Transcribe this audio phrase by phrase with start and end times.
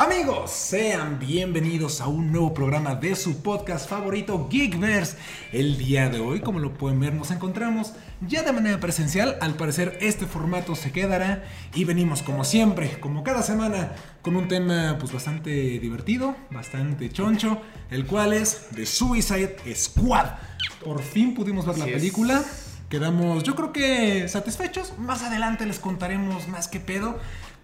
[0.00, 5.18] Amigos, sean bienvenidos a un nuevo programa de su podcast favorito Geekverse.
[5.52, 7.92] El día de hoy, como lo pueden ver, nos encontramos
[8.26, 9.36] ya de manera presencial.
[9.42, 11.44] Al parecer este formato se quedará
[11.74, 13.92] y venimos como siempre, como cada semana,
[14.22, 17.60] con un tema pues bastante divertido, bastante choncho,
[17.90, 20.28] el cual es The Suicide Squad.
[20.82, 22.42] Por fin pudimos ver la película.
[22.88, 24.94] Quedamos, yo creo que satisfechos.
[24.98, 27.20] Más adelante les contaremos más que pedo.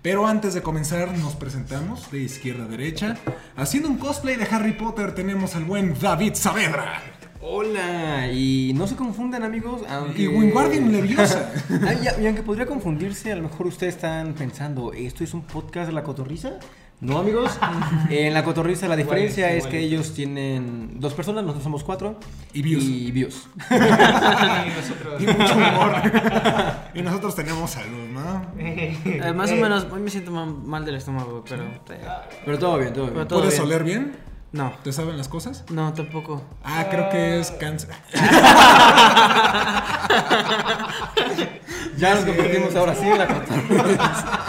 [0.06, 3.16] Pero antes de comenzar nos presentamos de izquierda a derecha.
[3.56, 7.02] Haciendo un cosplay de Harry Potter tenemos al buen David Saavedra.
[7.40, 10.22] Hola, y no se confundan amigos, aunque...
[10.22, 11.52] Y Wingardium Leviosa.
[12.20, 15.94] Y aunque podría confundirse, a lo mejor ustedes están pensando, ¿esto es un podcast de
[15.94, 16.60] la cotorriza?
[16.98, 17.50] No amigos,
[18.10, 22.18] en la cotorriza la diferencia es que ellos tienen dos personas, nosotros somos cuatro.
[22.54, 22.84] Y views.
[22.84, 23.46] Y views.
[25.20, 25.92] y mucho humor.
[26.94, 28.46] y nosotros tenemos salud, ¿no?
[28.58, 31.64] Eh, más o menos, hoy me siento ma- mal del estómago, pero.
[31.64, 31.80] eh,
[32.44, 33.14] Pero todo bien, todo bien.
[33.14, 33.66] Pero todo ¿Puedes bien.
[33.66, 34.16] oler bien?
[34.52, 35.64] No, ¿Te saben las cosas?
[35.70, 36.42] no, tampoco.
[36.64, 37.90] Ah, creo que es cáncer.
[41.98, 44.40] Ya nos convertimos ahora sí en la cotorriza.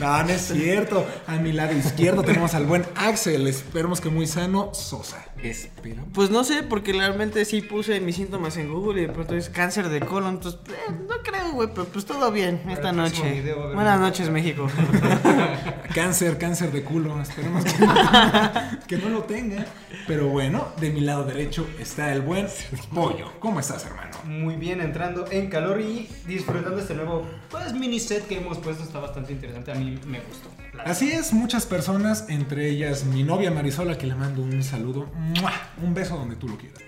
[0.00, 1.06] No, no es cierto.
[1.26, 3.46] A mi lado izquierdo tenemos al buen Axel.
[3.46, 5.24] Esperemos que muy sano, Sosa.
[5.42, 6.04] Espero.
[6.12, 9.48] Pues no sé, porque realmente sí puse mis síntomas en Google y de pronto es
[9.48, 10.34] cáncer de colon.
[10.34, 13.32] Entonces, eh, no creo, güey, pero pues todo bien esta noche.
[13.32, 14.68] video Buenas noches, México.
[15.94, 17.18] Cáncer, cáncer de culo.
[17.22, 17.72] Esperemos que,
[18.86, 19.64] que no lo tenga.
[20.06, 22.46] Pero bueno, de mi lado derecho está el buen
[22.94, 23.32] Pollo.
[23.40, 24.10] ¿Cómo estás, hermano?
[24.24, 28.82] Muy bien, entrando en calor y disfrutando este nuevo pues mini set que hemos puesto.
[28.82, 29.72] Está bastante interesante.
[29.72, 30.50] A mí me gustó.
[30.84, 35.08] Así es, muchas personas, entre ellas mi novia Marisola, que le mando un saludo,
[35.40, 35.52] ¡mua!
[35.82, 36.86] un beso donde tú lo quieras.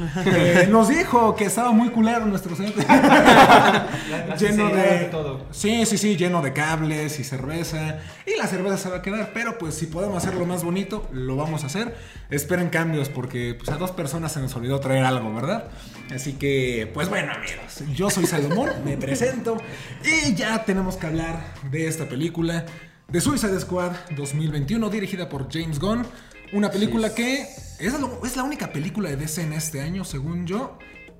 [0.26, 2.56] Eh, nos dijo que estaba muy culero nuestro
[2.88, 5.46] la lleno de todo.
[5.50, 7.98] Sí, sí, sí, lleno de cables y cerveza.
[8.26, 11.36] Y la cerveza se va a quedar, pero pues si podemos hacerlo más bonito, lo
[11.36, 11.96] vamos a hacer.
[12.30, 15.64] Esperen cambios porque pues a dos personas se nos olvidó traer algo, ¿verdad?
[16.14, 19.56] Así que, pues bueno, amigos, yo soy Salomón, me presento
[20.04, 22.66] y ya tenemos que hablar de esta película
[23.08, 26.04] de Suicide Squad 2021 dirigida por James Gunn.
[26.52, 27.42] Una película que
[27.78, 30.78] es, lo- es la única película de DC en este año, según yo,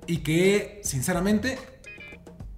[0.08, 1.56] y que, sinceramente,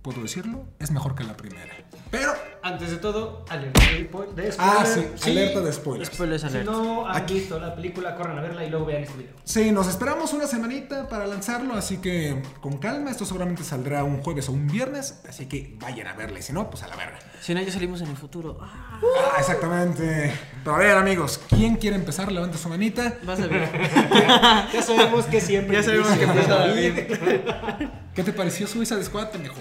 [0.00, 1.70] puedo decirlo, es mejor que la primera.
[2.10, 2.32] Pero,
[2.64, 4.54] Antes de todo, alerta de de spoiler.
[4.58, 6.10] ah, sí, alerta de spoilers.
[6.14, 6.66] Spoilers Si alert.
[6.66, 9.32] no han visto la película, corran a verla y luego vean este video.
[9.42, 14.22] Sí, nos esperamos una semanita para lanzarlo, así que con calma, esto seguramente saldrá un
[14.22, 16.94] jueves o un viernes, así que vayan a verla y si no, pues a la
[16.96, 17.18] verga.
[17.40, 18.56] Si no, ya salimos en el futuro.
[18.60, 20.32] Ah, Ah, exactamente.
[20.62, 22.30] Pero a ver, amigos, ¿quién quiere empezar?
[22.30, 23.14] Levanta su manita.
[23.24, 23.68] vas a ver.
[24.72, 25.76] Ya sabemos que siempre.
[25.76, 26.92] Ya sabemos que empieza David.
[28.14, 29.56] ¿Qué te pareció Suicide Squad, pendejo?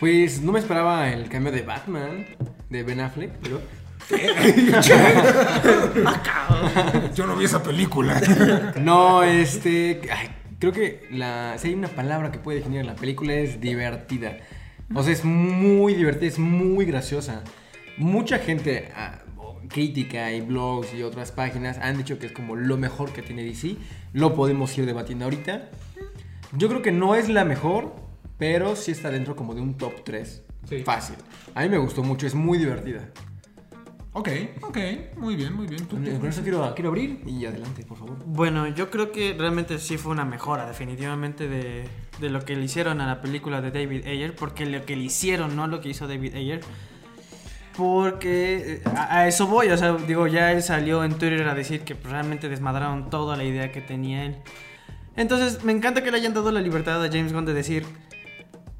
[0.00, 2.26] Pues no me esperaba el cambio de Batman,
[2.70, 3.60] de Ben Affleck, pero...
[7.14, 8.18] Yo no vi esa película.
[8.80, 10.00] No, este.
[10.10, 14.38] ay, creo que la, si hay una palabra que puede definir la película es divertida.
[14.94, 17.42] O sea, es muy divertida, es muy graciosa.
[17.98, 19.18] Mucha gente, ah,
[19.68, 23.44] crítica y blogs y otras páginas han dicho que es como lo mejor que tiene
[23.44, 23.76] DC.
[24.12, 25.68] Lo podemos ir debatiendo ahorita.
[26.52, 27.94] Yo creo que no es la mejor,
[28.38, 30.42] pero sí está dentro como de un top 3.
[30.68, 30.82] Sí.
[30.84, 31.16] Fácil.
[31.54, 33.10] A mí me gustó mucho, es muy divertida.
[34.12, 34.28] ok,
[34.62, 34.78] ok,
[35.16, 35.86] muy bien, muy bien.
[35.86, 38.16] ¿Tú, Con eso quiero, quiero abrir y adelante, por favor.
[38.26, 41.88] Bueno, yo creo que realmente sí fue una mejora, definitivamente, de,
[42.20, 45.04] de lo que le hicieron a la película de David Ayer, porque lo que le
[45.04, 46.60] hicieron, no lo que hizo David Ayer.
[47.76, 51.54] Porque eh, a, a eso voy, o sea, digo, ya él salió en Twitter a
[51.54, 54.36] decir que pues, realmente desmadraron toda la idea que tenía él.
[55.16, 57.84] Entonces, me encanta que le hayan dado la libertad a James Gunn de decir,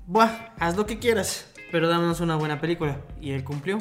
[0.08, 2.96] Buah, haz lo que quieras, pero dámonos una buena película.
[3.20, 3.76] Y él cumplió.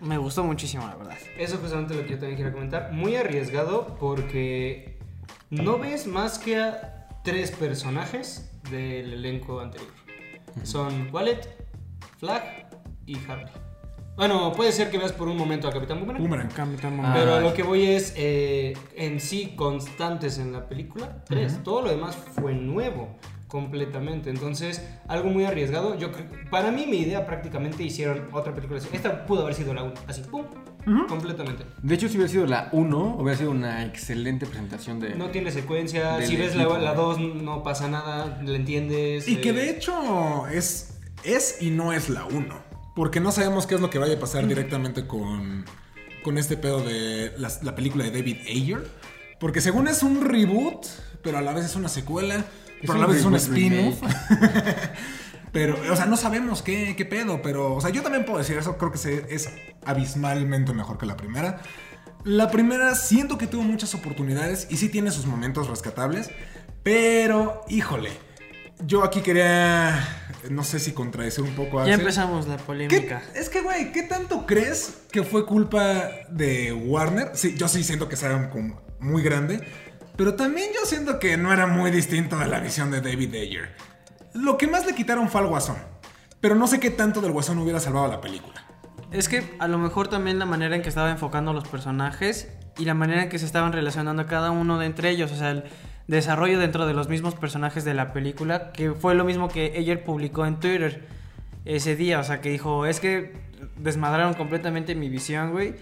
[0.00, 1.18] Me gustó muchísimo, la verdad.
[1.36, 2.92] Eso es justamente lo que yo también quiero comentar.
[2.92, 4.98] Muy arriesgado porque
[5.50, 9.90] no ves más que a tres personajes del elenco anterior.
[10.62, 11.42] Son Wallet,
[12.16, 12.70] Flag
[13.04, 13.52] y Harley.
[14.16, 16.22] Bueno, puede ser que veas por un momento a Capitán Boomerang.
[16.22, 16.48] Boomerang.
[16.48, 17.12] Capitán Ah.
[17.14, 21.22] Pero a lo que voy es eh, en sí constantes en la película.
[21.26, 21.62] Tres.
[21.62, 23.18] Todo lo demás fue nuevo
[23.52, 24.30] completamente.
[24.30, 25.98] Entonces, algo muy arriesgado.
[25.98, 28.80] Yo creo, para mí mi idea prácticamente hicieron otra película.
[28.80, 28.88] así.
[28.94, 30.46] Esta pudo haber sido la 1, así, pum,
[31.06, 31.64] completamente.
[31.82, 35.16] De hecho, si hubiera sido la 1, hubiera sido una excelente presentación de...
[35.16, 36.22] No tiene secuencia.
[36.22, 36.78] Si ves equipo.
[36.78, 39.28] la 2 no pasa nada, le entiendes.
[39.28, 42.72] Y que eh, de hecho es, es y no es la 1.
[42.96, 45.66] Porque no sabemos qué es lo que vaya a pasar directamente con,
[46.24, 48.82] con este pedo de la, la película de David Ayer.
[49.38, 50.86] Porque según es un reboot,
[51.22, 52.46] pero a la vez es una secuela,
[52.82, 54.00] pero a la vez es un spin-off.
[55.52, 58.56] Pero, o sea, no sabemos qué, qué pedo, pero, o sea, yo también puedo decir
[58.56, 59.50] eso, creo que se- es
[59.84, 61.60] abismalmente mejor que la primera.
[62.24, 66.30] La primera siento que tuvo muchas oportunidades y sí tiene sus momentos rescatables,
[66.82, 68.12] pero, híjole,
[68.86, 70.02] yo aquí quería,
[70.48, 72.00] no sé si contradecir un poco a Ya Axel.
[72.00, 73.22] empezamos la ¿Qué- polémica.
[73.34, 77.32] es que, güey, ¿qué tanto crees que fue culpa de Warner?
[77.34, 79.60] Sí, yo sí siento que sea como muy grande,
[80.16, 83.74] pero también yo siento que no era muy distinto de la visión de David Ayer.
[84.34, 85.76] Lo que más le quitaron fue al Guasón,
[86.40, 88.64] pero no sé qué tanto del Guasón hubiera salvado la película.
[89.10, 92.48] Es que a lo mejor también la manera en que estaba enfocando los personajes
[92.78, 95.50] y la manera en que se estaban relacionando cada uno de entre ellos, o sea,
[95.50, 95.64] el
[96.06, 100.02] desarrollo dentro de los mismos personajes de la película, que fue lo mismo que ayer
[100.02, 101.06] publicó en Twitter
[101.64, 103.34] ese día, o sea, que dijo, es que
[103.76, 105.74] desmadraron completamente mi visión, güey.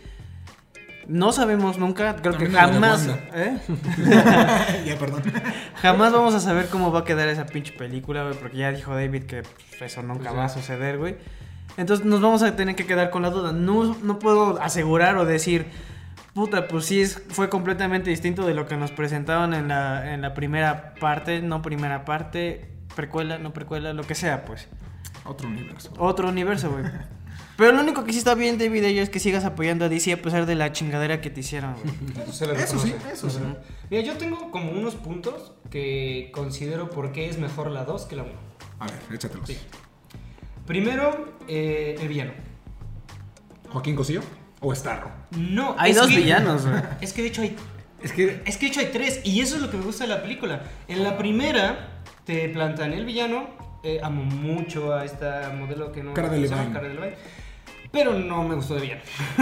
[1.10, 3.08] No sabemos nunca, creo También que jamás.
[3.34, 3.58] ¿eh?
[4.86, 5.24] ya, perdón.
[5.82, 8.94] Jamás vamos a saber cómo va a quedar esa pinche película, güey, porque ya dijo
[8.94, 11.16] David que pues, eso nunca Pues va a suceder, güey.
[11.76, 13.50] Entonces nos vamos a tener que quedar con la duda.
[13.50, 15.66] No, no puedo asegurar o decir,
[16.32, 20.22] puta, pues sí es, fue completamente distinto de lo que nos presentaban en la, en
[20.22, 24.68] la primera parte, no primera parte, precuela, no precuela, lo que sea, pues.
[25.24, 25.92] Otro universo.
[25.98, 26.84] Otro universo, güey.
[27.60, 30.12] Pero lo único que sí está bien, David, ello es que sigas apoyando a DC
[30.14, 32.24] a pesar de la chingadera que te hicieron, güey.
[32.56, 33.38] Eso sí, eso sí.
[33.90, 38.16] Mira, yo tengo como unos puntos que considero por qué es mejor la 2 que
[38.16, 38.32] la 1.
[38.80, 39.46] A ver, échatelos.
[39.46, 39.58] Sí.
[40.66, 42.32] Primero, eh, el villano.
[43.68, 44.22] ¿Joaquín Cosío
[44.60, 45.10] o Starro?
[45.36, 46.80] No, Hay es dos que- villanos, güey.
[47.00, 47.56] Es que de hecho hay
[48.02, 50.04] Es que Es que de hecho hay tres, y eso es lo que me gusta
[50.04, 50.62] de la película.
[50.88, 53.60] En la primera te plantan el villano.
[53.82, 56.12] eh, amo mucho a esta modelo que no.
[56.12, 56.48] Cara ¿cómo de?
[56.48, 56.72] Levine.
[56.72, 57.16] Cara de Levine.
[57.92, 59.02] Pero no me gustó de villano.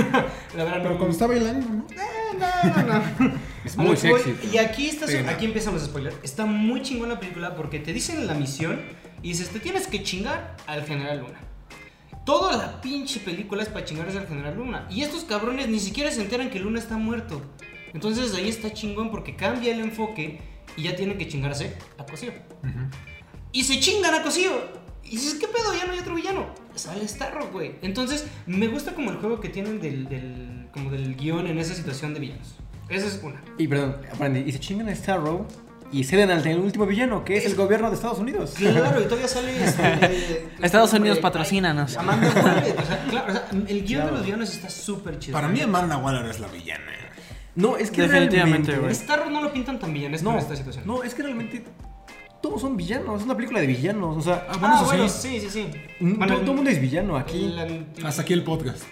[0.56, 0.96] la verdad Pero no.
[0.96, 1.86] cuando está bailando, ¿no?
[1.90, 2.98] Eh, no, no,
[3.28, 3.32] no.
[3.64, 4.34] es muy voy- sexy.
[4.52, 5.30] Y aquí, está, Sí, no.
[5.30, 6.16] aquí empiezan los spoilers.
[6.22, 8.80] Está muy chingón la película porque te dicen la misión
[9.22, 11.38] y dices, te tienes que chingar al General Luna.
[12.24, 14.86] Toda la pinche película es para chingarse al General Luna.
[14.90, 17.42] Y estos cabrones ni siquiera se enteran que Luna está muerto.
[17.94, 20.40] Entonces ahí está chingón porque cambia el enfoque
[20.76, 22.32] y ya tienen que chingarse a Cosío.
[23.52, 24.50] Y se chingan a Cosío.
[25.08, 25.75] Y dices, ¿qué pedo?
[25.76, 26.46] Ya no hay otro villano.
[26.75, 27.76] Sale Starro, güey.
[27.82, 31.75] Entonces, me gusta como el juego que tienen del, del, como del guion en esa
[31.75, 32.56] situación de villanos.
[32.88, 33.43] Esa es una.
[33.58, 34.40] Y perdón, aprendí.
[34.40, 35.46] Y se chingan a Starro
[35.90, 38.55] y ceden al el último villano, que es el gobierno de Estados Unidos.
[38.56, 41.96] Claro, y todavía sale este, eh, Estados este Unidos hombre, patrocínanos.
[41.96, 42.76] Amanda Waller.
[42.78, 44.11] O sea, claro, o sea, el guion de Claro.
[44.16, 45.32] los villanos está súper chido.
[45.34, 46.84] Para mí, Amanda Waller es la villana.
[47.54, 48.94] No, es que Definitivamente, realmente- güey.
[48.94, 50.84] Starro no lo pintan tan villanesco No, en esta situación.
[50.87, 51.64] no, es que realmente
[52.40, 53.20] todos son villanos.
[53.20, 54.17] Es una película de villanos.
[54.17, 55.40] O sea, Ah, bueno, Ah, sí.
[55.40, 55.67] sí, sí, sí.
[56.00, 57.55] Bueno, todo, todo el mundo es villano aquí.
[58.05, 58.82] Hasta aquí el podcast.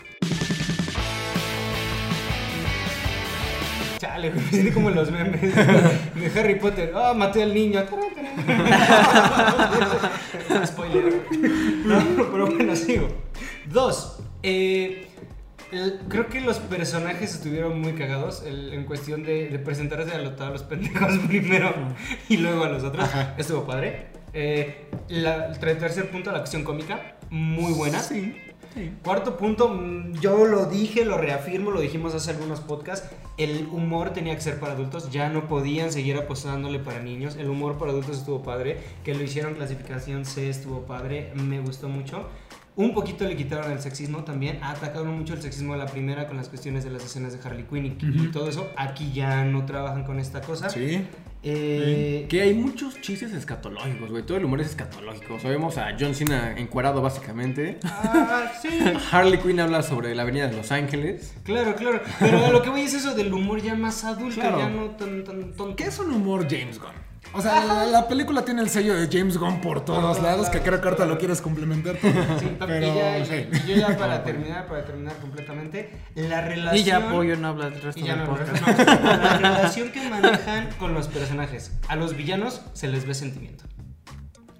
[3.99, 6.93] Chale, me siento como los memes de Harry Potter.
[6.95, 7.83] Ah, maté al niño.
[10.67, 11.23] Spoiler.
[11.85, 11.99] No,
[12.31, 13.09] pero bueno, sigo.
[13.67, 14.19] Dos.
[14.43, 15.09] eh,
[15.73, 20.19] el- creo que los personajes estuvieron muy cagados el- en cuestión de, de presentarse a,
[20.19, 21.73] lo- a los pendejos primero
[22.29, 23.09] y luego a los otros.
[23.37, 24.07] Estuvo padre.
[24.33, 28.01] Eh, la- el tercer punto, la acción cómica, muy buena.
[28.03, 28.37] Sí,
[28.75, 28.93] sí.
[29.03, 33.09] Cuarto punto, mm, yo lo dije, lo reafirmo, lo dijimos hace algunos podcasts,
[33.39, 37.49] el humor tenía que ser para adultos, ya no podían seguir apostándole para niños, el
[37.49, 42.29] humor para adultos estuvo padre, que lo hicieron clasificación C estuvo padre, me gustó mucho.
[42.77, 46.37] Un poquito le quitaron el sexismo también, atacaron mucho el sexismo de la primera con
[46.37, 49.65] las cuestiones de las escenas de Harley Quinn y, y todo eso, aquí ya no
[49.65, 50.69] trabajan con esta cosa.
[50.69, 51.03] Sí.
[51.49, 54.25] Eh, Que hay muchos chistes escatológicos, güey.
[54.27, 55.39] Todo el humor es escatológico.
[55.39, 57.79] Sabemos a John Cena encuadrado básicamente.
[57.85, 58.69] ah, sí.
[59.13, 61.35] Harley Quinn habla sobre la avenida de Los Ángeles.
[61.45, 64.59] Claro, claro, pero a lo que voy es eso del humor ya más adulto, Claro.
[64.59, 65.77] ya no tan, tan tonto.
[65.77, 67.06] ¿Qué es un humor James Gunn?
[67.33, 70.61] O sea, la, la película tiene el sello de James Gunn por todos lados, que
[70.61, 72.13] creo que ahorita lo quieres complementar todo.
[72.39, 73.47] Sí, Pero, ya, sí.
[73.69, 76.77] yo ya para terminar, para terminar completamente, la relación...
[76.81, 78.67] Y ya apoyo no habla del resto y ya del no, podcast.
[78.67, 81.73] no, la relación que manejan con los personajes.
[81.89, 83.65] A los villanos se les ve sentimiento.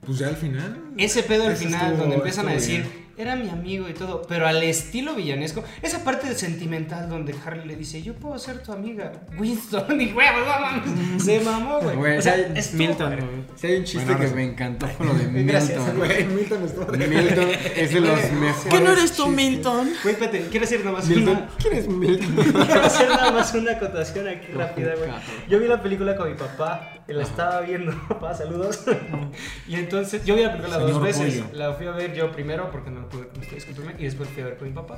[0.05, 0.79] Pues ya al final.
[0.99, 3.06] Ese pedo al final, estuvo- donde empiezan a decir, bien.
[3.19, 7.67] Era mi amigo y todo, pero al estilo villanesco, esa parte de sentimental donde Harley
[7.67, 12.19] le dice, yo puedo ser tu amiga, Winston, y güey, güey, güey, se mamó, güey.
[12.19, 13.29] O sea, estuvo Milton, güey.
[13.57, 15.47] Si hay un chiste Bueno, que me encantó con lo de Milton.
[15.47, 18.67] Gracias, Güey, Milton estuvo Milton es de los mejores.
[18.71, 19.29] ¿Qué no eres tú, chistes.
[19.37, 19.91] Milton?
[20.03, 21.37] Güey, espérate, quiero decir nada más Milton.
[21.37, 21.49] una...
[21.59, 22.35] ¿Quién es Milton?
[22.67, 25.11] Quiero hacer nada más una acotación aquí rápida, güey.
[25.49, 28.85] Yo vi la película con mi papá, la estaba viendo, papá, saludos.
[29.69, 31.43] y entonces, yo vi la película dos veces.
[31.43, 31.57] Pollo.
[31.57, 33.67] La fui a ver yo primero, porque no pude con ustedes,
[33.99, 34.97] y después fui a ver con mi papá.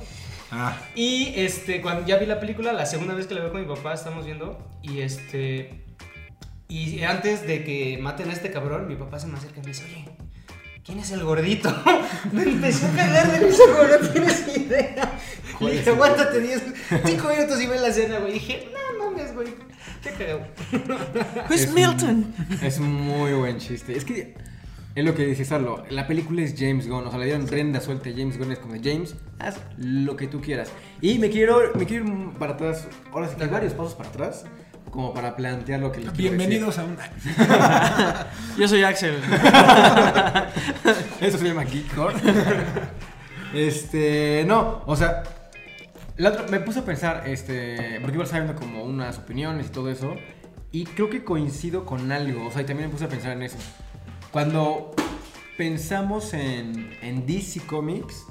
[0.51, 3.61] Ah, Y este, cuando ya vi la película, la segunda vez que la veo con
[3.61, 5.85] mi papá, estamos viendo, y este.
[6.67, 9.67] Y antes de que maten a este cabrón, mi papá se me acerca y me
[9.69, 10.05] dice, oye,
[10.83, 11.71] ¿quién es el gordito?
[12.31, 15.19] Me empecé a cagar de risa, no tienes idea.
[15.59, 16.63] Le dije, aguántate 10,
[17.05, 18.31] 5 minutos y ve la escena, güey.
[18.31, 18.88] Y dije, no
[19.39, 19.55] güey.
[20.03, 20.41] Qué cagado.
[21.49, 22.33] Es Milton?
[22.61, 23.95] Es muy buen chiste.
[23.95, 24.35] Es que
[24.95, 25.83] es lo que dice Sarlo.
[25.89, 27.07] La película es James Gunn.
[27.07, 28.51] O sea, le dieron renda suelta a James Gunn.
[28.51, 30.71] Es como de James, haz lo que tú quieras.
[31.01, 32.87] Y me quiero, me quiero ir para atrás.
[33.11, 34.45] Ahora sí que hay varios pasos para atrás.
[34.91, 36.97] Como para plantear lo que les quiero Bienvenidos a un.
[38.57, 39.21] Yo soy Axel.
[39.21, 39.37] decir.
[41.21, 42.15] Eso se llama Geekcore.
[43.53, 45.21] este, no, o sea,
[46.19, 49.89] la otra- me puse a pensar, este, porque iba sabiendo como unas opiniones y todo
[49.89, 50.15] eso,
[50.71, 53.41] y creo que coincido con algo, o sea, y también me puse a pensar en
[53.41, 53.57] eso.
[54.31, 54.93] Cuando
[55.57, 58.25] pensamos en, en DC Comics,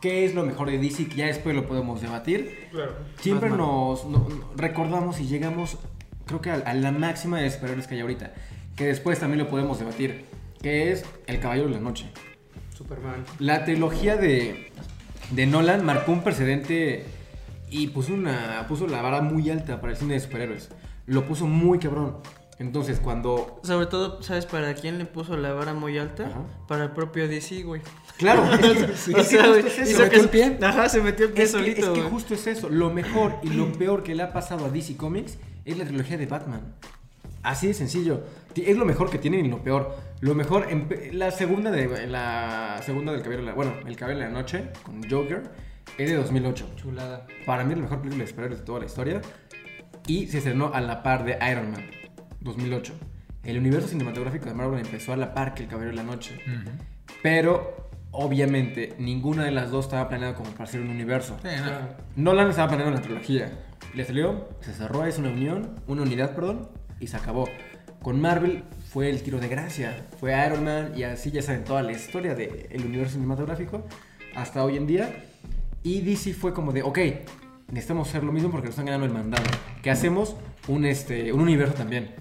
[0.00, 1.08] ¿qué es lo mejor de DC?
[1.08, 2.68] Que ya después lo podemos debatir.
[2.70, 2.92] Claro.
[3.20, 3.66] Siempre Batman.
[3.66, 5.78] nos, no- no- recordamos y llegamos,
[6.26, 8.34] creo que a, a la máxima de superhéroes que hay ahorita,
[8.76, 10.26] que después también lo podemos debatir,
[10.62, 12.10] que es El Caballero de la Noche.
[12.76, 13.24] Superman.
[13.38, 14.70] La trilogía de,
[15.30, 17.04] de Nolan marcó un precedente
[17.70, 20.70] y puso, una, puso la vara muy alta para el cine de superhéroes.
[21.06, 22.18] Lo puso muy cabrón.
[22.58, 23.58] Entonces, cuando...
[23.62, 26.26] Sobre todo, ¿sabes para quién le puso la vara muy alta?
[26.26, 26.42] Ajá.
[26.68, 27.80] Para el propio DC, güey.
[28.18, 28.60] Claro, es
[29.06, 29.82] que, o es que sea, justo güey, es eso.
[29.82, 30.58] hizo ¿Se metió que- el pie?
[30.66, 32.68] Ajá, se metió el pie Es que, solito, es que justo es eso.
[32.68, 36.18] Lo mejor y lo peor que le ha pasado a DC Comics es la trilogía
[36.18, 36.60] de Batman.
[37.42, 38.24] Así de sencillo.
[38.54, 39.96] Es lo mejor que tienen y lo peor.
[40.20, 44.26] Lo mejor, empe- la segunda de la segunda del caballero, de la- bueno, el caballero
[44.26, 45.44] de la noche con Joker
[45.98, 46.70] es de 2008.
[46.76, 47.26] Chulada.
[47.46, 49.20] Para mí es la mejor película de superhéroes de toda la historia
[50.06, 51.90] y se estrenó a la par de Iron Man
[52.40, 52.94] 2008.
[53.44, 56.38] El universo cinematográfico de Marvel empezó a la par que el caballero de la noche.
[57.22, 61.38] Pero obviamente ninguna de las dos estaba planeada como para ser un universo.
[61.42, 61.48] Sí,
[62.16, 62.22] no.
[62.32, 63.50] Nolan estaba planeando una trilogía.
[63.94, 66.68] Le salió, se cerró, es una unión, una unidad, perdón,
[67.00, 67.48] y se acabó.
[68.02, 70.06] Con Marvel fue el tiro de gracia.
[70.18, 73.86] Fue Iron Man y así ya saben toda la historia del universo cinematográfico
[74.34, 75.24] hasta hoy en día.
[75.82, 76.98] Y DC fue como de, ok,
[77.68, 79.44] necesitamos hacer lo mismo porque nos están ganando el mandado.
[79.82, 80.36] Que hacemos
[80.68, 82.14] un, este, un universo también.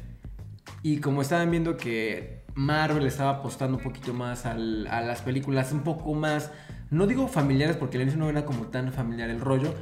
[0.81, 5.71] Y como estaban viendo que Marvel estaba apostando un poquito más al- a las películas,
[5.73, 6.51] un poco más,
[6.89, 9.73] no digo familiares porque al inicio no era como tan familiar el rollo,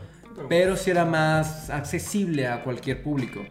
[0.50, 3.41] pero sí era más accesible a cualquier público.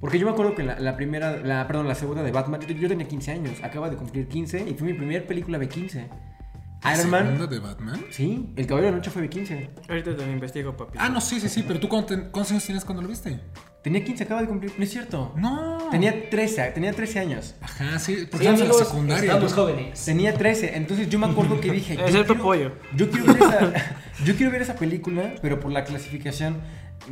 [0.00, 2.74] Porque yo me acuerdo que la, la primera, la, perdón, la segunda de Batman, yo,
[2.74, 6.08] yo tenía 15 años, acaba de cumplir 15 y fue mi primera película de 15.
[6.94, 8.04] Iron Man, ¿Segunda de Batman?
[8.10, 9.70] sí, El Caballero de la Noche fue de 15.
[9.88, 10.98] Ahorita te lo investigo, papi.
[11.00, 13.40] Ah, no, sí, sí, sí, pero tú cuánto- cuántos años tienes cuando lo viste?
[13.82, 15.32] Tenía 15, acaba de cumplir, no es cierto.
[15.36, 15.78] No.
[15.92, 17.54] Tenía 13, tenía 13 años.
[17.60, 19.24] Ajá, sí, porque Sí, estamos en la amigos, secundaria.
[19.32, 19.62] estamos ¿no?
[19.62, 20.04] jóvenes.
[20.04, 21.94] Tenía 13, entonces yo me acuerdo que dije.
[21.96, 22.72] yo Excepto quiero- pollo.
[22.96, 23.72] Yo quiero, ver esa,
[24.24, 26.56] yo quiero ver esa película, pero por la clasificación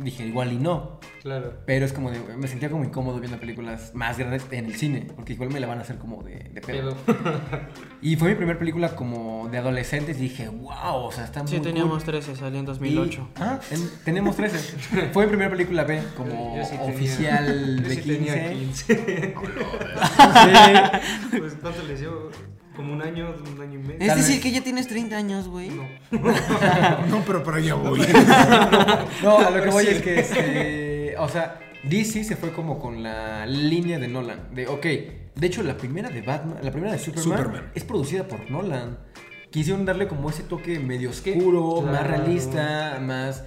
[0.01, 0.99] dije igual y no.
[1.21, 1.53] Claro.
[1.65, 2.19] Pero es como de.
[2.37, 5.67] Me sentía como incómodo viendo películas más grandes en el cine, porque igual me la
[5.67, 6.95] van a hacer como de, de pedo.
[8.01, 11.49] Y fue mi primera película como de adolescentes y dije, wow, o sea, está muy
[11.49, 11.65] Sí, cool".
[11.65, 13.29] teníamos 13, salió en 2008.
[13.35, 14.57] Y- ah, en- tenemos 13.
[15.13, 18.33] Fue mi primera película B como yo sí tenía- oficial yo de sí 15.
[18.33, 19.35] tenía 15.
[21.31, 21.37] Sí.
[21.39, 22.29] Pues, ¿cuánto les dio?
[22.75, 23.99] ¿Como un año, un año y medio?
[24.01, 24.43] Es Tal decir, vez.
[24.43, 25.69] que ya tienes 30 años, güey.
[25.69, 25.83] No.
[27.09, 27.99] No, pero para allá voy.
[29.23, 33.01] No, a lo que voy es que, este, o sea, DC se fue como con
[33.03, 34.53] la línea de Nolan.
[34.53, 34.85] De, ok,
[35.35, 37.71] de hecho la primera de Batman, la primera de Superman, Superman.
[37.75, 38.97] es producida por Nolan.
[39.51, 42.09] Quisieron darle como ese toque medio oscuro, más claro.
[42.09, 43.45] realista, más...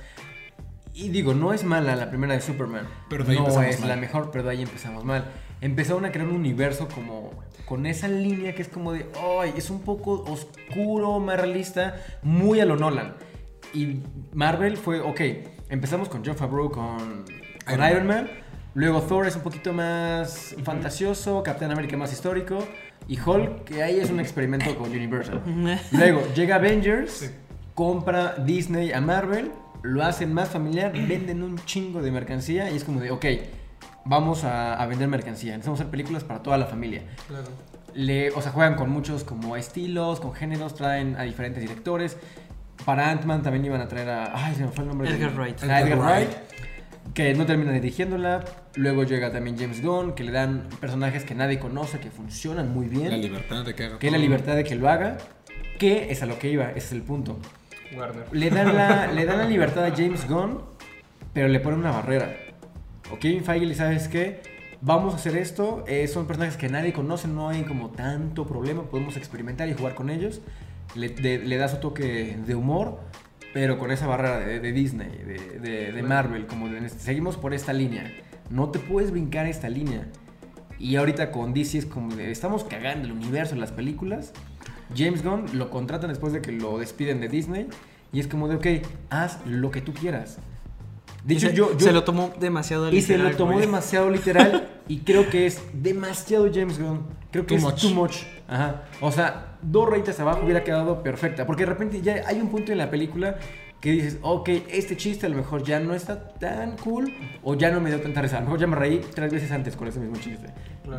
[0.94, 2.88] Y digo, no es mala la primera de Superman.
[3.10, 3.88] Pero de ahí no empezamos es mal.
[3.90, 5.26] la mejor, pero de ahí empezamos mal.
[5.60, 7.30] Empezaron a crear un universo como
[7.64, 9.06] con esa línea que es como de,
[9.40, 13.14] ay, es un poco oscuro, más realista, muy a lo Nolan.
[13.74, 14.00] Y
[14.32, 15.20] Marvel fue, ok,
[15.68, 17.24] empezamos con John Favreau con,
[17.66, 18.30] con Iron Iron, Man.
[18.74, 22.58] Luego Thor es un poquito más fantasioso, Capitán América más histórico.
[23.08, 25.42] Y Hulk, que ahí es un experimento con Universal.
[25.92, 27.32] Luego llega Avengers,
[27.74, 29.50] compra Disney a Marvel,
[29.82, 33.24] lo hacen más familiar, venden un chingo de mercancía y es como de, ok,
[34.08, 37.02] vamos a, a vender mercancía, necesitamos hacer películas para toda la familia.
[37.28, 37.44] Claro.
[37.94, 42.16] Le, o sea, juegan con muchos como estilos, con géneros, traen a diferentes directores.
[42.84, 44.46] Para Ant-Man también iban a traer a...
[44.46, 45.10] Ay, se me fue el nombre.
[45.10, 45.62] Edgar del- Wright.
[45.62, 46.30] a Edgar, Edgar Wright.
[47.12, 48.44] Que no termina dirigiéndola.
[48.76, 52.86] Luego llega también James Gunn, que le dan personajes que nadie conoce, que funcionan muy
[52.86, 53.10] bien.
[53.10, 54.22] La libertad de que haga que es la todo.
[54.26, 55.18] libertad de que lo haga.
[55.78, 57.38] Que es a lo que iba, ese es el punto.
[57.96, 58.24] Warner.
[58.32, 60.60] Le dan la, le dan la libertad a James Gunn,
[61.32, 62.30] pero le ponen una barrera.
[63.12, 64.40] O Kevin Feige, ¿sabes qué?
[64.80, 65.84] Vamos a hacer esto.
[65.88, 68.82] eh, son personajes que nadie conoce, no hay como tanto problema.
[68.84, 70.40] Podemos experimentar y jugar con ellos.
[70.94, 73.00] Le, de- le da su toque de humor,
[73.52, 75.10] pero con esa barrera de, de Disney,
[75.60, 76.46] de, de- Marvel.
[76.46, 78.10] Como seguimos por esta línea.
[78.50, 80.06] No te puedes brincar esta línea.
[80.78, 84.32] Y ahorita con DC es como estamos cagando el universo, las películas.
[84.96, 87.66] James Gunn lo contratan después de que lo despiden de Disney
[88.12, 90.38] y es como de, ok, haz lo que tú quieras.
[91.24, 93.66] Dicho yo, yo se lo tomó demasiado y se literal, lo tomó güey.
[93.66, 97.06] demasiado literal y creo que es demasiado James Gunn.
[97.30, 97.82] Creo que Too es much.
[97.82, 98.16] too much.
[98.46, 98.84] Ajá.
[99.00, 101.44] O sea, dos rayitas abajo hubiera quedado perfecta.
[101.46, 103.36] Porque de repente ya hay un punto en la película
[103.80, 107.12] que dices, ok, este chiste a lo mejor ya no está tan cool
[107.44, 108.38] o ya no me dio tanta risa.
[108.38, 110.48] A lo mejor ya me reí tres veces antes con ese mismo chiste.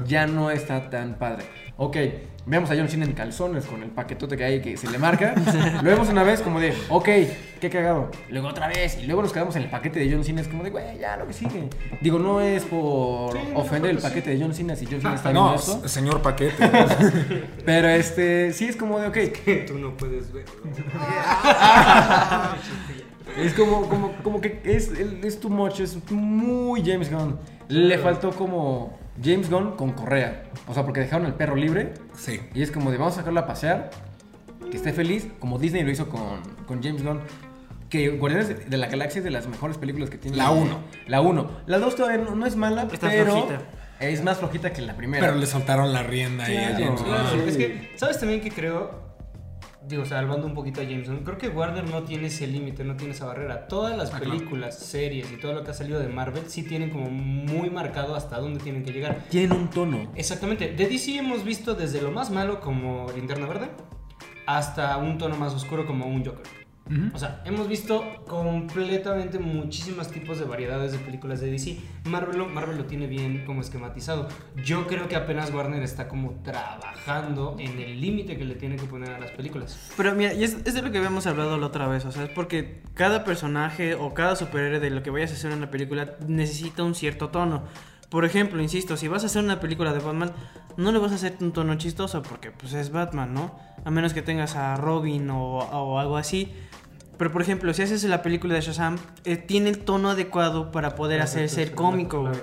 [0.06, 1.46] Ya no está tan padre.
[1.78, 1.96] Ok,
[2.46, 5.34] veamos a John Cena en calzones con el paquetote que hay que se le marca.
[5.82, 7.08] lo vemos una vez como de, ok,
[7.62, 8.12] qué cagado.
[8.30, 10.42] Luego otra vez y luego nos quedamos en el paquete de John Cena.
[10.42, 11.70] Es como de, güey, ya lo que sigue.
[12.02, 14.10] Digo, no es por Sí, no, ofender el pues sí.
[14.10, 15.88] paquete de John Cena si John Cena está viendo No, esto.
[15.88, 16.70] señor paquete.
[17.66, 19.18] Pero este, sí es como de, ok,
[19.68, 20.46] Tú no puedes ver.
[23.38, 27.38] Es como, como, como que es, es too much, es muy James Gunn.
[27.68, 30.44] Le faltó como James Gunn con correa.
[30.68, 32.40] O sea, porque dejaron al perro libre sí.
[32.54, 33.90] y es como de vamos a sacarlo a pasear,
[34.70, 37.20] que esté feliz, como Disney lo hizo con, con James Gunn.
[37.90, 40.38] Que Guardianes de la Galaxia es de las mejores películas que tiene.
[40.38, 40.78] La uno.
[41.08, 41.52] La 1.
[41.66, 43.62] La 2 todavía no, no es mala, Está pero flojita.
[44.00, 45.26] es más flojita que la primera.
[45.26, 46.86] Pero le soltaron la rienda ahí a Claro.
[46.86, 47.10] James Gunn.
[47.10, 47.50] Claro, sí.
[47.50, 49.09] es que, ¿sabes también que creo?
[49.82, 53.14] Digo, salvando un poquito a Jameson, creo que Warner no tiene ese límite, no tiene
[53.14, 53.68] esa barrera.
[53.68, 54.34] Todas las Ah, claro.
[54.36, 58.14] películas, series y todo lo que ha salido de Marvel sí tienen como muy marcado
[58.16, 59.24] hasta dónde tienen que llegar.
[59.30, 60.12] Tienen un tono.
[60.16, 63.70] Exactamente, de DC hemos visto desde lo más malo como Linterna Verde
[64.46, 66.59] hasta un tono más oscuro como un Joker.
[67.14, 71.78] O sea, hemos visto completamente muchísimos tipos de variedades de películas de DC.
[72.06, 74.28] Marvel, lo- Marvel lo tiene bien como esquematizado.
[74.64, 78.86] Yo creo que apenas Warner está como trabajando en el límite que le tiene que
[78.86, 79.92] poner a las películas.
[79.98, 82.24] Pero mira, y es, es de lo que habíamos hablado la otra vez, o sea,
[82.24, 85.70] es porque cada personaje o cada superhéroe de lo que vayas a hacer en la
[85.72, 87.64] película necesita un cierto tono.
[88.10, 90.32] Por ejemplo, insisto, si vas a hacer una película de Batman,
[90.78, 93.56] no le vas a hacer un tono chistoso porque pues es Batman, ¿no?
[93.86, 96.52] A menos que tengas a Robin o, o algo así.
[97.20, 100.96] Pero por ejemplo, si haces la película de Shazam, eh, tiene el tono adecuado para
[100.96, 102.40] poder hacer ser cómico, güey.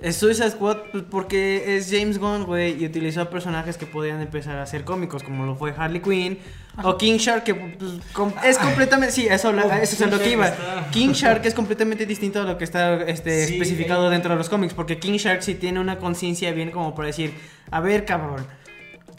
[0.00, 4.56] Es Suicide Squad pues, porque es James Gunn, güey, y utilizó personajes que podían empezar
[4.58, 6.38] a ser cómicos, como lo fue Harley Quinn
[6.82, 10.18] o King Shark, que pues, com- es completamente, sí, eso, Oh, es a King lo
[10.18, 10.48] que Shark iba.
[10.48, 14.10] está- King Shark es completamente distinto a lo que está este, Sí, especificado eh.
[14.10, 17.34] dentro de los cómics, porque King Shark sí tiene una conciencia bien como para decir,
[17.70, 18.46] a ver, cabrón.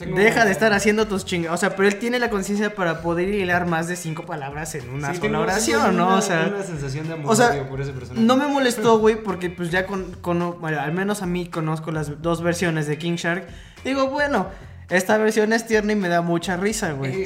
[0.01, 1.57] Tengo- Deja de estar haciendo tus chingados.
[1.57, 4.89] O sea, pero él tiene la conciencia para poder hilar más de cinco palabras en
[4.89, 6.07] una Sí, sola oración, ¿no?
[6.07, 8.25] una- O sea, una sensación de amor o sea, odio por ese personaje.
[8.25, 11.91] no me molestó, güey, porque pues ya con, con- bueno, al menos a mí conozco
[11.91, 13.47] las dos versiones de King Shark.
[13.85, 14.47] Digo, bueno,
[14.89, 17.25] esta versión es tierna y me da mucha risa, güey.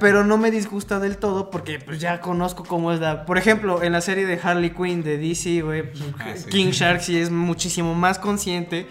[0.00, 3.24] Pero no me disgusta del todo porque pues ya conozco cómo es la...
[3.26, 5.84] Por ejemplo, en la serie de Harley Quinn de DC, güey,
[6.18, 6.46] Ah, sí.
[6.50, 8.86] King Shark sí es muchísimo más consciente.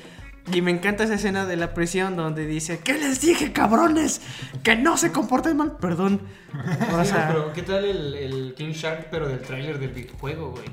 [0.54, 4.22] Y me encanta esa escena de la prisión donde dice, ¿qué les dije, cabrones?
[4.62, 5.78] Que no se comporten mal.
[5.78, 6.22] Perdón.
[6.94, 10.52] O Sí, sea, pero ¿qué tal el, el King Shark, pero del tráiler del videojuego,
[10.52, 10.66] güey?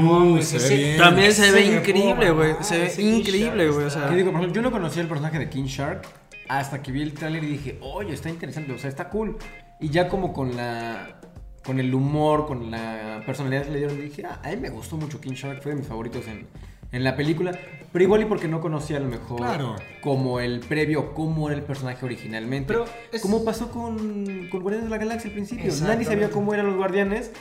[0.00, 0.98] Uh, se ve bien.
[0.98, 2.54] también se ve increíble, güey.
[2.62, 3.86] Se ve increíble, güey.
[3.86, 4.30] O sea, ¿Qué digo?
[4.32, 6.02] Por ejemplo, yo no conocía el personaje de King Shark
[6.48, 9.36] hasta que vi el tráiler y dije, oye, está interesante, o sea, está cool.
[9.80, 11.20] Y ya como con la...
[11.62, 14.96] Con el humor, con la personalidad que le dieron, dije, ah, a mí me gustó
[14.96, 16.48] mucho King Shark, fue de mis favoritos en,
[16.92, 17.52] en la película.
[17.92, 19.74] Pero igual y porque no conocía a lo mejor Claro.
[20.00, 22.68] como el previo, cómo era el personaje originalmente.
[22.68, 25.72] Pero es- Como pasó con, con Guardianes de la Galaxia al principio.
[25.82, 27.32] Nadie sabía cómo eran los guardianes.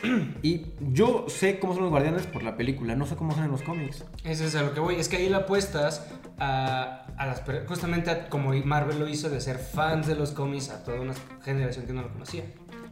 [0.42, 3.52] y yo sé cómo son los guardianes por la película, no sé cómo son en
[3.52, 4.06] los cómics.
[4.24, 4.96] Eso es a lo que voy.
[4.96, 6.08] Es que ahí le apuestas
[6.40, 10.70] a, a las justamente a- como Marvel lo hizo de ser fans de los cómics
[10.72, 12.44] a toda una generación que no lo conocía.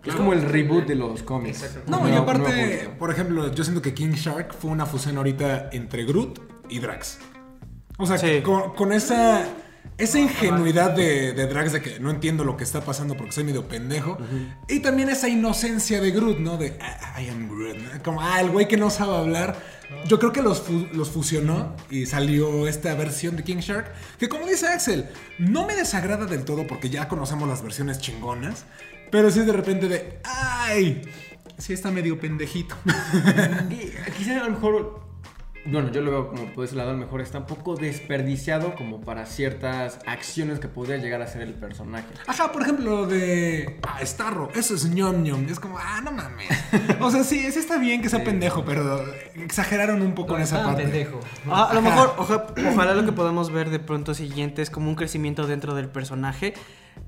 [0.09, 1.63] Es como el reboot de los cómics.
[1.63, 1.89] Exacto.
[1.91, 6.05] No, y aparte, por ejemplo, yo siento que King Shark fue una fusión ahorita entre
[6.05, 6.39] Groot
[6.69, 7.19] y Drax.
[7.97, 8.41] O sea, Sí.
[8.43, 9.43] con, con esa,
[9.97, 13.43] esa ingenuidad de, de Drax de que no entiendo lo que está pasando porque soy
[13.43, 14.17] medio pendejo.
[14.67, 16.57] Y también esa inocencia de Groot, ¿no?
[16.57, 17.77] De "Ah, I am Groot.
[17.77, 18.03] ¿no?
[18.03, 19.55] Como, ah, el güey que no sabe hablar.
[20.05, 23.89] Yo creo que los, fu- los fusionó y salió esta versión de King Shark.
[24.19, 25.05] Que como dice Axel,
[25.39, 28.65] no me desagrada del todo porque ya conocemos las versiones chingonas.
[29.11, 31.01] Pero sí es de repente de, ¡ay!
[31.57, 32.75] Sí está medio pendejito.
[33.69, 35.07] Y Quizá a lo mejor.
[35.69, 38.73] Bueno, yo lo veo como por ese lado, a lo mejor está un poco desperdiciado
[38.75, 42.05] como para ciertas acciones que podría llegar a ser el personaje.
[42.25, 43.77] Ajá, por ejemplo, de.
[43.85, 45.45] Ah, Starro, eso es ñom ñom.
[45.49, 46.47] Es como, ah, no mames.
[47.01, 49.03] O sea, sí, sí está bien que sea pendejo, pero
[49.35, 50.83] exageraron un poco en esa parte.
[50.83, 51.19] pendejo.
[51.49, 54.87] Ah, a lo mejor, oja- ojalá lo que podamos ver de pronto siguiente es como
[54.89, 56.53] un crecimiento dentro del personaje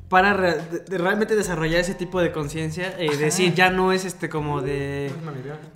[0.10, 2.96] para re- de- de realmente desarrollar ese tipo de conciencia.
[3.02, 5.12] y decir, ya no es este como de.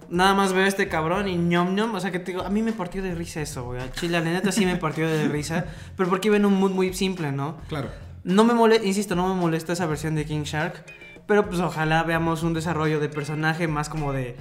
[0.10, 1.94] Nada más veo a este cabrón y ñom ñom.
[1.96, 3.82] O sea que te digo, a mí me partió de risa eso, güey.
[3.94, 5.66] Chile, la neta sí me partió de risa.
[5.96, 7.58] Pero porque iba en un mood muy simple, ¿no?
[7.70, 7.90] Claro.
[8.24, 10.84] No me molesta, insisto, no me molesta esa versión de King Shark.
[11.28, 14.36] Pero pues ojalá veamos un desarrollo de personaje más como de.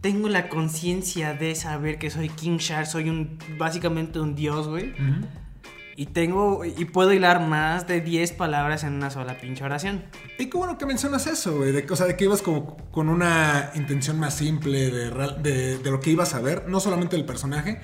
[0.00, 4.94] Tengo la conciencia de saber que soy King Shark, soy un básicamente un dios, güey.
[6.00, 10.04] Y tengo y puedo hilar más de 10 palabras en una sola pinche oración.
[10.38, 11.72] Y qué bueno que mencionas eso, güey.
[11.72, 15.78] De, o sea, de que ibas como con una intención más simple de, real- de,
[15.78, 17.80] de lo que ibas a ver, no solamente el personaje.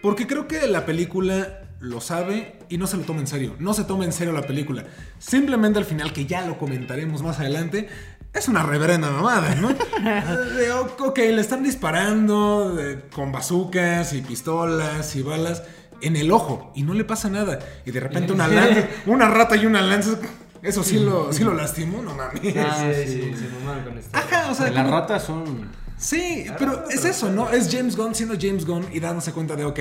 [0.00, 3.56] Porque creo que la película lo sabe y no se lo toma en serio.
[3.58, 4.84] No se toma en serio la película.
[5.18, 7.88] Simplemente al final, que ya lo comentaremos más adelante,
[8.32, 9.70] es una reverenda mamada, ¿no?
[10.56, 15.64] De, ok, le están disparando de- con bazucas y pistolas y balas
[16.00, 17.58] en el ojo y no le pasa nada.
[17.84, 20.18] Y de repente una lanza, una rata y una lanza,
[20.62, 22.56] eso sí lo, sí lo lastimó, no mames.
[22.56, 23.22] Ah, sí, sí.
[23.22, 24.16] sí, se mamaron con esto.
[24.16, 25.70] Ajá, o sea, Las ratas son.
[25.98, 27.50] Sí, pero es eso, ¿no?
[27.50, 29.80] Es James Gunn siendo James Gunn y dándose cuenta de, ok,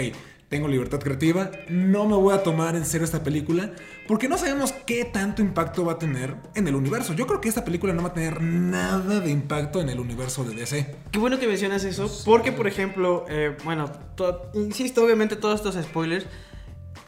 [0.56, 3.72] tengo libertad creativa, no me voy a tomar en serio esta película,
[4.08, 7.12] porque no sabemos qué tanto impacto va a tener en el universo.
[7.12, 10.46] Yo creo que esta película no va a tener nada de impacto en el universo
[10.46, 10.96] de DC.
[11.12, 15.76] Qué bueno que mencionas eso, porque por ejemplo, eh, bueno, to- insisto, obviamente todos estos
[15.84, 16.26] spoilers,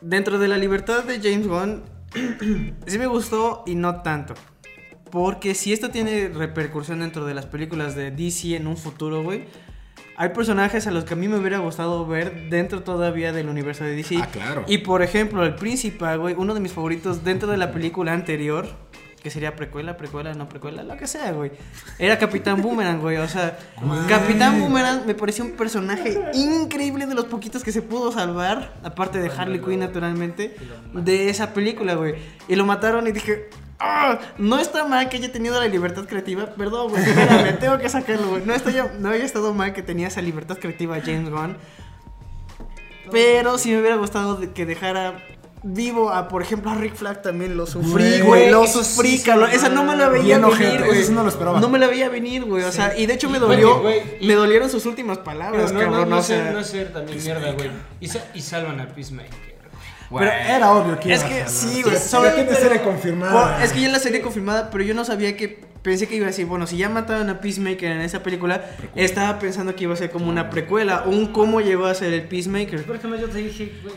[0.02, 1.84] dentro de la libertad de James Gunn,
[2.86, 4.34] sí me gustó y no tanto.
[5.10, 9.46] Porque si esto tiene repercusión dentro de las películas de DC en un futuro, güey,
[10.20, 13.84] hay personajes a los que a mí me hubiera gustado ver dentro todavía del universo
[13.84, 14.18] de DC.
[14.20, 14.66] Ah, claro.
[14.68, 18.68] Y por ejemplo, el príncipe, güey, uno de mis favoritos dentro de la película anterior,
[19.28, 21.52] que sería precuela, precuela, no precuela, lo que sea, güey.
[22.00, 23.18] Era Capitán Boomerang, güey.
[23.18, 23.60] O sea,
[24.08, 29.20] Capitán Boomerang me pareció un personaje increíble de los poquitos que se pudo salvar, aparte
[29.20, 30.56] de Harley Quinn, naturalmente,
[30.94, 32.16] de esa película, güey.
[32.48, 33.50] Y lo mataron y dije.
[33.80, 36.46] "Ah, no está mal que haya tenido la libertad creativa.
[36.46, 37.04] Perdón, güey.
[37.04, 38.46] Espérame, tengo que sacarlo, güey.
[38.46, 38.54] No,
[39.00, 41.58] no había estado mal que tenía esa libertad creativa James Gunn.
[43.12, 45.20] Pero sí me hubiera gustado que dejara
[45.70, 47.58] vivo a, por ejemplo, a Rick Flag también.
[47.58, 48.50] Lo sufrí, Güey.
[48.50, 49.50] Lo sufrí, sí cabrón.
[49.52, 50.98] Esa no me la veía venir, güey.
[51.00, 51.60] eso sí no lo esperaba.
[51.60, 52.64] No me la veía venir, güey.
[52.64, 53.82] O sea, y de hecho me dolió.
[53.82, 56.10] güey, me dolieron sus últimas palabras, no, no, cabrón.
[56.10, 57.70] no, o ser, sea, no ser también mierda, güey.
[58.00, 59.32] Y, sa- y salvan a Peacemaker,
[60.10, 60.26] güey.
[60.26, 61.96] Pero era obvio que Es iba a que sí, Ya- güey.
[61.96, 63.56] Ya sobre- tiene serie confirmada.
[63.58, 65.66] Por- es que ya la serie confirmada, pero yo no sabía que.
[65.88, 68.62] Pensé que iba a decir, bueno, si ya mataron a Peacemaker en esa película,
[68.94, 72.24] estaba pensando que iba a ser como una precuela, un cómo llegó a ser el
[72.24, 72.84] Peacemaker.
[72.84, 73.94] Por ejemplo, yo te dije, uf,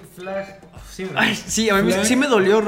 [0.88, 2.06] sí, Ay, sí, a mí Flag.
[2.06, 2.62] sí me dolió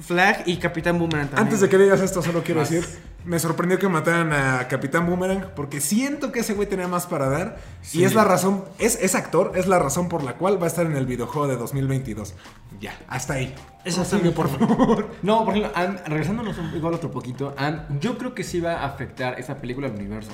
[0.00, 1.44] Flag y Capitán Boomerang también.
[1.48, 2.70] Antes de que digas esto, solo quiero Más.
[2.70, 2.88] decir,
[3.26, 7.28] me sorprendió que mataran a Capitán Boomerang porque siento que ese güey tenía más para
[7.28, 7.58] dar
[7.92, 10.68] y es la razón, es, es actor, es la razón por la cual va a
[10.68, 12.34] estar en el videojuego de 2022.
[12.80, 13.54] Ya, hasta ahí.
[13.84, 15.10] Eso Sigue, por favor.
[15.22, 18.74] No, por ejemplo, Ann, regresándonos un- igual otro poquito, Ann, yo creo que sí va
[18.80, 20.30] a afectar esa película al universo.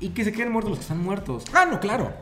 [0.00, 1.44] Y que se queden muertos los que están muertos.
[1.54, 2.12] Ah, no, claro.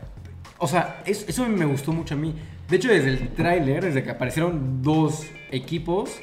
[0.58, 2.34] O sea, es- eso me gustó mucho a mí.
[2.68, 6.18] De hecho, desde el tráiler, desde que aparecieron dos equipos,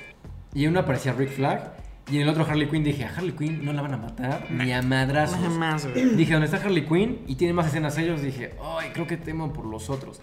[0.54, 1.74] y en uno aparecía Rick Flag,
[2.10, 4.48] y en el otro Harley Quinn, dije, a Harley Quinn no la van a matar,
[4.50, 5.40] ni a madrazos.
[5.40, 6.10] No jamás, güey.
[6.16, 7.20] Dije, ¿dónde está Harley Quinn?
[7.28, 8.22] Y tiene más escenas ellos.
[8.22, 10.20] Dije, ay, creo que temo por los otros.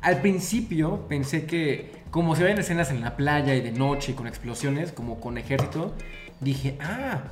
[0.00, 4.26] Al principio pensé que, como se ven escenas en la playa y de noche, con
[4.28, 5.94] explosiones, como con ejército,
[6.40, 7.22] dije, ah,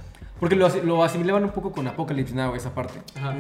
[0.40, 3.00] porque lo, lo asimilaban un poco con Apocalypse Now, esa parte.
[3.16, 3.34] Ajá.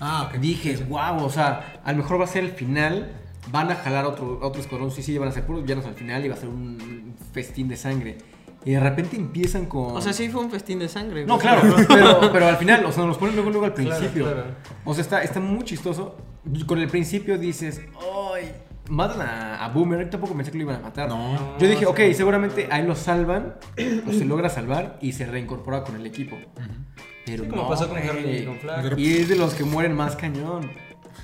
[0.00, 0.38] Ah, ok.
[0.38, 3.12] Dije, wow, o sea, a lo mejor va a ser el final.
[3.50, 6.28] Van a jalar otro, otro escuadrón suicida, van a ser puros villanos al final y
[6.28, 8.18] va a ser un festín de sangre.
[8.64, 9.96] Y de repente empiezan con.
[9.96, 11.26] O sea, sí fue un festín de sangre.
[11.26, 13.90] No, claro, pero, pero al final, o sea, nos los ponen luego, luego al Claro,
[13.98, 14.24] principio.
[14.24, 14.44] claro.
[14.84, 16.16] O sea, está, está muy chistoso.
[16.66, 17.80] Con el principio dices,
[18.34, 18.52] ¡ay!
[18.88, 21.08] Matan a, a Boomerang, tampoco pensé que lo iban a matar.
[21.08, 21.56] No.
[21.58, 23.54] Yo dije, ok, seguramente ahí lo salvan,
[24.08, 26.36] o se logra salvar y se reincorpora con el equipo.
[27.24, 28.08] Pero Sí, como no, pasó con güey.
[28.08, 28.98] Harley y con Flag.
[28.98, 30.70] Y es de los que mueren más cañón.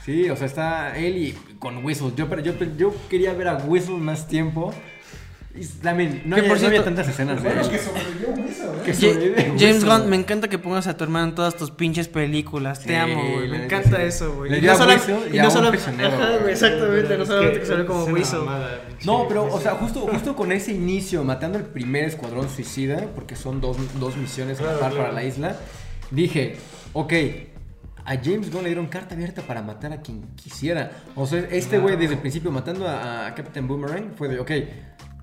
[0.04, 2.12] Sí, o sea, está él y con Whistle.
[2.16, 4.72] Yo, yo, yo quería ver a Whistle más tiempo.
[5.82, 7.44] También, no, Que había, por no había cierto- tantas escenas.
[7.44, 7.70] ¿eh?
[7.70, 8.82] que sobrevivió eso, ¿eh?
[8.84, 9.84] Que James.
[9.84, 12.80] Gunn, me encanta que pongas a tu hermano en todas tus pinches películas.
[12.80, 13.48] Te Sí, amo, güey.
[13.48, 14.02] Me encanta sí.
[14.02, 14.50] eso, güey.
[14.50, 14.92] Le Y no a solo-
[15.32, 16.52] y a no un solo- Ajá, güey.
[16.52, 17.16] exactamente.
[17.16, 20.72] No Es solamente que salió como mamada, No, pero, o sea, justo, justo con ese
[20.72, 24.90] inicio, matando el primer escuadrón suicida, porque son dos, dos misiones a la Claro, par
[24.92, 25.04] claro.
[25.08, 25.56] para la isla,
[26.10, 26.56] dije,
[26.92, 27.12] ok,
[28.04, 30.90] a James Gunn le dieron carta abierta para matar a quien quisiera.
[31.14, 34.50] O sea, este güey desde el principio matando a, a Captain Boomerang fue de, ok,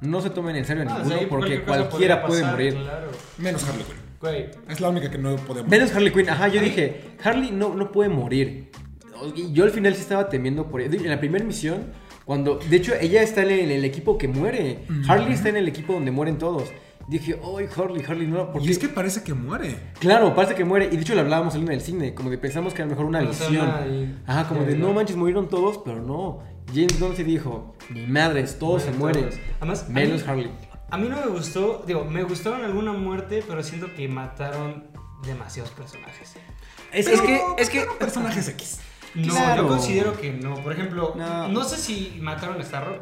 [0.05, 2.55] no se tomen en serio a Ah, o ninguno sea, ahí porque cualquiera puede pasar,
[2.55, 2.73] morir.
[2.75, 3.07] Claro.
[3.37, 3.95] Menos Harley Quinn.
[4.21, 5.69] Güey, Es la única que no podemos.
[5.69, 8.71] Menos Harley Quinn, ajá, yo dije, Harley no, no puede morir.
[9.35, 10.95] Y yo al final sí estaba temiendo por ella.
[10.95, 11.85] En la primera misión,
[12.25, 14.79] cuando, de hecho, ella está en el, en el equipo que muere.
[15.07, 16.69] Harley está en el equipo donde mueren todos.
[17.07, 19.75] Dije, ay, Harley, Harley, no, porque Y es que parece que muere.
[19.99, 20.87] Claro, parece que muere.
[20.91, 23.05] Y de hecho le hablábamos saliendo del cine, como que pensamos que a lo mejor
[23.05, 24.21] una O sea, visión.
[24.25, 26.41] Ajá, como de no manches, murieron todos, pero no.
[26.73, 29.29] James Gunn se dijo, ni madres, todos se mueren.
[29.29, 29.39] todos.
[29.59, 30.51] Además, menos a mí- Harley.
[30.91, 34.87] A mí no me gustó, digo, me gustaron alguna muerte, pero siento que mataron
[35.25, 36.33] demasiados personajes.
[36.91, 38.79] Es, Pero- es que, es que, pero personajes X.
[39.15, 39.61] No, Claro.
[39.63, 40.55] yo considero que no.
[40.55, 41.63] Por ejemplo, no, No.
[41.63, 43.01] sé si mataron a Starro.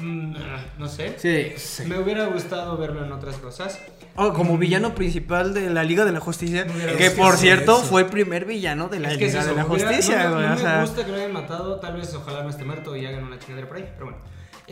[0.00, 0.34] Mm,
[0.78, 1.14] no sé.
[1.18, 1.84] Sí.
[1.86, 3.78] Me hubiera gustado verlo en otras cosas.
[4.16, 7.82] oh, como villano principal de la Liga de la Justicia, que por cierto eso.
[7.84, 10.30] fue el primer villano de la Es que es Liga eso, de la Justicia, no,
[10.30, 10.48] no, güey.
[10.48, 11.80] no o sea, me gusta que lo hayan matado.
[11.80, 13.88] Tal vez, ojalá no esté muerto y hagan una chingadera por ahí.
[13.92, 14.18] Pero bueno.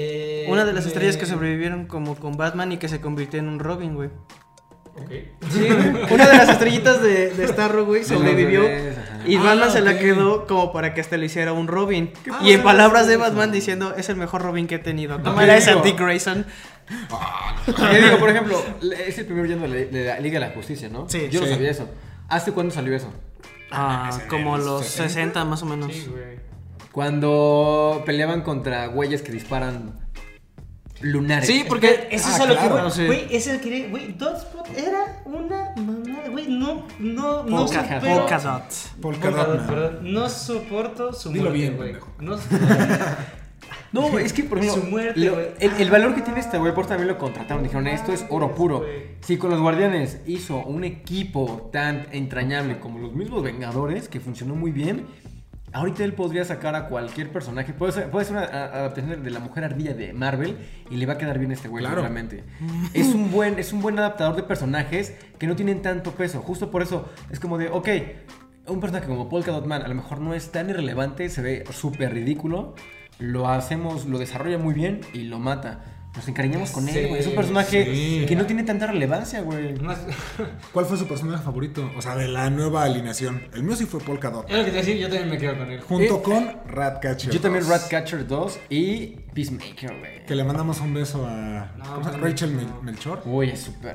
[0.01, 3.49] Eh, una de las estrellas que sobrevivieron como con Batman y que se convirtió en
[3.49, 4.11] un Robin, güey.
[4.97, 5.11] Ok.
[5.51, 5.69] Sí,
[6.11, 8.63] una de las estrellitas de, de Starro, güey, De los sobrevivió.
[9.27, 12.13] Y Ah, Batman se la quedó como para que hasta le hiciera un Robin.
[12.31, 15.19] Ah, y en palabras de Batman diciendo, es el mejor Robin que he tenido.
[15.19, 15.83] No, Toma te esa digo.
[15.83, 16.47] Dick Grayson.
[17.67, 18.63] Yo digo, por ejemplo,
[19.07, 21.09] es el primer villano de la, Liga de la Justicia, ¿no?
[21.09, 21.29] Sí.
[21.31, 21.89] Yo no sabía eso.
[22.29, 23.13] ¿Hace cuándo salió eso?
[23.71, 25.09] Ah, como los 60.
[25.09, 25.93] 60 más o menos.
[25.93, 26.39] Sí, güey.
[26.93, 30.08] Cuando peleaban contra güeyes que disparan
[31.01, 31.47] lunares.
[31.47, 32.77] Sí, porque Eso Ah, es a lo claro.
[32.77, 32.91] que voy.
[32.91, 33.07] Sí.
[33.07, 33.89] Güey, es el que.
[33.89, 36.29] Güey, Dotspot era una mamada.
[36.29, 38.63] Güey, no, no, no Polka, supero- Polka Dot.
[39.01, 39.99] Polka Polka Dot perdón.
[40.13, 41.93] No soporto su Dilo muerte, bien, güey.
[42.21, 42.37] No,
[43.91, 45.47] No, es que por ejemplo, Su muerte, lo- güey.
[45.61, 47.63] el, el valor que tiene este güey, por también lo contrataron.
[47.63, 48.81] Dijeron, esto es oro puro.
[48.81, 49.17] güey.
[49.23, 54.55] Si con los guardianes hizo un equipo tan entrañable como los mismos Vengadores, que funcionó
[54.55, 55.07] muy bien,
[55.73, 57.73] ahorita él podría sacar a cualquier personaje.
[57.73, 60.57] Puede ser, puede ser una adaptación de la Mujer Ardilla de Marvel
[60.91, 61.97] y le va a quedar bien este güey, Claro.
[62.03, 62.45] seguramente.
[62.95, 66.41] Es un, buen, es un buen adaptador de personajes que no tienen tanto peso.
[66.41, 67.89] Justo por eso es como de, ok,
[68.67, 71.65] un personaje como Polka Dot Man a lo mejor no es tan irrelevante, se ve
[71.71, 72.75] súper ridículo.
[73.19, 75.81] Lo hacemos, lo desarrolla muy bien y lo mata.
[76.19, 77.21] Nos encariñamos con él, güey.
[77.21, 78.25] Es un personaje sí.
[78.27, 79.75] que no tiene tanta relevancia, güey.
[80.73, 81.89] ¿Cuál fue su personaje favorito?
[81.97, 83.43] O sea, de la nueva alineación.
[83.55, 84.51] El mío sí fue Polka Dot.
[84.51, 85.81] Es lo que te decía, yo también me quedo con él.
[85.81, 87.33] Junto Eh, con Ratcatcher.
[87.33, 90.27] Yo también 2, Ratcatcher 2 y Peacemaker, güey.
[90.27, 91.71] Que le mandamos un beso a
[92.21, 92.51] Rachel.
[92.51, 93.23] Mel- Melchor.
[93.25, 93.95] Uy, es súper.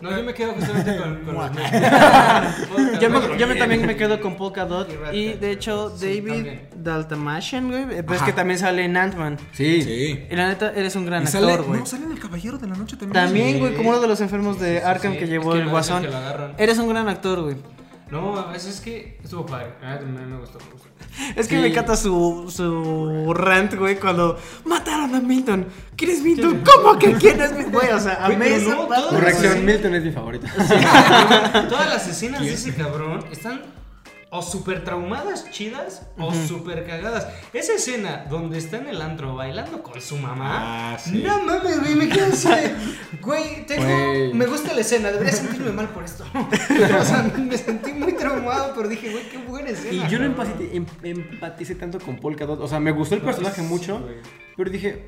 [0.00, 1.50] No, yo me quedo justamente con, con los
[3.00, 4.88] Yo, me- yo me también me quedo con Polka Dot.
[5.12, 6.46] Y Y de hecho, Sí, David.
[6.76, 7.98] Daltamashian, güey.
[7.98, 9.38] eh, Pues que también sale en Ant-Man.
[9.52, 9.82] Sí.
[9.82, 10.26] Sí.
[10.30, 11.80] Y la neta, eres un gran Y sale, actor, güey.
[11.80, 13.12] no, sale en El Caballero de la Noche también.
[13.24, 13.76] También, güey, Sí.
[13.76, 15.18] como uno de los enfermos de Arkham sí.
[15.18, 16.02] que Es llevó que el guasón.
[16.02, 16.62] que.
[16.62, 17.56] Eres un gran actor, güey.
[18.10, 19.72] No, es que estuvo padre.
[19.82, 20.88] Ah, me, me gustó, me gustó.
[21.36, 21.60] Es que Sí.
[21.60, 25.66] me encanta su, su rant, güey, cuando mataron a Milton.
[25.96, 26.62] ¿Quién es Milton?
[26.64, 27.72] ¿Cómo que quién es Milton?
[27.72, 29.64] Güey, o sea, a esa no, Corrección.
[29.64, 30.48] Milton es mi favorita.
[31.68, 33.62] Todas las escenas de ese cabrón están
[34.30, 37.28] o súper traumadas, chidas, o súper cagadas.
[37.54, 40.92] Esa escena donde está en el antro bailando con su mamá.
[40.92, 41.22] Ah, sí.
[41.26, 42.48] No mames, güey, me quedo así
[43.22, 43.84] Güey, tengo.
[43.84, 44.34] Güey.
[44.34, 46.24] Me gusta la escena, debería sentirme mal por esto.
[46.34, 49.94] o sea, me sentí muy traumado, pero dije, güey, qué buena escena.
[50.06, 50.46] Y yo no cabrón.
[50.52, 52.60] empaticé, em- empaticé tanto con Polka Dot.
[52.60, 54.16] O sea, me gustó el personaje sí, mucho, güey.
[54.56, 55.06] pero dije,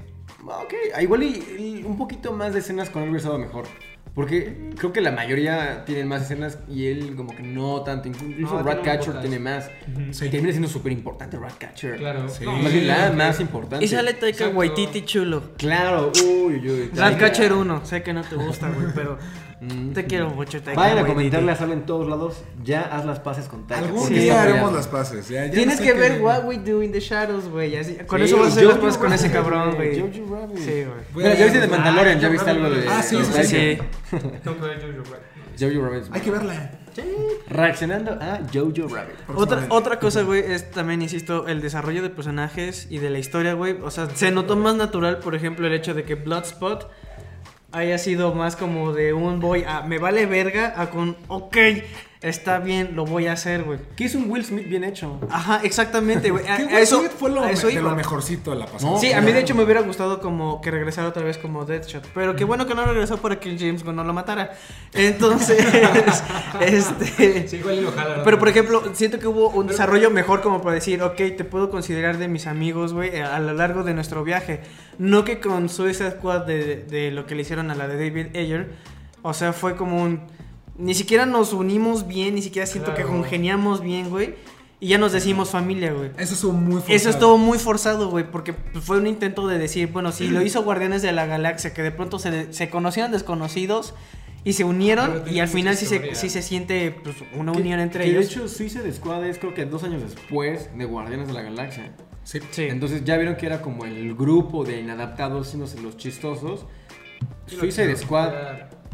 [0.48, 1.28] "Ah, ok, igual y,
[1.58, 3.66] y un poquito más de escenas con él hubiera estado mejor.
[4.14, 8.08] Porque creo que la mayoría tienen más escenas y él como que no tanto.
[8.08, 9.70] Incluso No, tiene Ratcatcher tiene más.
[10.10, 10.26] Sí.
[10.26, 11.96] Y termina siendo súper importante Ratcatcher.
[11.96, 12.28] Claro.
[12.28, 12.44] Sí.
[12.44, 13.84] No, Más bien la más importante.
[13.84, 14.48] Y sale Taika.
[14.48, 15.52] Waititi chulo.
[15.56, 16.90] Claro, uy, uy, uy.
[16.94, 17.86] Ratcatcher 1.
[17.86, 19.18] Sé que no te gusta, güey, pero
[19.60, 19.92] Mm.
[19.92, 22.42] te quiero mucho, Taika Vayan a comentarle a Sal en todos lados.
[22.64, 23.86] Ya haz las paces con Taika.
[23.86, 25.28] Algún día haremos las paces.
[25.28, 27.74] Ya, ya Tienes no sé que ver What We Do in the Shadows, güey.
[28.06, 30.00] Con Sí, eso vas a hacer las cosas con ese cabrón, güey.
[30.00, 30.58] Jojo Rabbit.
[30.58, 31.04] Sí, güey.
[31.14, 32.88] Mira, ya viste de Mandalorian, Ah, ya viste algo de.
[32.88, 33.78] Ah, sí, sí, sí.
[34.42, 35.60] Tengo que ver Jojo Rabbit.
[35.60, 36.04] Jojo Rabbit.
[36.14, 36.70] Hay que verla.
[37.48, 39.14] Reaccionando a Jojo Rabbit.
[39.34, 43.54] Otra, otra cosa, güey, es también, insisto, el desarrollo de personajes y de la historia,
[43.54, 43.76] güey.
[43.82, 46.90] O sea, se notó más natural, por ejemplo, el hecho de que Bloodspot
[47.72, 51.56] haya sido más como de un voy a me vale verga a con ok,
[52.22, 53.78] está bien, lo voy a hacer, güey.
[53.96, 55.18] Que es un Will Smith bien hecho.
[55.30, 56.44] Ajá, exactamente, güey.
[56.44, 57.82] Will eso, Smith fue lo, eso de iba.
[57.82, 58.92] lo mejorcito de la pasada.
[58.92, 61.64] No, Sí, a mí de hecho me hubiera gustado como que regresara otra vez como
[61.64, 62.06] Deadshot.
[62.14, 64.52] Pero qué bueno que no regresó para que James Gunn no lo matara.
[64.92, 65.64] Entonces,
[66.60, 67.48] este...
[67.48, 67.88] Sí, igual.
[68.22, 71.70] Pero por ejemplo, siento que hubo un desarrollo mejor como para decir, ok, te puedo
[71.70, 74.60] considerar de mis amigos, güey, a lo largo de nuestro viaje.
[74.98, 78.36] No que con Suicide Squad de, de lo que le hicieron a la de David
[78.36, 78.74] Ayer.
[79.22, 80.20] O sea, fue como un...
[80.80, 84.34] Ni siquiera nos unimos bien, ni siquiera siento que congeniamos bien, güey.
[84.82, 86.10] Y ya nos decimos familia, güey.
[86.16, 86.96] Eso estuvo muy forzado.
[86.96, 90.40] Eso estuvo muy forzado, güey, porque pues, fue un intento de decir, bueno, si lo
[90.46, 93.94] hizo Guardianes de la Galaxia, que de pronto se, se conocieron desconocidos
[94.42, 98.04] y se unieron y al final sí se, sí se siente pues, una unión entre
[98.04, 98.28] que ellos.
[98.28, 101.92] De hecho, Suicide Squad es creo que dos años después de Guardianes de la Galaxia.
[102.24, 102.38] Sí.
[102.50, 102.62] Sí.
[102.62, 106.64] Entonces ya vieron que era como el grupo de inadaptados haciéndose los chistosos.
[107.46, 108.32] Sí, Suicide Squad.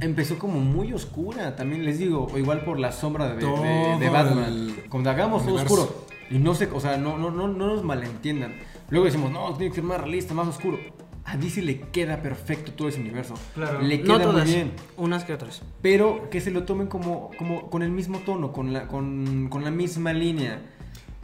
[0.01, 4.09] Empezó como muy oscura, también les digo, o igual por la sombra de, de- de
[4.11, 4.45] Batman.
[4.45, 6.07] el Cuando hagamos todo oscuro.
[6.31, 8.55] Y no sé, o sea, no, no, no, no nos malentiendan.
[8.91, 10.79] Luego decimos, no, tiene que ser más realista, más oscuro.
[11.25, 13.35] a DC le queda perfecto todo ese universo.
[13.55, 13.81] Claro.
[13.81, 14.73] Le No queda muy todas, bien.
[14.97, 15.63] unas que otras.
[15.83, 19.65] Pero que se lo tomen como, como con el mismo tono, con la, con, con
[19.65, 20.61] la misma línea.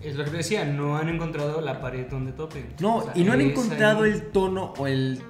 [0.03, 2.67] Es lo que te decía, no han encontrado la pared donde topen.
[2.81, 4.11] No, O sea, y no han encontrado ahí.
[4.13, 5.21] el tono o el...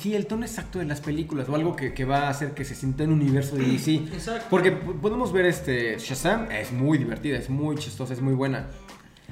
[0.00, 2.64] Sí, el tono exacto de las películas o algo que, que va a hacer que
[2.64, 3.94] se sienta en un universo de DC.
[4.12, 4.46] Exacto.
[4.50, 8.66] Porque podemos ver este Shazam, es muy divertida, es muy chistosa, es muy buena.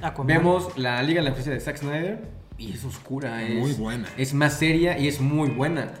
[0.01, 0.27] Aquaman.
[0.27, 4.07] Vemos la Liga de la Justicia de Zack Snyder y es oscura, es Muy buena.
[4.17, 5.91] Es más seria y es muy buena.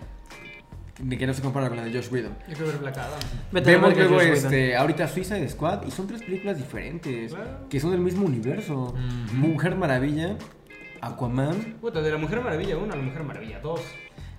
[0.99, 2.33] De que no se compara con la de Josh Whedon.
[2.57, 3.19] Yo Black Adam.
[3.53, 7.67] A Vemos luego este, ahorita Suicide Squad y son tres películas diferentes Claro.
[7.69, 8.95] que son del mismo universo.
[9.33, 10.37] Mujer Maravilla,
[11.01, 13.81] Aquaman, Puta, de la Mujer Maravilla 1 a la Mujer Maravilla 2.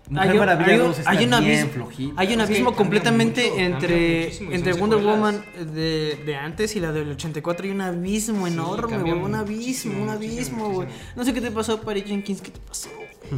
[0.09, 1.89] Mujer Hay Maravilla hay un- 2 está hay un bien abismo-.
[2.17, 4.99] Hay un Es que abismo completamente mucho, entre, entre Wonder.
[5.01, 7.65] Woman de, de antes y la del 84.
[7.65, 9.13] Hay un abismo enorme, güey.
[9.13, 10.89] Un abismo, un abismo, güey.
[11.17, 12.41] No sé qué te pasó, Patty Jenkins.
[12.41, 12.89] ¿Qué te pasó?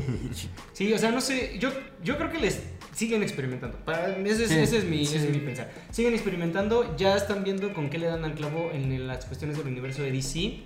[0.75, 1.71] Sí, o sea, no sé, yo,
[2.05, 2.61] yo creo que les
[2.95, 3.79] siguen experimentando.
[3.85, 5.17] Para, ese, es, Sí, ese es mi, sí.
[5.17, 5.73] ese es mi pensar.
[5.91, 9.67] Siguen experimentando, ya están viendo con qué le dan al clavo en las cuestiones del
[9.67, 10.61] universo de DC.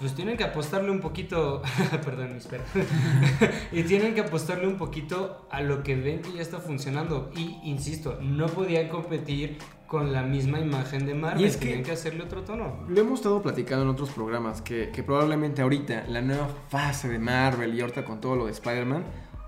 [0.00, 1.62] Pues tienen que apostarle un poquito,
[2.04, 2.66] perdón, mis perros.
[3.72, 7.30] y tienen que apostarle un poquito a lo que ven que ya está funcionando.
[7.36, 11.42] Y insisto, no podían competir con la misma imagen de Marvel.
[11.42, 12.84] Y es que- Tenían que hacerle otro tono.
[12.88, 17.18] Lo hemos estado platicando en otros programas que, que probablemente ahorita la nueva fase de
[17.18, 19.04] Marvel y ahorita con todo lo de Spider-Man,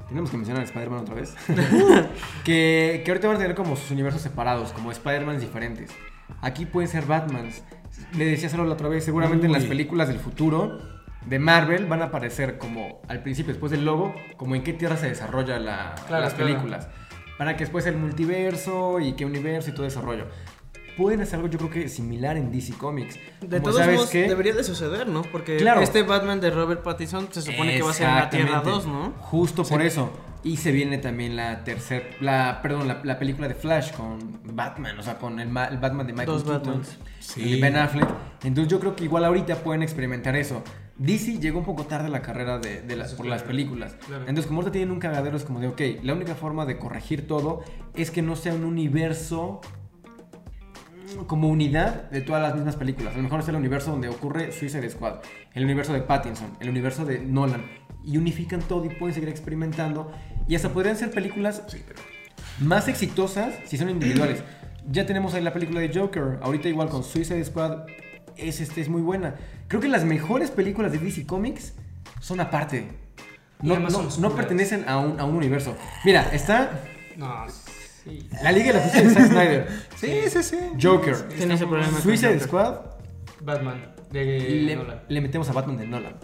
[0.09, 1.35] tenemos que mencionar a Spider-Man otra vez,
[2.45, 5.91] que, que ahorita van a tener como sus universos separados, como Spider-Mans diferentes.
[6.41, 7.63] Aquí pueden ser Batmans.
[8.17, 10.79] Le decía solo la otra vez, seguramente en las películas del futuro
[11.27, 14.97] de Marvel van a aparecer como al principio, después del logo, como en qué tierra
[14.97, 16.51] se desarrolla la- Claro, las claro.
[16.51, 16.89] películas.
[17.39, 20.27] Para que después el multiverso y qué universo y todo ese rollo.
[20.97, 23.19] Pueden hacer algo yo creo que similar en DC Comics.
[23.41, 25.23] De Como, todos ¿sabes modos, debería de suceder, ¿no?
[25.23, 25.81] Porque Claro.
[25.81, 28.87] este Batman de Robert Pattinson se supone que va a ser en la Tierra Exactamente.
[28.87, 29.13] 2, ¿no?
[29.21, 30.11] Justo por eso.
[30.45, 34.99] Y se viene también la tercera, la, perdón, la, la película de Flash con Batman,
[34.99, 36.83] o sea, con el, ma- el Batman de Michael Dos Keaton.
[37.21, 37.43] Sí.
[37.43, 38.09] y Ben Affleck.
[38.43, 40.65] Entonces yo creo que igual ahorita pueden experimentar eso.
[40.99, 43.95] DC llegó un poco tarde a la carrera de, de por claro, las películas.
[44.05, 44.23] claro.
[44.27, 47.29] Entonces como ahorita tienen un cagadero es como de, ok, la única forma de corregir
[47.29, 47.63] todo
[47.95, 49.61] es que no sea un universo
[51.27, 53.15] como unidad de todas las mismas películas.
[53.15, 55.17] A lo mejor es el universo donde ocurre Suicide Squad,
[55.55, 57.65] el universo de Pattinson, el universo de Nolan.
[58.05, 60.11] Y unifican todo y pueden seguir experimentando.
[60.49, 61.63] Y hasta podrían ser películas
[62.61, 64.43] más exitosas si son individuales.
[64.91, 66.39] Ya tenemos ahí la película de Joker.
[66.43, 67.85] Ahorita igual con Suicide Squad
[68.37, 69.37] es, este, es muy buena.
[69.69, 71.75] Creo que las mejores películas de DC Comics
[72.21, 72.89] son aparte.
[73.61, 75.77] No, no- no pertenecen a un, a un universo.
[76.05, 76.81] Mira, está
[77.17, 77.47] No,
[78.05, 78.29] sí.
[78.43, 79.69] la Liga de la Justicia de Zack Snyder.
[79.97, 80.59] Sí, sí, sí.
[80.81, 81.29] Joker.
[81.29, 82.01] Tiene ese problema.
[82.01, 82.41] Suicide.
[82.41, 82.77] Squad.
[83.41, 85.01] Batman de Le, Nolan.
[85.09, 86.15] le metemos a Batman de Nolan.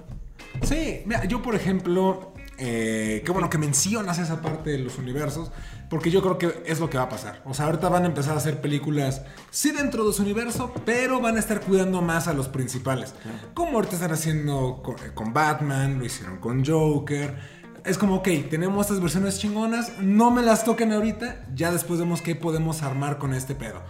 [0.63, 5.51] Sí, mira, yo por ejemplo, eh, qué bueno que mencionas esa parte de los universos,
[5.89, 7.41] porque yo creo que es lo que va a pasar.
[7.45, 11.21] O sea, ahorita van a empezar a hacer películas, sí dentro de su universo, pero
[11.21, 13.15] van a estar cuidando más a los principales.
[13.55, 17.58] Como ahorita están haciendo con, eh, con Batman, lo hicieron con Joker.
[17.89, 22.21] Es como, ok, tenemos estas versiones chingonas, no me las toquen ahorita, ya después vemos
[22.23, 23.83] qué podemos armar con este pedo.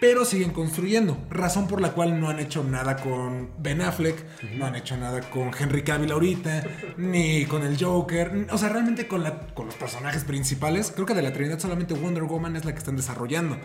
[0.00, 4.22] Pero siguen construyendo, razón por la cual no han hecho nada con Ben Affleck,
[4.56, 6.64] no han hecho nada con Henry Cavill ahorita,
[6.98, 11.14] ni con el Joker, o sea, realmente con, la- con los personajes principales, creo que
[11.14, 13.56] de la Trinidad solamente Wonder Woman es la que están desarrollando,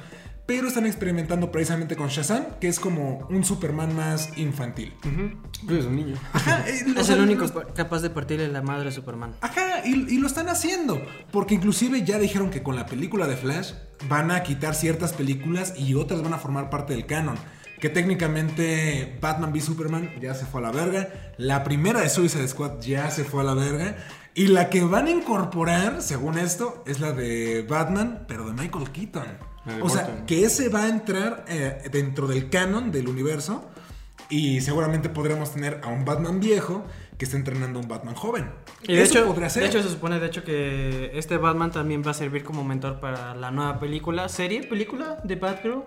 [0.49, 4.91] pero están experimentando precisamente con Shazam, que es como un Superman más infantil.
[5.67, 6.15] Pues es un niño.
[6.33, 9.35] Ajá, eh, Es el único capaz de partirle la madre a Superman.
[9.41, 10.99] Ajá, y, y lo están haciendo.
[11.31, 13.73] Porque inclusive ya dijeron que con la película de Flash
[14.09, 17.35] van a quitar ciertas películas y otras van a formar parte del canon.
[17.79, 21.09] Que técnicamente Batman v Superman ya se fue a la verga.
[21.37, 23.97] La primera de Suicide Squad ya se fue a la verga.
[24.33, 28.89] Y la que van a incorporar, según esto, es la de Batman, pero de Michael
[28.89, 29.48] Keaton.
[29.81, 33.69] O sea, que ese va a entrar eh, dentro del canon del universo.
[34.29, 36.85] Y seguramente podremos tener a un Batman viejo
[37.17, 38.51] que está entrenando a un Batman joven.
[38.83, 39.63] Y de Eso hecho, podría ser.
[39.63, 42.99] de hecho, se supone de hecho que este Batman también va a servir como mentor
[42.99, 45.83] para la nueva película, serie, película de Batgirl.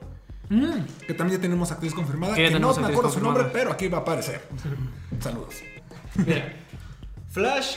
[0.48, 2.34] Mm, que también ya tenemos actriz confirmada.
[2.34, 4.42] Que no me acuerdo su nombre, pero aquí va a aparecer.
[5.20, 5.54] Saludos.
[6.16, 6.52] Mira,
[7.30, 7.76] Flash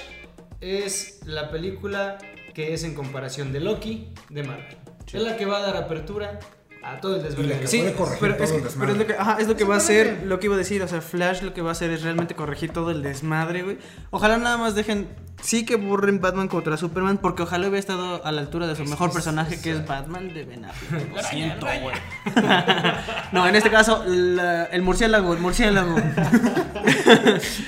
[0.59, 2.17] es la película
[2.53, 4.77] que es en comparación de Loki de Marvel.
[5.13, 6.39] Es la que va a dar apertura
[6.83, 7.35] a todo el la de
[7.67, 8.77] puede corregir pero todo es, el que- desmadre.
[8.79, 10.57] pero es lo que, ajá, es lo que va a hacer, lo que iba a
[10.59, 13.63] decir, o sea, Flash lo que va a hacer es realmente corregir todo el desmadre,
[13.63, 13.79] güey.
[14.11, 15.07] Ojalá nada más dejen,
[15.41, 18.83] sí que burren Batman contra Superman, porque ojalá hubiera estado a la altura de su
[18.85, 21.11] mejor personaje, que es Batman de Ben Affleck.
[21.15, 21.95] Lo siento, güey.
[23.31, 25.95] no, en este caso, la- el murciélago, el murciélago.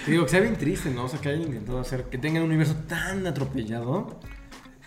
[0.06, 1.06] Te digo que sea bien triste, ¿no?
[1.06, 4.20] O sea, que hayan intentado hacer que tengan un universo tan atropellado.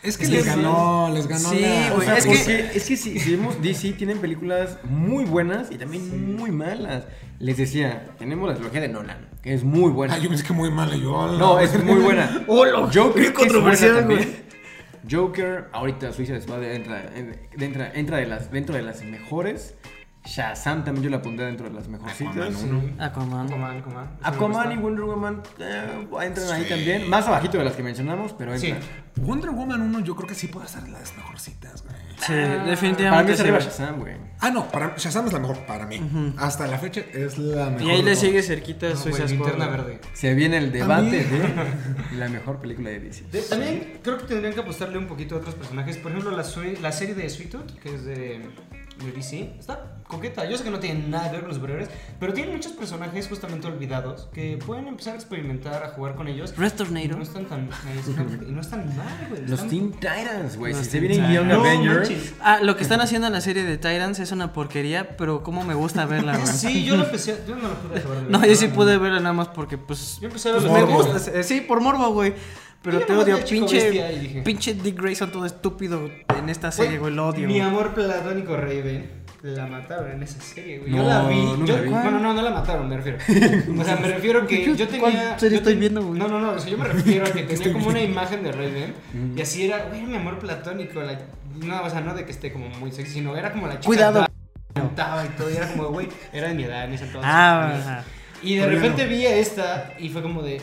[0.02, 1.92] Es que Es les que ganó, les ganó Sí, la...
[1.92, 5.24] O güey, sea, es porque que- es que si, si vemos DC tienen películas muy
[5.24, 7.04] buenas y también muy malas.
[7.38, 10.14] Les decía, tenemos la trilogía de Nolan, que es muy buena.
[10.14, 11.12] Ah, yo pensé que muy mal y yo...
[11.14, 11.38] hola.
[11.38, 12.44] No, es muy buena.
[12.48, 14.26] Hola, Joker controversial, güey.
[15.10, 19.74] Joker, ahorita Suicide Squad entra, en- entra, entra de las, dentro de las mejores.
[20.24, 22.36] Shazam también yo la pondré dentro de las mejorcitas.
[22.36, 23.46] Aquaman Aquaman.
[23.48, 24.08] Aquaman, Aquaman.
[24.22, 26.68] Aquaman y Wonder Woman eh, entran ahí Sí.
[26.68, 27.08] también.
[27.08, 28.68] Más abajito de las que mencionamos, pero Sí.
[28.68, 28.88] entran.
[29.16, 31.96] Wonder Woman 1 yo creo que sí puede ser de las mejorcitas, güey.
[32.20, 33.58] Sí, Para mí definitivamente es sí, arriba.
[33.60, 34.14] Shazam, güey.
[34.40, 36.00] Ah, no, para Shazam es la mejor para mí.
[36.36, 37.82] Hasta la fecha es la mejor.
[37.82, 39.26] Y ahí le sigue cerquita No, Squad.
[39.30, 40.00] Linterna verde.
[40.12, 41.54] Se viene el debate de
[42.18, 43.24] la mejor película de DC.
[43.32, 45.96] De- también creo que tendrían que apostarle un poquito a otros personajes.
[45.96, 46.44] Por ejemplo, la,
[46.82, 48.42] la serie de Sweet Tooth, que es de,
[49.04, 50.44] de DC, está coqueta.
[50.48, 51.88] Yo sé que no tiene nada que ver con los superhéroes,
[52.18, 56.52] pero tiene muchos personajes justamente olvidados que pueden empezar a experimentar, a jugar con ellos.
[56.56, 57.16] Red Tornado.
[57.16, 57.68] no están tan,
[58.48, 59.42] y no están mal, güey.
[59.42, 60.74] Los están- Teen Titans, güey.
[60.74, 62.10] Si se vienen Young No Avengers.
[62.10, 62.34] manches.
[62.40, 65.64] Ah, lo que están haciendo en la serie de Tyrants es una porquería, pero cómo
[65.64, 66.46] me gusta verla, güey.
[66.46, 67.38] Sí, yo lo empecé.
[67.46, 68.30] Yo no lo pude ver.
[68.30, 70.18] No, yo sí pude verla nada más porque, pues.
[70.20, 71.38] Yo empecé a ver pues, me gusta.
[71.38, 72.34] eh, Sí, por morbo, güey.
[72.82, 74.42] Pero Yo te odio, pinche.
[74.44, 77.12] Pinche Dick Grayson todo estúpido en esta serie, güey.
[77.14, 77.46] Lo odio.
[77.46, 79.20] Mi amor platónico Raven.
[79.42, 80.90] La mataron en esa serie, güey.
[80.92, 81.36] yo No, la vi.
[81.42, 81.88] no yo, la vi.
[81.88, 83.18] Bueno, no, no la mataron, me refiero.
[83.80, 85.00] O sea, me refiero que yo tenía.
[85.00, 86.18] ¿Cuál serie yo estoy ten- viendo, güey?
[86.18, 86.52] No, no, no.
[86.52, 88.94] O sea, yo me refiero a que tenía como una imagen de Raven.
[89.36, 91.00] Y así era, güey, mi amor platónico.
[91.02, 91.18] La,
[91.64, 93.86] no, o sea, no de que esté como muy sexy, sino era como la chica.
[93.86, 94.26] Cuidado.
[94.74, 95.50] Cantaba y todo.
[95.50, 97.30] Y era como, güey, era de mi edad en ese entonces.
[97.32, 98.04] Ah, ajá.
[98.42, 99.10] Y de Pero repente no.
[99.10, 100.60] vi a esta y fue como de.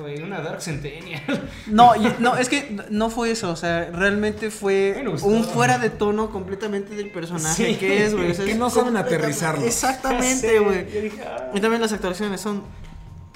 [0.00, 1.22] Güey, una Dark Centennial.
[1.66, 5.26] No, y- no, es que no fue eso, o sea, realmente fue gustó.
[5.28, 7.74] un fuera de tono completamente del personaje Sí.
[7.76, 8.30] que es, güey.
[8.30, 9.64] o sea, Que es no saben aterrizarlo.
[9.66, 10.86] Exactamente, güey.
[11.26, 11.50] Ah.
[11.54, 12.62] Y también las actuaciones son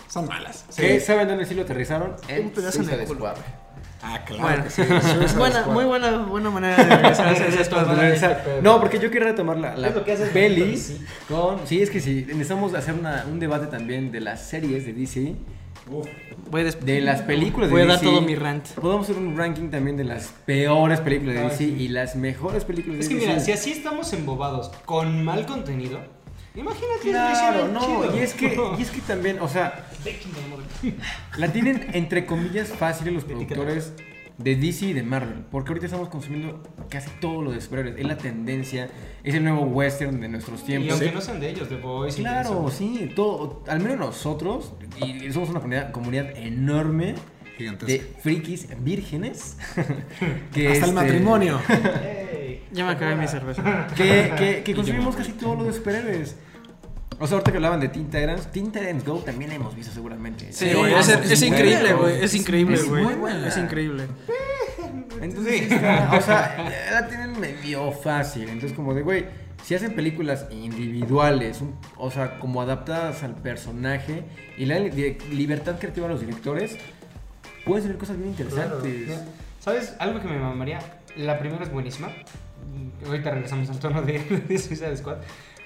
[0.08, 0.64] Son malas.
[0.76, 2.14] ¿Qué saben dónde sí lo aterrizaron?
[2.42, 3.18] Un pedazo en el culo.
[3.20, 3.36] Squad.
[4.04, 4.64] Ah, claro Bueno.
[4.64, 4.82] que sí.
[5.38, 8.44] Buena, muy buena, buena manera de regresar.
[8.62, 9.92] No, porque yo quiero retomar la, la
[10.32, 11.00] peli sí.
[11.28, 11.64] con...
[11.66, 15.34] Sí, es que sí, necesitamos hacer una- un debate también de las series de DC,
[16.50, 18.04] Voy, des- de las películas de voy a dar DC.
[18.10, 18.66] todo mi rant.
[18.70, 21.76] Podemos hacer un ranking también de las peores películas de Ah, DC sí.
[21.78, 23.26] y las mejores películas de Es que DC.
[23.26, 25.98] mira, si así estamos embobados con mal contenido,
[26.54, 29.86] imagínate Claro, no, y es que y es que también, o sea,
[31.36, 33.92] la tienen entre comillas fácil los productores
[34.42, 38.04] de DC y de Marvel, porque ahorita estamos consumiendo casi todo lo de superhéroes, es
[38.06, 38.88] la tendencia,
[39.22, 40.92] es el nuevo western de nuestros Y tiempos.
[40.92, 45.30] aunque no sean de ellos, de Boys y Claro, sí, todo, al menos nosotros, y
[45.32, 47.14] somos una comunidad, comunidad enorme
[47.56, 47.92] Gigantesca.
[47.92, 49.56] de frikis vírgenes.
[50.52, 51.60] que Hasta el este, matrimonio.
[52.72, 53.86] Ya me acabé mi cerveza.
[53.94, 56.36] Que, que, que consumimos casi todo lo de superhéroes.
[57.18, 59.92] O sea, ahorita que hablaban de Teen Titans, Teen Titans Go también la hemos visto
[59.92, 60.52] seguramente.
[60.52, 62.24] Sí, Sí, güey, es, es es increíble, güey.
[62.24, 63.06] Es increíble, Es güey.
[63.46, 64.06] Es increíble.
[65.20, 68.44] Entonces, sí está- o sea, la tienen medio fácil.
[68.48, 69.26] Entonces, como de, güey,
[69.62, 74.24] si hacen películas individuales, un- o sea, como adaptadas al personaje
[74.58, 76.76] y li- libertad creativa a los directores,
[77.64, 78.78] pueden salir cosas bien claro.
[78.84, 79.20] interesantes.
[79.60, 79.94] ¿Sabes?
[80.00, 80.80] Algo que me mamaría.
[81.16, 82.08] La primera es buenísima.
[83.06, 85.18] Ahorita regresamos al tono de, de Suicide Squad.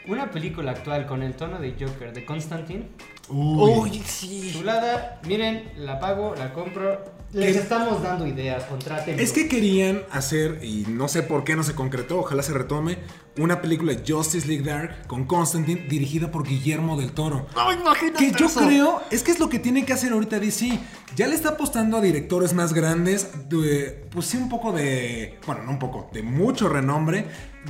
[0.08, 2.88] Una película actual con el tono de Joker, de Constantine.
[3.28, 4.02] Uy.
[4.06, 4.52] sí.
[4.56, 7.16] Chulada, miren, la pago, la compro.
[7.32, 7.58] Les ¿Qué?
[7.62, 9.18] estamos dando ideas, contraten.
[9.18, 12.98] Es que querían hacer, y no sé por qué no se concretó, ojalá se retome,
[13.36, 17.46] una película de Justice League Dark con Constantine dirigida por Guillermo del Toro.
[17.56, 18.60] No, imagínate Que yo eso.
[18.60, 20.78] creo, es que es lo que tiene que hacer ahorita DC.
[21.16, 25.64] Ya le está apostando a directores más grandes, de, pues sí, un poco de, bueno,
[25.64, 27.26] no un poco, de mucho renombre,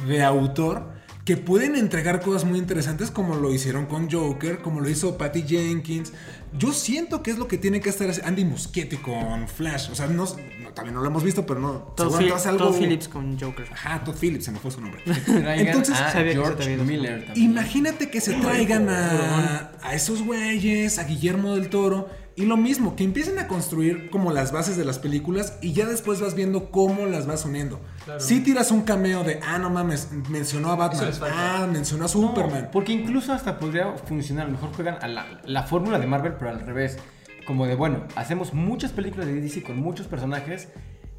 [0.06, 0.92] de autor,
[1.26, 5.42] que pueden entregar cosas muy interesantes como lo hicieron con Joker, como lo hizo Patty
[5.42, 6.12] Jenkins.
[6.58, 9.90] Yo siento que es lo que tiene que estar Andy Muschietti con Flash.
[9.90, 11.72] O sea, no, no, también no lo hemos visto, pero no.
[11.96, 12.66] Todd, Phil- hace algo.
[12.68, 13.66] Todd Phillips con Joker.
[13.72, 15.02] Ajá, Todd Phillips, se me fue su nombre.
[15.56, 16.84] Entonces, a sabía que se te George.
[16.84, 17.50] Miller también.
[17.50, 22.96] Imagínate que se traigan a, a esos güeyes, a Guillermo del Toro, y lo mismo,
[22.96, 26.70] que empiecen a construir como las bases de las películas y ya después vas viendo
[26.70, 27.80] cómo las vas uniendo.
[28.04, 28.20] Claro.
[28.20, 32.12] Si tiras un cameo de, ah, no mames, mencionó a Batman, ah, mencionó a No,
[32.12, 32.68] Superman.
[32.70, 34.44] porque incluso hasta podría funcionar.
[34.44, 36.98] A lo mejor juegan a la, la fórmula de Marvel, pero al revés.
[37.46, 40.68] Como de, bueno, hacemos muchas películas de DC con muchos personajes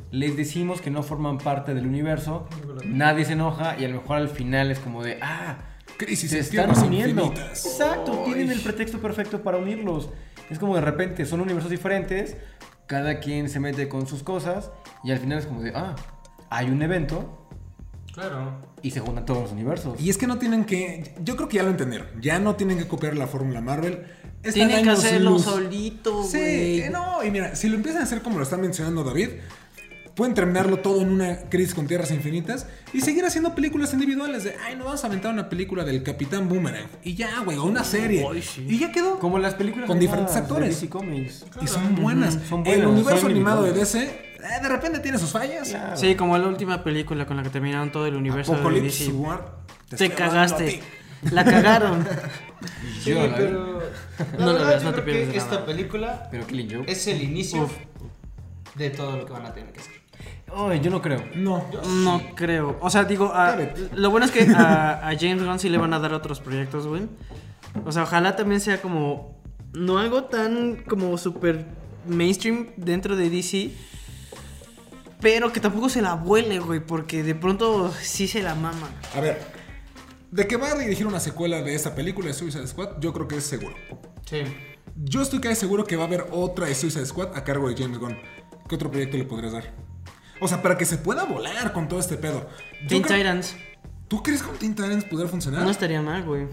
[0.09, 2.47] les decimos que no forman parte del universo,
[2.85, 5.57] nadie se enoja y a lo mejor al final es como de, ah,
[5.97, 7.25] Crisis se están uniendo.
[7.25, 7.65] infinitas.
[7.65, 10.09] Exacto, tienen el pretexto perfecto para unirlos.
[10.49, 12.37] Es como de repente son universos diferentes,
[12.85, 14.71] cada quien se mete con sus cosas
[15.03, 15.95] y al final es como de, ah,
[16.49, 17.49] hay un evento
[18.13, 18.61] Claro.
[18.81, 19.99] y se juntan todos los universos.
[19.99, 21.15] Y es que no tienen que.
[21.21, 22.07] Yo creo que ya lo entendieron.
[22.21, 24.05] Ya no tienen que copiar la fórmula Marvel.
[24.41, 25.43] Tienen que hacerlo luz.
[25.43, 29.03] solito, Sí, eh, no, y mira, si lo empiezan a hacer como lo está mencionando
[29.03, 29.29] David,
[30.17, 34.55] pueden terminarlo todo en una crisis con tierras infinitas y seguir haciendo películas individuales de,
[34.65, 36.87] ay, no vamos a aventar una película del Capitán Boomerang.
[37.03, 38.25] Y ya, güey, o una serie.
[38.41, 38.65] Sí.
[38.67, 39.19] Y ya quedó.
[39.19, 40.69] Como las películas Con diferentes de actores.
[40.69, 41.45] DC Comics.
[41.61, 42.39] Y son buenas.
[42.49, 43.73] Son El universo son animado de.
[43.73, 45.69] DC, eh, de repente tiene sus fallas.
[45.69, 45.95] Claro.
[45.95, 49.13] Sí, como la última película con la que terminaron todo el universo de Apocalypse DC.
[49.13, 49.53] War.
[49.95, 50.81] Te cagaste.
[51.31, 52.07] La cagaron.
[53.01, 53.79] Sí, Yo pero.
[54.37, 56.45] La No verdad, yo no te creo que esta película Pero
[56.87, 57.73] es el inicio Uf.
[58.75, 59.93] de todo lo que van a tener que hacer.
[60.55, 61.23] Ay, yo no creo.
[61.35, 61.65] No.
[62.03, 62.77] No creo.
[62.81, 63.57] O sea, digo, a-
[63.93, 66.87] lo bueno es que a, a James Gunn sí le van a dar otros proyectos,
[66.87, 67.03] güey.
[67.85, 69.35] O sea, ojalá también sea como.
[69.73, 71.65] No algo tan como súper
[72.07, 73.71] mainstream dentro de DC.
[75.19, 76.79] Pero que tampoco se la vuele, güey.
[76.79, 78.89] Porque de pronto sí se la mama.
[79.15, 79.41] A ver,
[80.31, 83.27] de que va a dirigir una secuela de esta película de Suicide Squad, yo creo
[83.27, 83.75] que es seguro.
[84.25, 84.43] Sí.
[84.95, 87.75] Yo estoy casi seguro que va a haber otra de Suicide Squad a cargo de
[87.81, 88.17] James Gunn.
[88.67, 89.73] ¿Qué otro proyecto le podrías dar?
[90.39, 92.47] O sea, para que se pueda volar con todo este pedo.
[92.87, 93.55] Teen Titans.
[94.07, 95.63] ¿Tú crees que con Teen Titans podría funcionar?
[95.63, 96.47] No estaría mal, güey.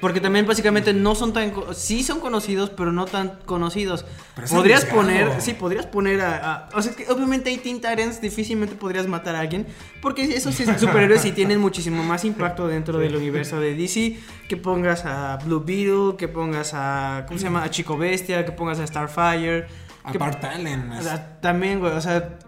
[0.00, 1.52] Porque también básicamente no son tan...
[1.74, 4.04] Sí son conocidos, pero no tan conocidos.
[4.48, 5.40] Podrías poner...
[5.40, 6.54] Sí, podrías poner a...
[6.54, 9.66] a- o sea, que obviamente hay Teen Titans, difícilmente podrías matar a alguien.
[10.00, 14.16] Porque esos sí- superhéroes sí tienen muchísimo más impacto dentro del universo de DC.
[14.48, 17.24] Que pongas a Blue Beetle, que pongas a...
[17.26, 17.64] ¿Cómo se llama?
[17.64, 19.66] A Chico Bestia, que pongas a Starfire.
[20.04, 20.92] A que- Bart Allen.
[20.92, 22.38] o sea, también, güey, o sea,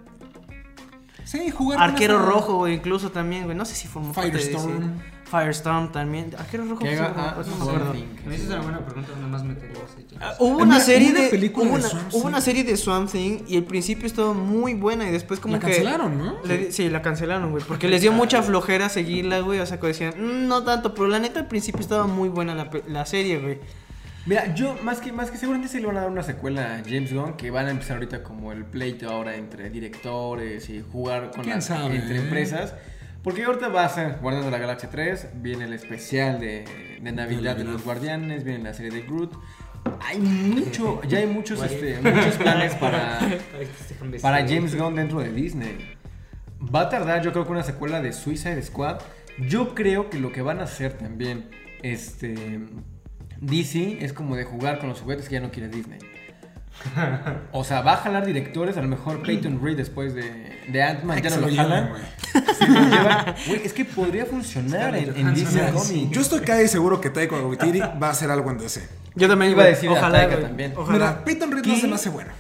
[1.25, 3.57] sí, jugar Arquero Rojo, güey, incluso también, güey.
[3.57, 4.81] No sé si parte de Firestorm.
[4.81, 5.20] DC.
[5.31, 6.35] Firestorm también.
[6.37, 6.81] Arquero Rojo.
[6.81, 7.95] Que sí, a no me acuerdo.
[8.27, 10.19] Me una buena pregunta, nada más ese James.
[10.21, 12.27] Ah, Hubo una serie una de película hubo de una, Swamp hubo Thing.
[12.29, 15.61] una serie de Swamp Thing y al principio estuvo muy buena y después como La
[15.61, 16.37] que cancelaron, ¿no?
[16.45, 19.87] le sí, la cancelaron, güey, porque les dio mucha flojera seguirla, güey, o sea, que
[19.87, 23.39] decían, "Mm, no tanto, pero la neta al principio estaba muy buena la, la serie,
[23.39, 23.59] güey.
[24.27, 26.83] Mira, yo más que más que seguramente se le van a dar una secuela a
[26.85, 31.31] James Gunn que van a empezar ahorita como el pleito ahora entre directores y jugar
[31.31, 32.75] con ¿Quién las entre eh?
[33.23, 36.65] Porque ahorita va a ser Guardianes de la Galaxia 3, viene el especial de,
[37.01, 39.33] de Navidad de los Guardianes, viene la serie de Groot.
[40.01, 43.21] Hay mucho, ya hay muchos, este, muchos planes para,
[44.23, 45.99] para James Gunn dentro de Disney.
[46.75, 49.01] Va a tardar, yo creo que una secuela de Suicide Squad.
[49.49, 51.49] Yo creo que lo que van a hacer también,
[51.83, 52.61] este,
[53.41, 55.99] DC es como de jugar con los juguetes que ya no quiere Disney.
[57.53, 61.21] O sea, va a jalar directores, a lo mejor Peyton Reed después de, de Ant-Man
[61.23, 61.91] ya no se lo jalan.
[61.91, 62.03] güey.
[62.55, 63.35] Se lo llevan.
[63.47, 66.11] Güey, es que podría funcionar en, en DC Comics.
[66.11, 68.87] Yo estoy casi seguro que Taika Waititi va a hacer algo en DC.
[69.15, 70.73] Yo también Iba a decir a ojalá, Taika también.
[70.77, 70.99] Ojalá.
[70.99, 72.31] Mira, Peyton Reed no se me hace bueno.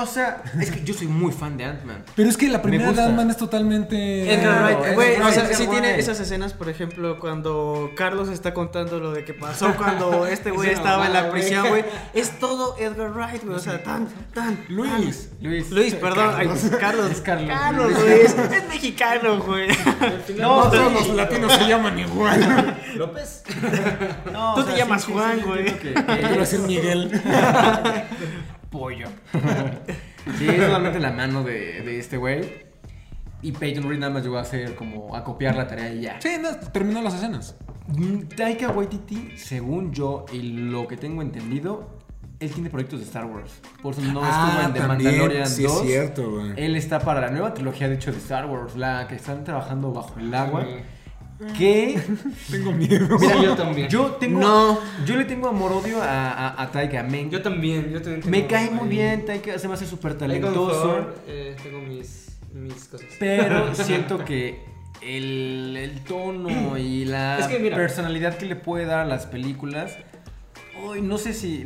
[0.00, 2.04] O sea, es que yo soy muy fan de Ant-Man.
[2.14, 3.02] Pero es que la primera de.
[3.02, 4.30] Ant-Man es totalmente.
[4.32, 8.28] Edgar Claro, Wright, es güey, o sea, sí tiene esas escenas, por ejemplo, cuando Carlos
[8.28, 11.84] está contando lo de que pasó cuando este güey estaba en la prisión, güey.
[12.14, 14.58] Es todo Edgar Wright, güey, o sea, tan, tan.
[14.68, 15.30] Luis.
[15.40, 15.70] Luis.
[15.70, 16.48] Luis, perdón, ay,
[16.80, 17.10] Carlos.
[17.10, 17.48] Es Carlos.
[17.48, 19.68] Carlos, güey, es, es mexicano, güey.
[20.38, 22.76] No, todos los latinos se llaman igual.
[22.96, 23.42] López.
[24.32, 25.64] No, Tú o te llamas Juan, yo güey.
[25.64, 27.10] que- Quiero decir Miguel.
[28.78, 29.06] pollo.
[30.38, 32.66] sí, es solamente la mano de, de este güey.
[33.42, 36.20] Y Peyton Reed nada más llegó a hacer como a copiar la tarea y ya.
[36.20, 37.54] Sí, no, terminó las escenas.
[37.88, 41.88] Mm, Taika Waititi, según yo y lo que tengo entendido,
[42.40, 43.60] él tiene proyectos de Star Wars.
[43.82, 45.72] Por eso no estuvo en The Mandalorian Ah, sí 2.
[45.72, 46.52] es cierto, güey.
[46.56, 49.92] Él está para la nueva trilogía, de hecho, de Star Wars, la que están trabajando
[49.92, 50.64] bajo el agua.
[50.64, 50.70] Sí.
[51.58, 52.00] Que
[52.50, 53.18] Tengo miedo.
[53.18, 53.88] Mira, yo también.
[53.88, 54.40] Yo tengo.
[54.40, 54.78] No.
[55.04, 57.02] Yo le tengo amor odio a, a, a Taika.
[57.02, 58.22] Me, Yo también, yo también.
[58.30, 59.26] me cae muy bien.
[59.26, 60.82] Taika se me hace súper talentoso.
[60.82, 63.06] Thor, eh, tengo mis, mis cosas.
[63.18, 64.60] Pero siento que
[65.02, 67.76] el, el tono y la Es que mira.
[67.76, 69.94] personalidad que le puede dar a las películas.
[70.84, 71.64] Hoy no sé si.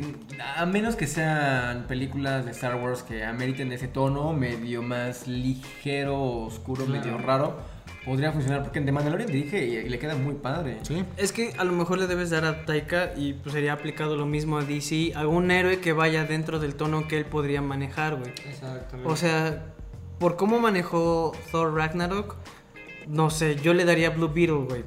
[0.57, 6.21] A menos que sean películas de Star Wars que ameriten ese tono medio más ligero,
[6.21, 7.01] oscuro, Claro.
[7.05, 7.57] medio raro.
[8.05, 10.79] Podría funcionar porque en The Mandalorian dirige y, y le queda muy padre.
[10.81, 11.03] Sí.
[11.17, 14.25] Es que a lo mejor le debes dar a Taika y pues sería aplicado lo
[14.25, 18.31] mismo a DC, algún héroe que vaya dentro del tono que él podría manejar, güey.
[18.49, 19.07] Exactamente.
[19.11, 19.65] O sea,
[20.17, 22.37] por cómo manejó Thor Ragnarok,
[23.07, 24.83] no sé, yo le daría Blue Beetle, güey.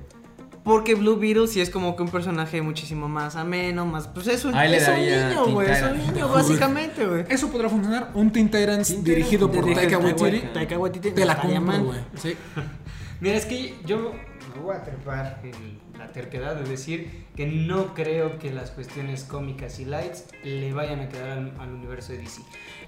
[0.64, 4.08] Porque Blue Beetle sí es como que un personaje muchísimo más ameno, más.
[4.08, 5.70] Pues es un, es un niño, güey.
[5.70, 7.24] Es un niño, básicamente, güey.
[7.28, 8.10] Eso podrá funcionar.
[8.14, 10.46] Un Teen Titans dirigido por Taika Waititi.
[10.54, 12.00] Taika Waititi, Te la compro, güey.
[12.16, 12.34] Sí.
[13.24, 14.12] Mira, es que yo
[14.54, 19.24] me voy a trepar en la terquedad de decir que no creo que las cuestiones
[19.24, 22.42] cómicas y lights le vayan a quedar al, al universo de DC.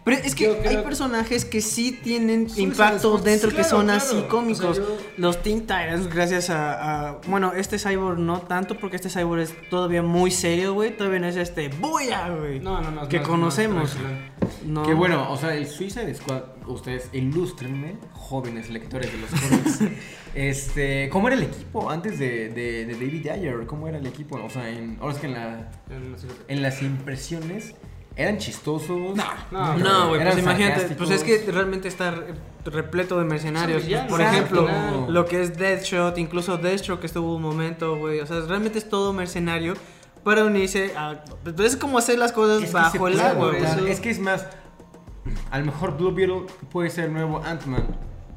[0.05, 3.71] Pero es que Yo hay personajes que sí tienen Suicide impacto Squad, dentro que claro,
[3.71, 3.99] son claro.
[4.05, 4.65] así cómicos.
[4.65, 8.97] O sea, yo- Los Teen Titans, gracias a, a- Bueno, este Cyborg no tanto, porque
[8.97, 10.97] este Cyborg es todavía muy serio, güey.
[10.97, 11.69] Todavía no es este.
[11.71, 12.61] ¡Buya, güey!
[12.61, 13.09] No, no, no.
[13.09, 13.97] Que más- conocemos.
[13.97, 14.63] más.
[14.65, 14.83] No.
[14.85, 17.97] Que bueno, o sea, el Suicide Squad, ustedes ilústrenme,
[18.27, 19.81] jóvenes lectores de los cómics.
[20.35, 23.67] este, ¿cómo era el equipo antes de, de, de David Ayer?
[23.67, 24.37] ¿Cómo era el equipo?
[24.43, 25.71] O sea, en, ahora es que en, la,
[26.49, 27.75] en las impresiones
[28.17, 29.15] eran chistosos.
[29.15, 29.25] No.
[29.51, 33.85] No, No, güey, pues imagínate, pues es que realmente está re- repleto de mercenarios.
[33.85, 34.67] Villanos, Por exacto.
[34.69, 38.21] ejemplo, lo que es Deathshot, incluso Deathstroke que estuvo un momento, güey.
[38.21, 39.75] O sea, realmente es todo mercenario
[40.25, 41.23] para unirse a...
[41.45, 43.53] Pues es como hacer las cosas Es bajo el agua.
[43.87, 44.47] Es que es más,
[45.51, 47.87] a lo mejor Blue Beetle puede ser el nuevo Ant-Man.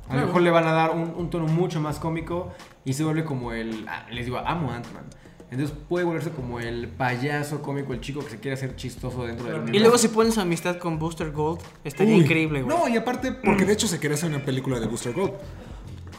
[0.10, 2.52] A lo mejor le van a dar un, un tono mucho más cómico
[2.84, 3.86] y se vuelve como el...
[3.88, 5.04] ah, les digo, amo Ant-Man.
[5.52, 9.46] Entonces puede volverse como el payaso cómico, el chico que se quiere hacer chistoso dentro
[9.46, 9.80] del Y universo.
[9.82, 12.22] luego si ponen su amistad con Booster Gold, estaría Uy.
[12.22, 12.78] increíble, güey.
[12.78, 15.34] No, y aparte, porque de hecho se quería hacer una película de Booster Gold.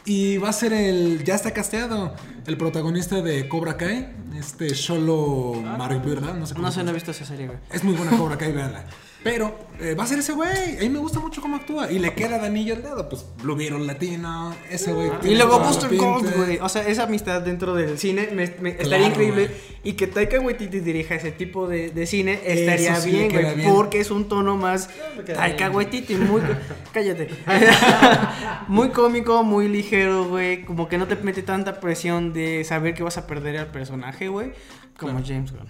[0.04, 1.22] Y va a ser el.
[1.24, 2.14] Ya está casteado.
[2.46, 4.08] El protagonista de Cobra Kai.
[4.36, 6.34] Este Sholo ¿verdad?
[6.34, 7.58] No sé cómo No se sé, no he visto esa serie, güey.
[7.70, 8.84] Es muy buena Cobra Kai, véanla.
[9.22, 10.78] Pero eh, va a ser ese güey.
[10.78, 11.92] A mí me gusta mucho cómo actúa.
[11.92, 13.06] Y le queda de anillo al dedo.
[13.06, 14.54] Pues Blue Beetle latino.
[14.70, 15.08] Ese güey.
[15.08, 15.88] Y tiene luego pinta.
[15.88, 16.58] Gold, güey.
[16.62, 19.50] O sea, esa amistad dentro del cine me, me- estaría increíble.
[19.84, 23.62] Y que Taika Waititi dirija ese tipo de, de cine estaría sí bien, güey.
[23.64, 24.88] Porque es un tono más
[25.26, 25.76] Taika bien.
[25.76, 26.40] Waititi, muy...
[26.92, 27.28] Cállate.
[28.68, 30.64] muy cómico, muy ligero, güey.
[30.64, 34.28] Como que no te mete tanta presión de saber que vas a perder al personaje,
[34.28, 34.52] güey.
[35.00, 35.66] Como James Gunn.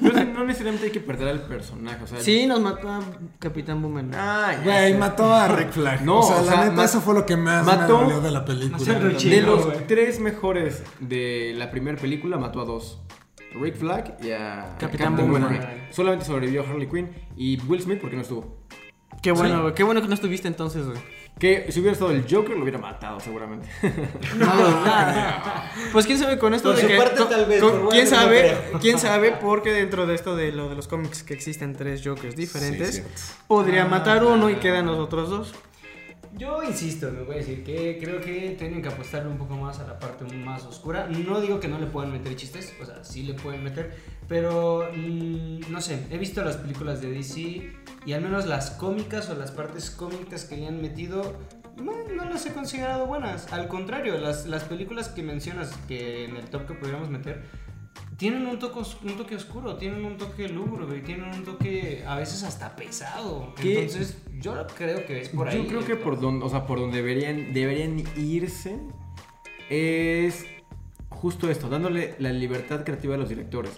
[0.00, 2.02] Pero no necesariamente hay que perder al personaje.
[2.02, 3.00] O sea, Sí, nos mató a
[3.38, 4.12] Capitán Boomerang.
[4.14, 4.98] Ah, Güey, sé.
[4.98, 6.02] mató a Rick Flag.
[6.04, 8.20] No, o sea, o la sea, neta, eso fue lo que más mató- me dolió
[8.20, 8.78] de la película.
[8.98, 9.86] De Chido, los güey.
[9.86, 13.00] tres mejores de la primera película, mató a dos.
[13.54, 15.52] Rick Flag y a Capitán Boomerang.
[15.52, 15.92] Boomerang.
[15.92, 18.56] Solamente sobrevivió Harley Quinn y Will Smith porque no estuvo.
[19.20, 19.60] Qué bueno, Sí.
[19.60, 19.74] güey.
[19.74, 20.98] Qué bueno que no estuviste entonces, güey.
[21.38, 23.68] Que si hubiera estado el Joker lo hubiera matado seguramente.
[25.92, 27.88] Pues quién sabe con esto Por de su que parte, con- tal vez, con- por
[27.90, 31.34] quién no sabe, quién sabe porque dentro de esto de lo de los cómics que
[31.34, 33.02] existen tres Jokers diferentes, Sí,
[33.46, 35.54] podría Ah, matar uno y quedan los otros dos.
[36.38, 39.80] Yo insisto, me voy a decir que creo que tienen que apostarle un poco más
[39.80, 41.06] a la parte más oscura.
[41.06, 43.94] No digo que no le puedan meter chistes, o sea, sí le pueden meter,
[44.28, 47.72] pero mm, no sé, he visto las películas de DC
[48.06, 51.36] y al menos las cómicas o las partes cómicas que le han metido,
[51.76, 53.52] no, no las he considerado buenas.
[53.52, 57.42] Al contrario, las, las películas que mencionas que en el top que pudiéramos meter,
[58.22, 62.14] tienen un toque, os- un toque oscuro, tienen un toque lúgubre, tienen un toque a
[62.16, 63.52] veces hasta pesado.
[63.60, 63.80] ¿Qué?
[63.82, 65.58] Entonces, yo creo que es por ahí.
[65.60, 68.78] Yo creo que por donde, o sea, por donde deberían, deberían irse
[69.68, 70.46] es
[71.08, 73.72] justo esto, dándole la libertad creativa a los directores.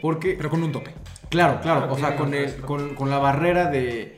[0.00, 0.92] Porque, Pero con un tope.
[1.28, 4.16] claro, claro, Claro, o sea, con, el, con, con la barrera de...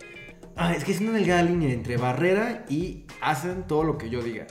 [0.56, 4.22] Ah, es que es una delgada línea entre barrera y hacen todo lo que yo
[4.22, 4.46] diga.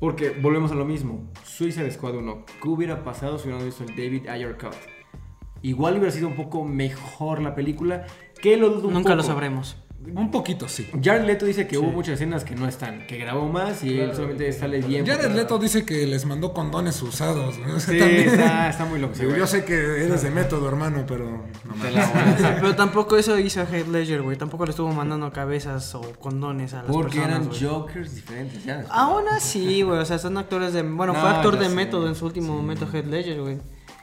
[0.00, 1.30] Porque volvemos a lo mismo.
[1.44, 2.44] Suicide Squad 1.
[2.62, 4.74] ¿Qué hubiera pasado si hubieran visto el David Ayer Cut?
[5.62, 8.06] Igual hubiera sido un poco mejor la película.
[8.40, 9.26] Que lo dudo un Nunca lo poco.
[9.34, 9.76] sabremos.
[10.02, 10.88] Un poquito, sí.
[11.02, 14.14] Jared Leto dice que hubo muchas escenas que no están, que grabó más y él
[14.14, 15.04] solamente sale bien.
[15.06, 17.58] Jared porque- Leto dice que les mandó condones usados.
[17.58, 17.78] ¿no?
[17.80, 19.14] Sí, está, está muy loco.
[19.14, 21.26] yo sé que eres de método, hermano, pero
[21.64, 21.74] no
[22.60, 24.38] Pero tampoco eso hizo Heath Ledger, güey.
[24.38, 27.60] Tampoco le estuvo mandando cabezas o condones a las Porque personas, eran güey.
[27.62, 28.64] Jokers diferentes.
[28.64, 28.84] Ya.
[28.90, 29.98] Aún así, güey.
[29.98, 30.82] O sea, son actores de.
[30.82, 32.52] Bueno, No, fue actor de sé, método en su último sí.
[32.54, 33.58] momento, Heath Ledger, güey.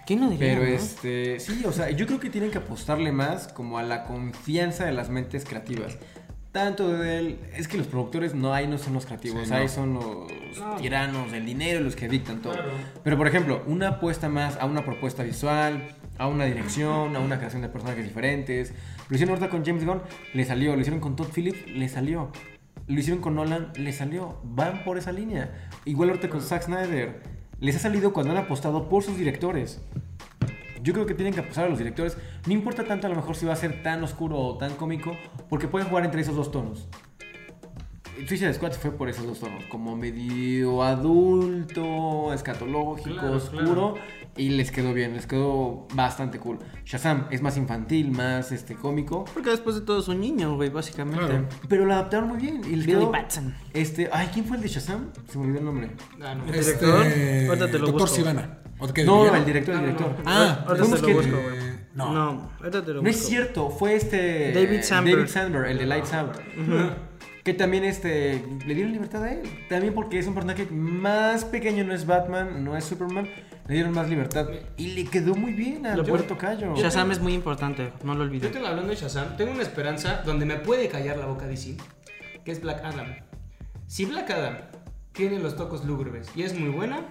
[0.08, 0.54] ¿Quién lo diría?
[0.56, 0.68] Pero no?
[0.76, 4.86] este, sí, o sea, yo creo que tienen que apostarle más como a la confianza
[4.86, 5.98] de las mentes creativas.
[6.54, 9.68] Tanto de él, es que los productores no ahí no son los creativos, Sí, ahí
[9.68, 10.76] son los No.
[10.78, 12.54] tiranos del dinero los que dictan todo.
[12.54, 12.72] Claro.
[13.04, 17.38] Pero por ejemplo, una apuesta más a una propuesta visual, a una dirección, a una
[17.38, 18.74] creación de personajes diferentes.
[19.10, 20.02] Lo hicieron ahorita con James Gunn,
[20.34, 20.74] le salió.
[20.74, 22.32] Lo hicieron con Todd Phillips, le salió.
[22.88, 24.40] Lo hicieron con Nolan, le salió.
[24.44, 25.70] Van por esa línea.
[25.86, 27.22] Igual ahorita con Zack Snyder.
[27.60, 29.82] Les ha salido cuando han apostado por sus directores.
[30.84, 32.18] Yo creo que tienen que apostar a los directores.
[32.46, 35.18] No importa tanto a lo mejor si va a ser tan oscuro o tan cómico,
[35.50, 36.88] porque pueden jugar entre esos dos tonos.
[38.28, 43.96] Suicide Squad fue por esos dos tonos, como medio adulto, escatológico, Claro, oscuro,
[44.36, 46.60] y les quedó bien, les quedó bastante cool.
[46.86, 50.70] Shazam es más infantil, más este cómico, Porque después de todo es un niño, güey,
[50.70, 51.26] básicamente.
[51.26, 51.48] Claro.
[51.70, 53.56] pero lo adaptaron muy bien y les Billy quedó Batson.
[53.74, 55.12] este, ay, ¿quién fue el de Shazam?
[55.30, 55.92] Se me olvidó el nombre.
[56.22, 56.44] Ah, no.
[56.46, 57.06] ¿El Este, director?
[57.50, 58.08] Ahorita te lo Doctor busco.
[58.16, 58.58] Sivana.
[58.80, 60.10] ¿O qué, No, el director, el director.
[60.12, 60.24] no.
[60.26, 61.58] Ah, Ahorita te lo que- busco, güey.
[61.96, 62.14] no.
[62.14, 64.52] No, ahorita te lo No es cierto, fue este.
[64.54, 65.18] David Sandberg.
[65.18, 66.36] David Sandberg, el de Lights Out.
[67.44, 69.42] Que también este, le dieron libertad a él.
[69.70, 73.28] También porque es un personaje más pequeño, no es Batman, no es Superman.
[73.68, 74.48] Le dieron más libertad.
[74.78, 76.76] Y le quedó muy bien pobre puedo- tocayo.
[76.76, 78.52] Shazam es muy importante, no lo Yo olvides.
[78.52, 81.76] tengo hablando de Shazam, tengo una esperanza donde me puede callar la boca DC,
[82.46, 83.08] que es Black Adam.
[83.88, 84.58] Si Black Adam
[85.12, 87.02] tiene los tocos lúgubres y es muy buena,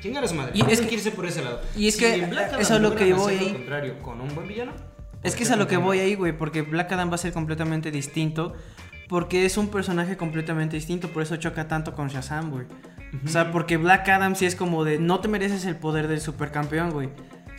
[0.00, 0.52] chingar a su madre.
[0.54, 1.60] Y es que- irse por ese lado.
[1.76, 3.48] y es Si que Black Adam eso es lo que voy ahí.
[3.48, 4.72] Lo contrario, con un buen villano.
[5.22, 7.32] Es que es a lo que voy ahí, güey, porque Black Adam va a ser
[7.32, 8.54] completamente distinto.
[9.08, 12.66] Porque es un personaje completamente distinto, por eso choca tanto con Shazam, güey.
[13.24, 16.20] O sea, porque Black Adam sí es como de no te mereces el poder del
[16.20, 17.08] supercampeón, güey.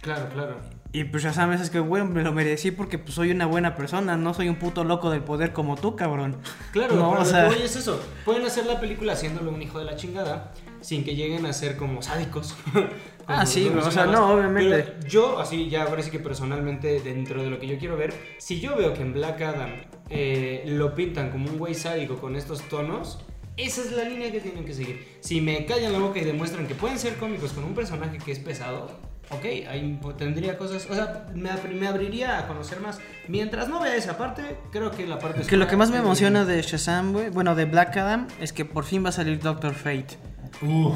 [0.01, 0.57] Claro, claro.
[0.91, 4.17] Y pues Shazam es que, güey, me lo merecí porque pues, soy una buena persona,
[4.17, 6.37] no soy un puto loco del poder como tú, cabrón.
[6.71, 8.01] Claro, no, pero o sea, voy es eso.
[8.25, 11.77] Pueden hacer la película haciéndolo un hijo de la chingada sin que lleguen a ser
[11.77, 12.55] como sádicos.
[13.31, 14.95] Ah, sí, o sea, no, obviamente.
[14.97, 18.59] Pero yo, así ya sí que personalmente, dentro de lo que yo quiero ver, si
[18.59, 19.69] yo veo que en Black Adam
[20.09, 23.19] eh, lo pintan como un güey sádico con estos tonos,
[23.59, 25.05] esa es la línea que tienen que seguir.
[25.21, 28.31] Si me callan la boca y demuestran que pueden ser cómicos con un personaje que
[28.31, 28.91] es pesado,
[29.29, 32.99] ok, ahí tendría cosas, o sea, me, me abriría a conocer más.
[33.27, 35.41] Mientras no vea esa parte, creo que la parte...
[35.41, 38.65] que lo que más me emociona de Shazam, güey, bueno, de Black Adam, es que
[38.65, 40.17] por fin va a salir Doctor Fate.
[40.61, 40.95] Uf.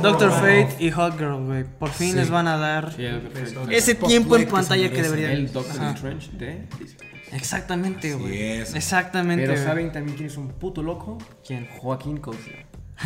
[0.00, 0.32] Doctor Oh.
[0.32, 1.64] Fate y Hot Girl, güey.
[1.64, 2.16] Por fin Sí.
[2.16, 3.68] les van a dar Sí, perfecto.
[3.68, 5.10] ese tiempo en que pantalla que merece.
[5.10, 5.32] deberían.
[5.32, 5.74] El Doctor.
[5.96, 6.68] Strange de.
[7.32, 8.60] Exactamente, güey.
[8.60, 9.46] Exactamente.
[9.46, 9.62] Pero.
[9.62, 11.18] ¿saben también quién es un puto loco?
[11.46, 11.66] ¿Quién?
[11.78, 12.52] Joaquín Cosio.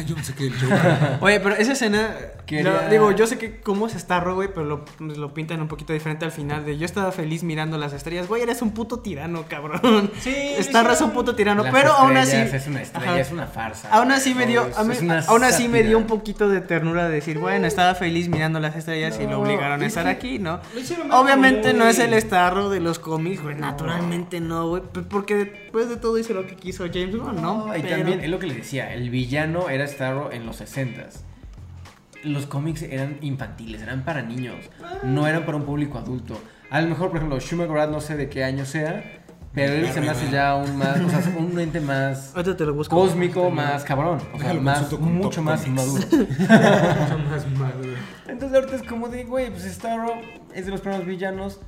[0.06, 1.18] Yo no sé qué el Joker.
[1.20, 2.14] Oye, pero esa escena.
[2.46, 5.68] Quería- lo- digo, yo sé que cómo es Starro, güey, pero lo, lo pintan un
[5.68, 6.64] poquito diferente al final.
[6.64, 8.28] De yo estaba feliz mirando las estrellas.
[8.28, 10.10] Güey, eres un puto tirano, cabrón.
[10.20, 12.36] Sí, Starro es un puto tirano, Las pero aún así.
[12.36, 13.20] Es una estrella, Ajá.
[13.20, 13.88] es una farsa.
[13.90, 14.94] Aún así me dio, a mí-
[15.26, 18.76] aún así me dio un poquito de ternura de decir, bueno, estaba feliz mirando las
[18.76, 20.60] estrellas y lo obligaron a es estar que aquí, ¿no?
[20.74, 24.82] lo hicieron ver Obviamente no es el Starro de los cómics, güey, naturalmente no, güey,
[24.92, 27.32] pues porque después de todo hizo lo que quiso James ¿no?
[27.32, 30.60] No, y Pero- también es lo que le decía, el villano era Starro en los
[30.60, 31.20] 60s.
[32.24, 34.56] Los cómics eran infantiles, eran para niños,
[35.04, 36.40] no eran para un público adulto.
[36.70, 39.22] A lo mejor, por ejemplo, Schumacher no sé de qué año sea,
[39.56, 42.66] pero él se me hace ya un más, o sea, un ente más Ahorita te
[42.66, 42.94] lo busco.
[42.94, 46.02] cósmico, más cabrón, o sea, más, mucho más inmaduro.
[46.10, 47.96] Mucho más maduro.
[48.28, 50.12] Entonces ahorita es como de, güey, pues Starro
[50.52, 51.60] es de los primeros villanos.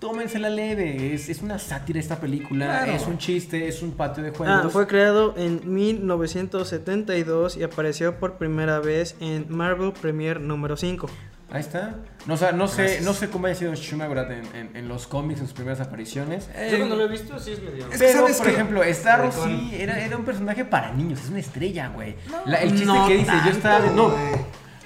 [0.00, 2.92] Tómensela leve, es, es una sátira esta película, Claro.
[2.92, 4.64] es un chiste, es un patio de juegos.
[4.66, 11.08] Ah, fue creado en 1972 y apareció por primera vez en Marvel Premier número 5.
[11.50, 11.96] Ahí está.
[12.26, 15.06] No, o sea, no sé, no sé cómo haya sido Schumacher en, en, en los
[15.06, 16.46] cómics, en sus primeras apariciones.
[16.70, 17.86] Yo cuando lo he visto, sí es medio.
[17.98, 21.88] Pero, por que- ejemplo, Starro sí era, era un personaje para niños, es una estrella,
[21.88, 22.16] güey.
[22.44, 23.80] La- el chiste no que dice, yo estaba...
[23.92, 24.14] No.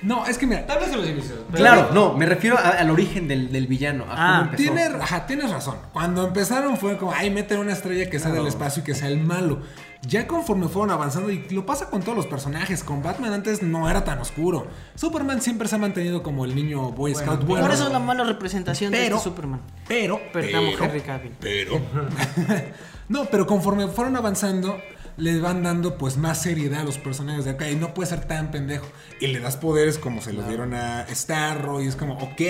[0.03, 1.39] No, es que mira, Tal vez en los inicios.
[1.51, 4.63] pero- claro, no, me refiero a- al origen del, del villano, a Ah, cómo empezó.
[4.75, 5.77] Tiene, ajá, tienes razón.
[5.93, 9.09] Cuando empezaron fue como, ay, mete una estrella que sea del espacio y que sea
[9.09, 9.61] el malo.
[10.05, 13.89] Ya conforme fueron avanzando, y lo pasa con todos los personajes, con Batman antes no
[13.89, 14.67] era tan oscuro.
[14.97, 17.65] Superman siempre se ha mantenido como el niño Boy Scout bueno.
[17.65, 19.61] Por eso es la mala representación de Pero- este Superman.
[19.87, 21.33] Pero, Pero te amo, Henry Cavill.
[21.39, 21.81] Pero.
[23.09, 24.79] no, pero conforme fueron avanzando,
[25.17, 27.71] le van dando pues más seriedad a los personajes de acá.
[27.71, 28.87] Y no puede ser tan pendejo.
[29.21, 31.83] Y le das poderes como se los dieron a Starro.
[31.83, 32.41] Y es como, ok,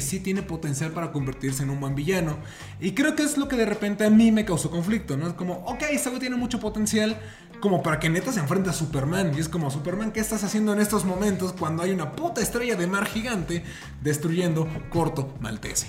[0.00, 2.38] sí tiene potencial para convertirse en un buen villano.
[2.80, 5.26] Y creo que es lo que de repente a mí me causó conflicto, ¿no?
[5.26, 7.18] Es como, ok, güey tiene mucho potencial.
[7.60, 9.32] Como para que neta se enfrente a Superman.
[9.36, 12.76] Y es como, Superman, ¿qué estás haciendo en estos momentos cuando hay una puta estrella
[12.76, 13.64] de mar gigante
[14.02, 15.88] destruyendo Corto Maltese?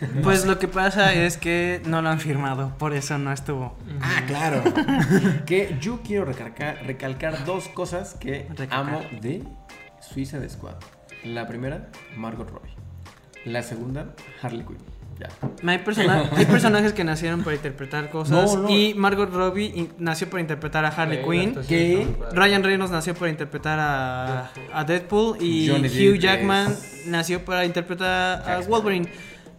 [0.22, 3.76] Pues lo que pasa es que no lo han firmado, por eso no estuvo.
[4.00, 4.62] Ah, claro.
[5.46, 8.78] Que yo quiero recalcar, recalcar dos cosas que Recalcar.
[8.80, 9.42] amo de
[10.00, 10.74] Suiza de Squad.
[11.24, 12.74] La primera, Margot Robbie.
[13.44, 14.78] La segunda, Harley Quinn.
[15.18, 15.28] Ya.
[15.70, 18.70] Hay, persona- hay personajes que nacieron para interpretar cosas No, no.
[18.70, 21.54] y Margot Robbie nació para interpretar a Harley Quinn.
[22.32, 27.66] Ryan Reynolds nació para interpretar a, a Deadpool y Johnny Hugh Jackman es- nació para
[27.66, 29.10] interpretar a Wolverine.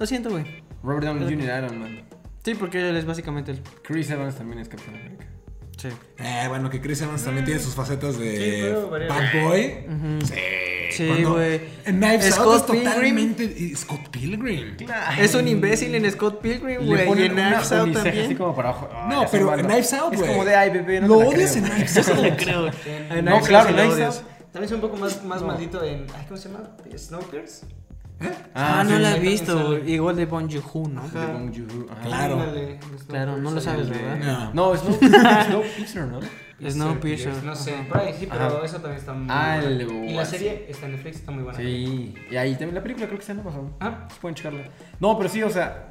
[0.02, 0.44] Lo siento, güey.
[0.82, 1.64] Robert Downey Jr.
[1.64, 2.02] Iron Man.
[2.44, 3.62] Sí, porque él es básicamente el...
[3.84, 5.28] Chris Evans también es Capitán América.
[5.78, 5.90] Sí.
[6.18, 9.86] Eh, bueno, que Chris Evans también tiene sus facetas Sí, de pero bad boy.
[10.24, 10.34] Sí,
[10.92, 11.62] Sí, güey.
[11.86, 13.36] En Knives Out Scott es Pilgrim.
[13.36, 13.76] totalmente...
[13.76, 14.76] Scott Pilgrim.
[15.20, 17.08] Es un imbécil en Scott Pilgrim, güey.
[17.22, 18.26] Y en Knives Out también.
[18.26, 18.90] así como para abajo.
[18.92, 19.66] Ay, No, pero en.
[19.68, 20.26] Knives Out, güey.
[20.26, 21.64] Es como de, ay, bebé, no Lo te la odias creo.
[21.66, 22.22] en Knives Yo Out.
[22.24, 22.66] le creo.
[23.22, 24.00] No, claro, Out Knives.
[24.18, 24.26] Out.
[24.52, 26.08] También es un poco más, más maldito en.
[26.18, 26.72] ay, ¿Cómo se llama?
[26.98, 27.70] ¿Snowpiercer?
[28.54, 29.78] Ah, no sí, la he visto.
[29.80, 30.50] Igual de Bon ¿no?
[30.50, 32.02] De Bong Joon-ho, ajá.
[32.02, 32.46] Claro.
[33.08, 33.90] Claro, no lo sabes.
[33.90, 34.52] ¿verdad?
[34.54, 34.72] No.
[34.72, 34.94] No, Snow,
[35.48, 36.20] Snowpiercer, ¿no?
[36.70, 37.44] Snowpiercer.
[37.44, 38.66] No sé, por ahí sí, pero Ajá.
[38.66, 39.70] eso también está muy Ah, buena.
[39.84, 41.58] el Y la serie está en Netflix, está muy buena.
[41.58, 43.74] Sí, y ahí también la película creo que está en Amazon.
[43.80, 44.64] Ah, Pueden checarla.
[45.00, 45.90] No, pero sí, o sea,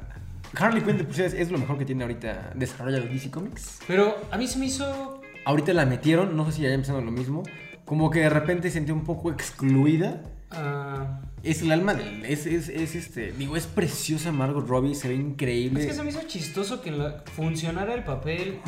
[0.57, 3.79] Harley Quinn pues, es, es lo mejor que tiene ahorita desarrollado DC Comics.
[3.87, 7.11] pero a mí se me hizo Ahorita la metieron, no sé si ya empezando lo
[7.11, 7.43] mismo,
[7.83, 10.21] como que de repente sentí un poco excluida.
[10.51, 12.25] ah, Es el alma del.
[12.25, 13.31] Es, es, es este.
[13.31, 15.81] Digo, es preciosa Margot Robbie, se ve increíble.
[15.81, 16.91] Es que se me hizo chistoso que
[17.35, 18.59] funcionara el papel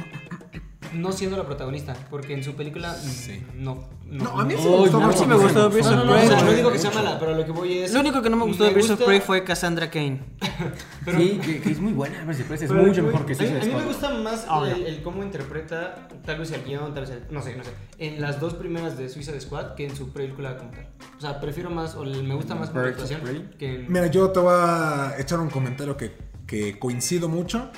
[0.95, 4.23] no siendo la protagonista, porque en su película mm, no, no.
[4.25, 5.87] No, a mí sí Oh, me gustó no, A mí sí me gustó No, Birds
[5.91, 6.23] no, of no, Prey.
[6.25, 6.55] o sea, no güey.
[6.57, 7.93] digo que sea mala, pero lo que voy es.
[7.93, 10.21] Lo único que no me gustó de Birds of Prey fue Cassandra Kane.
[11.05, 13.33] pero- sí, que, que es muy buena, Birds of Prey, es pero mucho mejor que
[13.33, 16.51] a mí, Suicide a mí me gusta más Ah, el, el cómo interpreta, tal vez
[16.51, 17.23] el guion, tal vez el.
[17.31, 17.71] No sé, no sé.
[17.97, 20.87] En las dos primeras de Suicide Squad que en su película como tal.
[21.17, 23.91] O sea, prefiero más, o me gusta más Birds of actuación que en.
[23.91, 26.15] Mira, yo te voy a echar un comentario que,
[26.45, 27.71] que coincido mucho.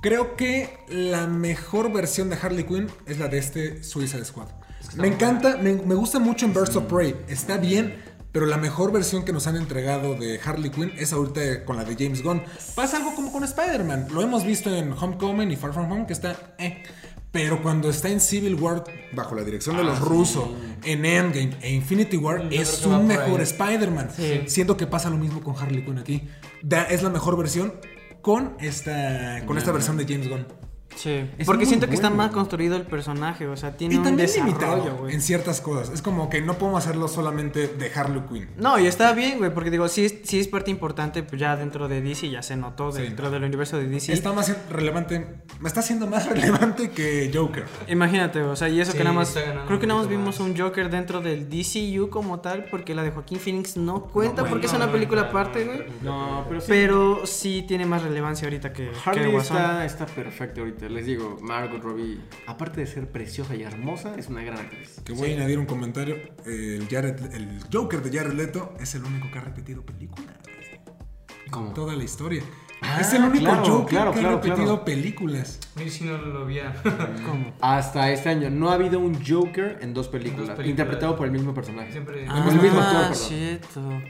[0.00, 4.48] Creo que la mejor versión de Harley Quinn es la de este Suicide Squad.
[4.96, 7.14] Me encanta, me, me gusta mucho en Birds of Prey.
[7.28, 7.96] Está bien,
[8.32, 11.84] pero la mejor versión que nos han entregado de Harley Quinn es ahorita con la
[11.84, 12.42] de James Gunn.
[12.74, 14.08] Pasa algo como con Spider-Man.
[14.12, 16.54] Lo hemos visto en Homecoming y Far From Home, que está...
[16.58, 16.82] Eh.
[17.32, 18.82] Pero cuando está en Civil War,
[19.12, 20.48] bajo la dirección de los rusos,
[20.82, 23.40] en Endgame e Infinity War, Yo es que un mejor.
[23.40, 24.08] Spider-Man.
[24.16, 24.40] Sí.
[24.46, 26.26] Siento que pasa lo mismo con Harley Quinn aquí.
[26.62, 27.74] Da- es la mejor versión
[28.22, 30.46] con esta, con esta versión de James Gunn.
[30.96, 31.24] Sí.
[31.38, 34.26] Es Porque siento que está más construido el personaje, o sea, tiene Y un también
[34.26, 35.14] desarrollo, limitado güey.
[35.14, 35.90] en ciertas cosas.
[35.94, 38.48] Es como que no podemos hacerlo solamente de Harley Quinn.
[38.56, 41.56] No, y está bien, güey, porque digo, sí es, sí es parte importante, pues ya
[41.56, 43.02] dentro de DC ya se notó, Sí.
[43.02, 44.12] dentro del universo de DC.
[44.12, 45.26] Está más relevante,
[45.60, 47.64] me está siendo más relevante que Joker.
[47.88, 49.38] Imagínate, o sea, y eso Sí, que nada más.
[49.66, 50.40] Creo que nada más vimos más.
[50.40, 54.48] un Joker dentro del DCU como tal, porque la de Joaquín Phoenix no cuenta No
[54.48, 55.86] porque es una no, película no, aparte, no, güey.
[56.02, 56.66] No, pero sí.
[56.68, 60.79] Pero sí tiene más relevancia ahorita que, Harley está, está perfecta ahorita.
[60.88, 65.00] Les digo, Margot Robbie, aparte de ser preciosa y hermosa, es una gran actriz.
[65.04, 66.16] Que voy a añadir un comentario.
[66.46, 70.32] El, Jared- el Joker de Jared Leto es el único que ha repetido película.
[71.50, 71.72] ¿Cómo?
[71.72, 72.42] Toda la historia.
[72.82, 74.84] Ah, es el único claro, Joker claro, que claro, ha repetido claro.
[74.84, 75.58] películas.
[75.76, 76.58] Yo sí no lo vi.
[77.26, 77.52] ¿Cómo?
[77.60, 80.68] Hasta este año no ha habido un Joker en dos películas, películas.
[80.68, 81.92] interpretado por el mismo personaje.
[81.92, 82.24] Siempre.
[82.28, 83.14] Ah, el mismo actor, perdón.
[83.16, 84.02] cierto.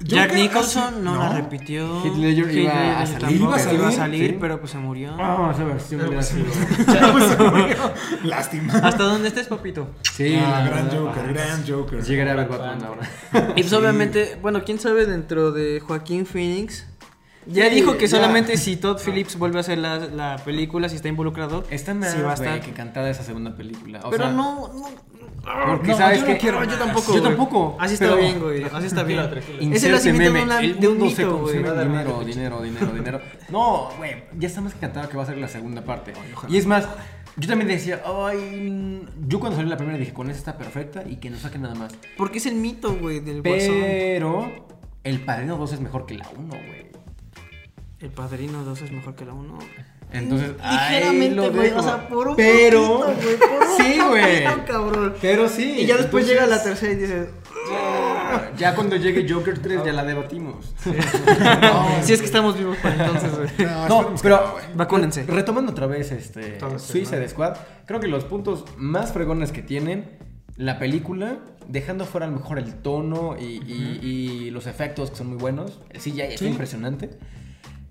[0.00, 1.20] Jack Nicholson no, no.
[1.22, 2.04] la repitió.
[2.04, 4.36] Heath Ledger iba a salir, iba a salir, iba a salir, sí.
[4.40, 5.14] pero pues se murió.
[5.18, 7.94] Ah, esa versión Pero hubiera pues, sido.
[8.24, 8.74] Lástima.
[8.74, 9.88] Hasta donde estés, papito.
[10.14, 11.00] Sí, Ah, la gran verdad.
[11.00, 12.02] Joker, gran Joker.
[12.02, 13.10] Llegaré a ver Batman ahora.
[13.56, 16.86] Y pues obviamente, bueno, quién sabe dentro de Joaquín Phoenix.
[17.46, 18.16] Ya Sí, dijo que ya.
[18.16, 22.12] solamente si Todd Phillips vuelve a hacer la, la película, si está involucrado, Está más
[22.12, 22.60] sí va a güey, estar.
[22.60, 24.00] que cantada esa segunda película.
[24.04, 25.14] O Pero sea, no, no.
[25.66, 27.14] Porque No, sabes yo no que quiero yo tampoco.
[27.14, 28.64] Yo tampoco, Así está pero- bien, güey.
[28.64, 29.20] Así está bien.
[29.20, 30.38] Es el Inserte nacimiento meme.
[30.38, 31.62] de, una- el de un mito, güey.
[31.62, 32.24] Nada, dinero, nada.
[32.24, 33.20] dinero, dinero, dinero.
[33.50, 36.14] No, güey, ya está más que cantado que va a ser la segunda parte.
[36.48, 36.88] Y es más,
[37.36, 41.16] yo también decía, ay, yo cuando salió la primera dije, con esta está perfecta y
[41.16, 41.92] que no saquen nada más.
[42.16, 43.74] Porque es el mito, güey, del guasón.
[43.82, 44.50] Pero
[45.04, 46.93] el Padrino 2 es mejor que la 1, güey.
[48.04, 49.58] El Padrino 2 es mejor que la 1.
[50.12, 51.70] Entonces, Ligeramente, güey.
[51.72, 53.36] O sea, por un Pero, poquito, güey.
[53.38, 54.44] Por un sí, güey.
[54.44, 55.14] poquito, cabrón.
[55.20, 55.76] Pero sí.
[55.80, 57.28] Y ya después entonces, llega la tercera y dices.
[58.58, 60.74] Ya cuando llegue Joker 3 ya la debatimos.
[62.02, 63.68] Si es que estamos vivos para entonces, güey.
[63.88, 64.56] No, pero.
[64.74, 65.24] Vacúnense.
[65.24, 69.62] re- retomando otra vez este Todos Suicide Squad, creo que los puntos más fregones que
[69.62, 70.18] tienen
[70.56, 75.16] la película, dejando fuera a lo mejor el tono y, y- y los efectos que
[75.16, 76.46] son muy buenos, sí ya es Sí.
[76.46, 77.10] impresionante.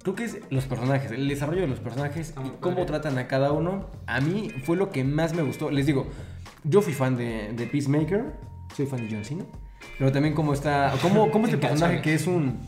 [0.03, 2.87] Creo que es los personajes, el desarrollo de los personajes y Ah, cómo padre.
[2.87, 3.87] tratan a cada uno.
[4.05, 5.71] A mí fue lo que más me gustó.
[5.71, 6.07] Les digo,
[6.63, 8.33] yo fui fan de, de Peacemaker,
[8.75, 9.45] soy fan de John Cena,
[9.97, 12.59] pero también cómo está, cómo, cómo es el personaje que es un,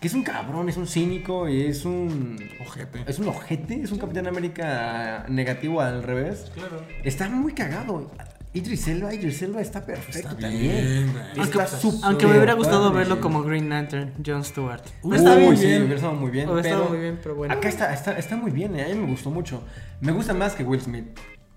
[0.00, 3.00] que es un cabrón, es un cínico y es un, Ojete.
[3.06, 6.52] es un ojete, es un Capitán América negativo al revés.
[6.54, 6.82] Claro.
[7.02, 8.10] Está muy cagado.
[8.52, 11.12] Idris Elba, Idris Elba está perfecto Está también.
[11.12, 11.44] bien.
[11.44, 14.82] Está súper Aunque me hubiera gustado verlo como Green Lantern, Jon Stewart.
[15.02, 15.56] Uy, está Uy, bien.
[15.56, 15.82] sí, bien.
[15.82, 16.48] hubiera estado muy bien.
[16.48, 17.54] Hubiera estado pero muy bien, pero bueno.
[17.54, 19.62] Acá está, está, está muy bien, eh, a mí me gustó mucho.
[20.00, 21.06] Me gusta más que Will Smith.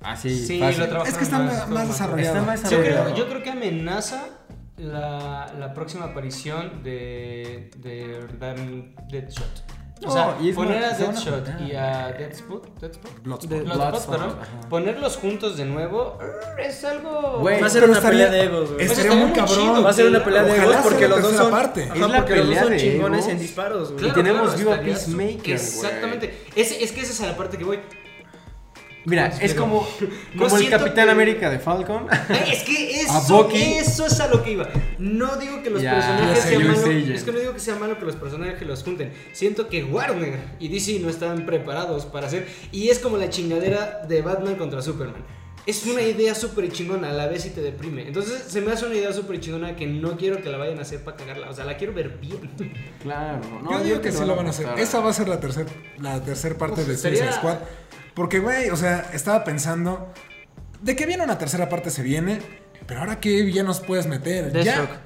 [0.02, 0.90] Así, Sí, fácil.
[0.94, 2.38] lo Es que está más, más desarrollado.
[2.38, 4.26] Está más Yo creo, yo creo que amenaza
[4.78, 8.20] la, la próxima aparición de, de
[9.10, 9.64] Deadshot.
[10.06, 13.50] O sea, y es poner a Deadshot y a Deadspot, Deadspot, Bloodsport.
[13.54, 14.70] De- Bloodspot, Bloodsport, perdón, ajá.
[14.70, 17.40] ponerlos juntos de nuevo uh, es algo...
[17.40, 18.76] Güey, Va a ser una estaría- pelea de egos, güey.
[18.86, 19.56] Pues Estaría estaría muy cabrón.
[19.60, 19.84] chido.
[19.84, 21.52] Va a ser una pelea de egos porque los dos son.
[21.52, 21.84] parte.
[21.84, 23.32] Ajá, Es la pelea son de chingones egos.
[23.34, 24.00] en disparos, güey.
[24.04, 24.14] Claro.
[24.16, 25.54] tenemos vivo a estaría Peacemaker.
[25.54, 26.44] Exactamente.
[26.56, 27.80] Es, es que esa es la parte que voy.
[29.06, 29.88] Mira, es pero- como,
[30.34, 32.08] No como el Capitán que- América de Falcon.
[32.10, 34.68] Ay, Es que eso, eso es a lo que iba.
[34.98, 36.88] No digo que los Ya, personajes sean malos.
[36.88, 39.12] Es que no digo que sea malo que los personajes los junten.
[39.34, 42.48] Siento que Warner y DC no estaban preparados para hacer.
[42.72, 45.24] Y es como la chingadera de Batman contra Superman.
[45.66, 48.06] es una idea súper chingona, a la vez y te deprime.
[48.08, 50.82] Entonces se me hace una idea súper chingona que no quiero que la vayan a
[50.82, 51.50] hacer para cagarla.
[51.50, 52.52] O sea, la quiero ver bien.
[53.02, 53.40] Claro.
[53.64, 54.68] No, yo digo que sí no lo van a hacer.
[54.78, 57.58] Esa va a ser la tercera la tercer parte Uf, de Suicide sería- Squad.
[58.14, 60.12] Porque, güey, o sea, estaba pensando.
[60.82, 62.40] De que viene una tercera parte se viene.
[62.86, 64.52] Pero ahora qué villanos puedes meter.
[64.52, 64.90] Deathstroke.
[64.90, 65.02] Ya.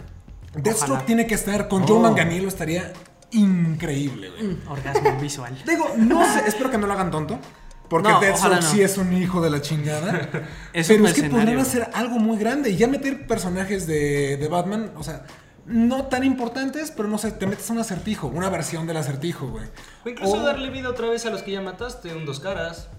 [0.61, 1.05] Deathstroke Ojalá.
[1.05, 1.87] tiene que estar con Oh.
[1.87, 2.47] Joe Manganiello.
[2.47, 2.91] Estaría
[3.31, 4.57] increíble, güey.
[4.67, 5.55] Orgasmo visual.
[5.65, 7.39] Digo, no sé, espero que no lo hagan tonto.
[7.89, 8.61] Porque No, Deathstroke no.
[8.61, 10.29] sí es un hijo de la chingada.
[10.73, 12.71] Es pero un es que podrían hacer algo muy grande.
[12.71, 15.23] Y ya meter personajes de, de Batman, o sea,
[15.65, 19.47] no tan importantes, pero no sé, te metes a un acertijo, una versión del acertijo,
[19.47, 19.65] güey.
[20.05, 22.89] O incluso O- darle vida otra vez a los que ya mataste, un dos caras.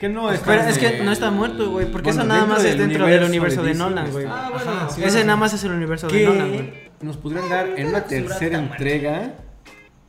[0.00, 2.46] Que no es Pero tan es que no está muerto, güey, porque Bueno, eso nada
[2.46, 4.24] más es dentro del universo de Nolan, no güey.
[4.24, 4.46] está.
[4.46, 4.70] Ah, bueno.
[4.70, 5.02] Ajá, sí.
[5.04, 6.72] Ese nada más es el universo de Nolan, güey.
[7.00, 9.34] nos podrían dar en una tercera entrega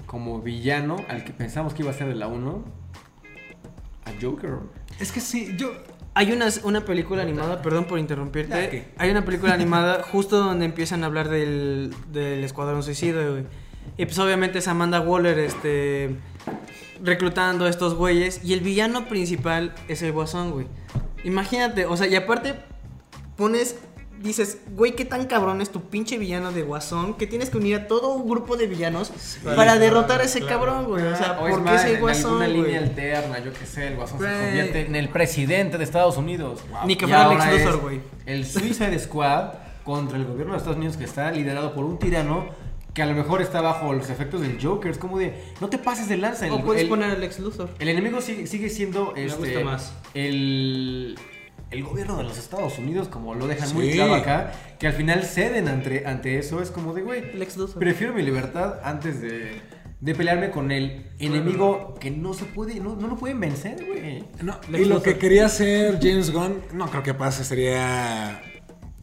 [0.05, 2.63] como villano al que pensamos que iba a ser de la 1
[4.05, 4.53] a Joker.
[4.99, 5.71] Es que sí, yo.
[6.17, 8.69] Hay una, una película animada, perdón por Ya, interrumpirte.
[8.69, 8.87] ¿qué?
[8.97, 13.43] Hay una película animada justo donde empiezan a hablar del, del Escuadrón Suicida, güey.
[13.97, 16.15] Y pues obviamente es Amanda Waller, este.
[17.03, 18.41] Reclutando a estos güeyes.
[18.43, 20.67] Y el villano principal es el Guasón, güey.
[21.23, 22.55] Imagínate, o sea, y aparte
[23.35, 23.75] pones.
[24.21, 27.75] Dices, güey, qué tan cabrón es tu pinche villano de Guasón que tienes que unir
[27.75, 29.11] a todo un grupo de villanos
[29.43, 30.59] para claro, derrotar a ese claro.
[30.65, 31.05] cabrón, güey.
[31.05, 32.53] O sea, es ¿por qué es el Guasón, güey?
[32.53, 34.39] línea alterna, yo qué sé, el Guasón se Güey.
[34.45, 36.61] convierte en el presidente de Estados Unidos.
[36.87, 38.01] Ni que fuera Lex Luthor, güey.
[38.25, 39.49] El Suicide Squad
[39.83, 42.45] contra el gobierno de Estados Unidos que está liderado por un tirano
[42.95, 44.89] que a lo mejor está bajo los efectos del Joker.
[44.89, 46.51] Es como de, no te pases de lanza.
[46.51, 47.69] O el- puedes el- poner a Lex Luthor.
[47.77, 49.93] El enemigo sigue, sigue siendo Me este, gusta más.
[50.13, 51.15] El,
[51.71, 55.23] el gobierno de los Estados Unidos, como lo dejan muy claro acá, que al final
[55.23, 56.61] ceden ante, ante eso.
[56.61, 57.21] Es como de, güey,
[57.77, 59.61] prefiero mi libertad antes de,
[59.99, 64.23] de pelearme con el enemigo que no se puede, no, no lo pueden vencer, güey.
[64.41, 68.41] No, y lo que quería hacer James Gunn, no creo que pase, sería.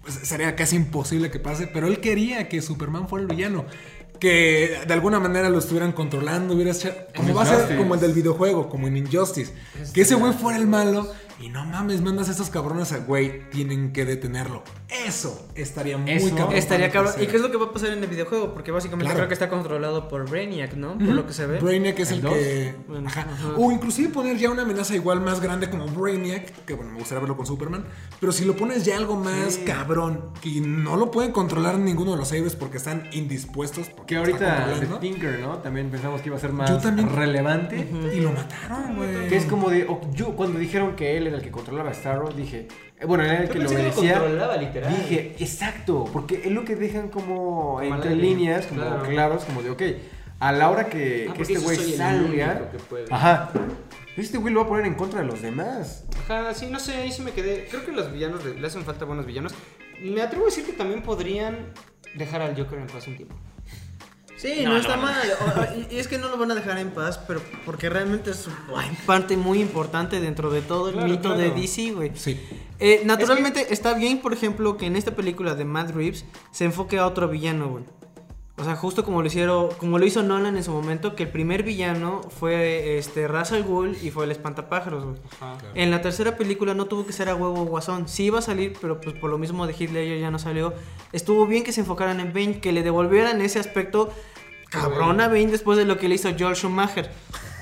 [0.03, 3.65] Pues, Sería casi imposible que pase, pero él quería que Superman fuera el villano.
[4.19, 6.73] Que de alguna manera lo estuvieran controlando, hubiera
[7.17, 9.53] como va a ser como el del videojuego, como en Injustice.
[9.93, 13.49] Que ese güey fuera el malo y no mames, mandas a estos cabrones a güey,
[13.51, 14.63] tienen que detenerlo.
[15.07, 16.55] Eso estaría muy Eso cabrón.
[16.57, 17.15] Estaría cabrón.
[17.21, 18.53] ¿Y qué es lo que va a pasar en el videojuego?
[18.53, 19.19] Porque básicamente Claro.
[19.21, 20.99] creo que está controlado por Brainiac, ¿no?
[20.99, 21.59] Por lo que se ve.
[21.59, 22.75] Brainiac es ¿El que.
[22.87, 23.23] Bueno, ajá.
[23.23, 23.55] ajá.
[23.57, 27.21] O inclusive poner ya una amenaza igual más grande como Brainiac, que bueno, me gustaría
[27.21, 27.85] verlo con Superman.
[28.21, 32.19] Pero si lo pones ya algo más cabrón, que no lo pueden controlar ninguno de
[32.19, 33.89] los héroes porque están indispuestos.
[33.89, 34.87] Porque Que ahorita The.
[35.01, 35.59] Tinker, ¿no?
[35.59, 37.89] También pensamos que iba a ser más relevante.
[38.15, 39.29] Y lo mataron, güey.
[39.29, 39.87] Que es como de.
[40.13, 42.69] yo cuando dijeron que él era el que controlaba a Starro, dije.
[43.01, 44.15] eh, bueno, era el que lo obedecía.
[44.19, 44.95] controlaba, literal.
[44.97, 49.03] Dije, exacto, porque es lo que dejan como, Como entre líneas, como claro.
[49.05, 49.83] claros, como de, ok,
[50.41, 52.69] a la hora que, Ah, que este güey salga.
[53.11, 53.51] Ajá.
[54.17, 56.05] Este güey lo va a poner en contra de los demás.
[56.25, 57.67] Ajá, sí, no sé, ahí sí me quedé.
[57.71, 59.55] Creo que los villanos le le hacen falta buenos villanos.
[60.03, 61.73] Me atrevo a decir que también podrían
[62.15, 63.35] dejar al Joker en paz un tiempo.
[64.43, 65.15] Sí, no, está mal.
[65.41, 68.33] O- o- y- es que no lo van a dejar en paz, pero porque realmente
[68.33, 71.61] es una parte muy importante dentro de todo el Claro, mito de claro.
[71.61, 72.11] DC, güey.
[72.15, 72.41] Sí.
[72.81, 76.99] Eh, naturalmente está bien, por ejemplo, que en esta película de Matt Reeves se enfoque
[76.99, 77.85] a otro villano, güey.
[78.59, 81.31] O sea, justo como lo hicieron, como lo hizo Nolan en su momento, que el
[81.31, 85.17] primer villano fue este Ra's al Ghul y fue el espantapájaros, güey.
[85.41, 85.57] Ajá.
[85.75, 88.09] En la tercera película no tuvo que ser a huevo Guasón.
[88.09, 90.75] Sí iba a salir, pero pues por lo mismo de Ledger ya no salió.
[91.13, 94.13] Estuvo bien que se enfocaran en Bane, que le devolvieran ese aspecto
[94.73, 97.11] cabrón a Bane después de lo que le hizo Joel Schumacher.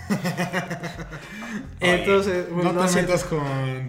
[1.81, 3.41] Entonces, bueno, no te metas con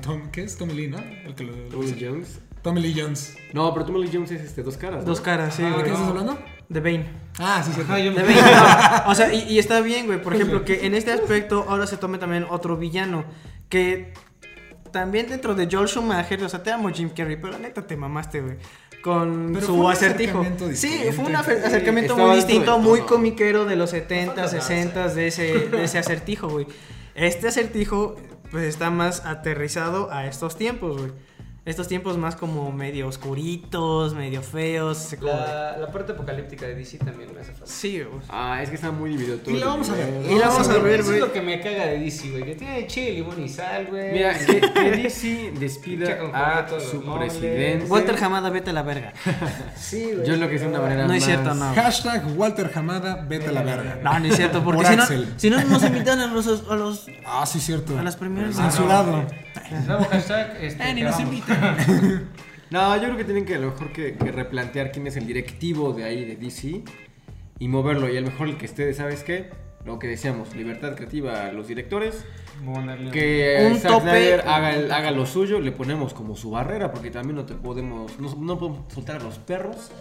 [0.01, 0.57] Tom, ¿qué es?
[0.57, 0.97] Tommy Lee, ¿no?
[0.99, 1.91] El que lo, lo Tommy.
[1.91, 2.39] Lee Jones.
[2.61, 3.37] Tommy Lee Jones.
[3.53, 4.99] No, pero Tommy Lee Jones es este, dos caras.
[4.99, 5.05] ¿no?
[5.05, 5.83] Dos caras, sí, ¿De güey.
[5.83, 6.39] qué estás hablando?
[6.69, 7.09] De Bane.
[7.39, 7.81] Ah, sí, sí.
[7.81, 8.41] Ajá, yo De me- Bane,
[9.05, 9.11] no.
[9.11, 10.21] O sea, y, y está bien, güey.
[10.21, 13.25] Por ejemplo, que en este aspecto ahora se tome también otro villano.
[13.67, 14.13] Que
[14.91, 17.97] también dentro de Joel Schumacher, o sea, te amo Jim Carrey, pero la neta te
[17.97, 18.57] mamaste, güey.
[19.01, 20.45] Con Pero su fue un acertijo.
[20.73, 24.61] Sí, fue un acercamiento muy distinto, muy comiquero de los 70, Falta darse.
[24.61, 26.67] 60 de ese, de ese acertijo, güey.
[27.15, 28.15] Este acertijo,
[28.51, 31.11] pues está más aterrizado a estos tiempos, güey.
[31.63, 35.15] Estos tiempos más como medio oscuritos, medio feos.
[35.21, 37.67] La, la parte apocalíptica de DC también me hace falta.
[37.71, 38.19] Sí, güey.
[38.29, 39.55] Ah, es que está muy dividido todo.
[39.55, 40.23] Y la vamos a ver.
[40.27, 41.15] Y la vamos a ver, güey.
[41.17, 42.45] es lo que me caga de DC, güey.
[42.45, 44.11] Que tiene chile, limón y sal, güey.
[44.11, 47.85] Mira, que, que DC despida a su presidente.
[47.85, 49.13] Walter Hamada, vete a la verga.
[49.75, 50.25] sí, güey.
[50.27, 51.75] Yo lo que sé de una manera No es cierto, no.
[51.75, 53.99] Hashtag Walter Hamada, vete a la verga.
[54.03, 56.75] No, no es cierto, porque Por si no, si no nos invitan a los, a
[56.75, 57.99] los, Ah, sí, cierto.
[57.99, 58.55] a las primeras.
[58.55, 59.27] Censurado.
[59.87, 61.50] Nuevo hashtag, este, Eh, ni nos invitan.
[62.71, 65.27] No, yo creo que tienen que a lo mejor que, que replantear quién es el
[65.27, 66.83] directivo de ahí de DC
[67.59, 68.07] y moverlo.
[68.09, 69.49] Y a lo mejor el que esté, ¿sabes qué?
[69.83, 72.23] lo que decíamos, libertad creativa a los directores.
[72.63, 74.09] Ponerle Que Un Zack tope.
[74.11, 77.55] Snyder haga, el- haga lo suyo, le ponemos como su barrera, porque también no te
[77.55, 79.91] podemos, no, no podemos soltar a los perros,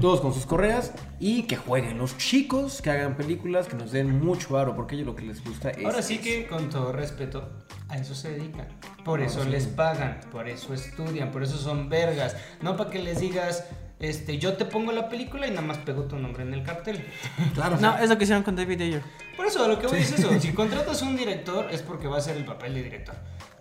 [0.00, 4.18] todos con sus correas, y que jueguen los chicos, que hagan películas, que nos den
[4.18, 5.84] mucho aro, porque ellos lo que les gusta es...
[5.84, 7.48] Ahora sí que, con todo respeto,
[7.88, 8.68] a eso se dedican.
[9.04, 12.36] Por eso les pagan, por eso estudian, por eso son vergas.
[12.62, 13.64] No para que les digas,
[14.00, 17.04] este, yo te pongo la película y nada más pego tu nombre en el cartel.
[17.54, 17.78] Claro.
[17.80, 19.02] No, es lo que hicieron con David Ayer.
[19.36, 20.30] Por eso, a lo que voy es eso.
[20.40, 23.14] Si contratas a un director, es porque va a ser el papel de director.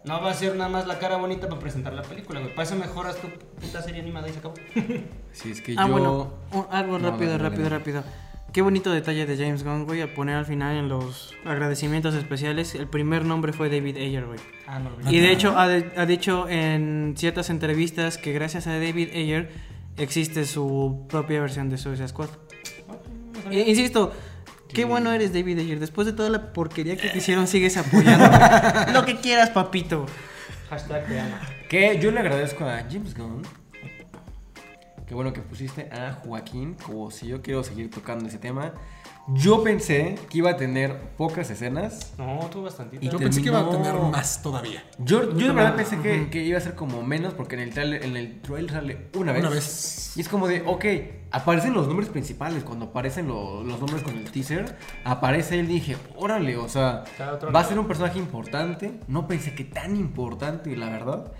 [0.05, 2.53] No va a ser nada más la cara bonita para presentar la película, güey.
[2.53, 4.55] Para eso mejoras tu puta serie animada y se acabó.
[5.31, 5.91] Si es que Ah, yo...
[5.91, 7.77] bueno, un- algo No, rápido, dale, rápido, dale.
[7.77, 8.03] rápido.
[8.51, 12.75] Qué bonito detalle de James Gunn, güey, a poner al final en los agradecimientos especiales.
[12.75, 14.39] El primer nombre fue David Ayer, güey.
[14.67, 18.73] Ah, no, Y de hecho, ha, de- ha dicho en ciertas entrevistas que gracias a
[18.73, 19.49] David Ayer
[19.97, 22.29] existe su propia versión de Suicide Squad.
[23.51, 24.11] Insisto,
[24.73, 25.79] qué bueno eres, David Ayer.
[25.79, 28.29] Después de toda la porquería que te hicieron, sigues apoyando.
[28.93, 30.05] Lo que quieras, papito.
[30.69, 31.41] Hashtag te ama.
[31.69, 33.43] Que yo le agradezco a James Gunn.
[35.07, 38.73] Qué bueno que pusiste a Joaquín como si yo quiero seguir tocando ese tema.
[39.27, 42.13] Yo pensé que iba a tener pocas escenas.
[42.17, 43.05] No, tú bastantito.
[43.05, 44.83] Y Yo pensé que iba a tener más todavía.
[44.99, 47.69] Yo, yo de verdad pensé que, que iba a ser como menos porque en el
[47.73, 49.41] trailer, en el trailer sale una vez.
[49.41, 50.13] Una vez.
[50.17, 50.85] Y es como de, ok,
[51.31, 52.63] aparecen los nombres principales.
[52.65, 55.67] Cuando aparecen lo- los nombres con el teaser, aparece él.
[55.69, 57.05] Dije, órale, o sea,
[57.55, 58.99] va a ser un personaje importante.
[59.07, 61.31] No pensé que tan importante, la verdad.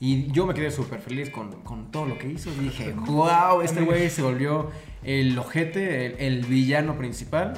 [0.00, 2.50] Y yo me quedé súper feliz con, con todo lo que hizo.
[2.50, 4.70] Y dije, wow, este güey se volvió
[5.02, 7.54] el ojete, el, el villano principal.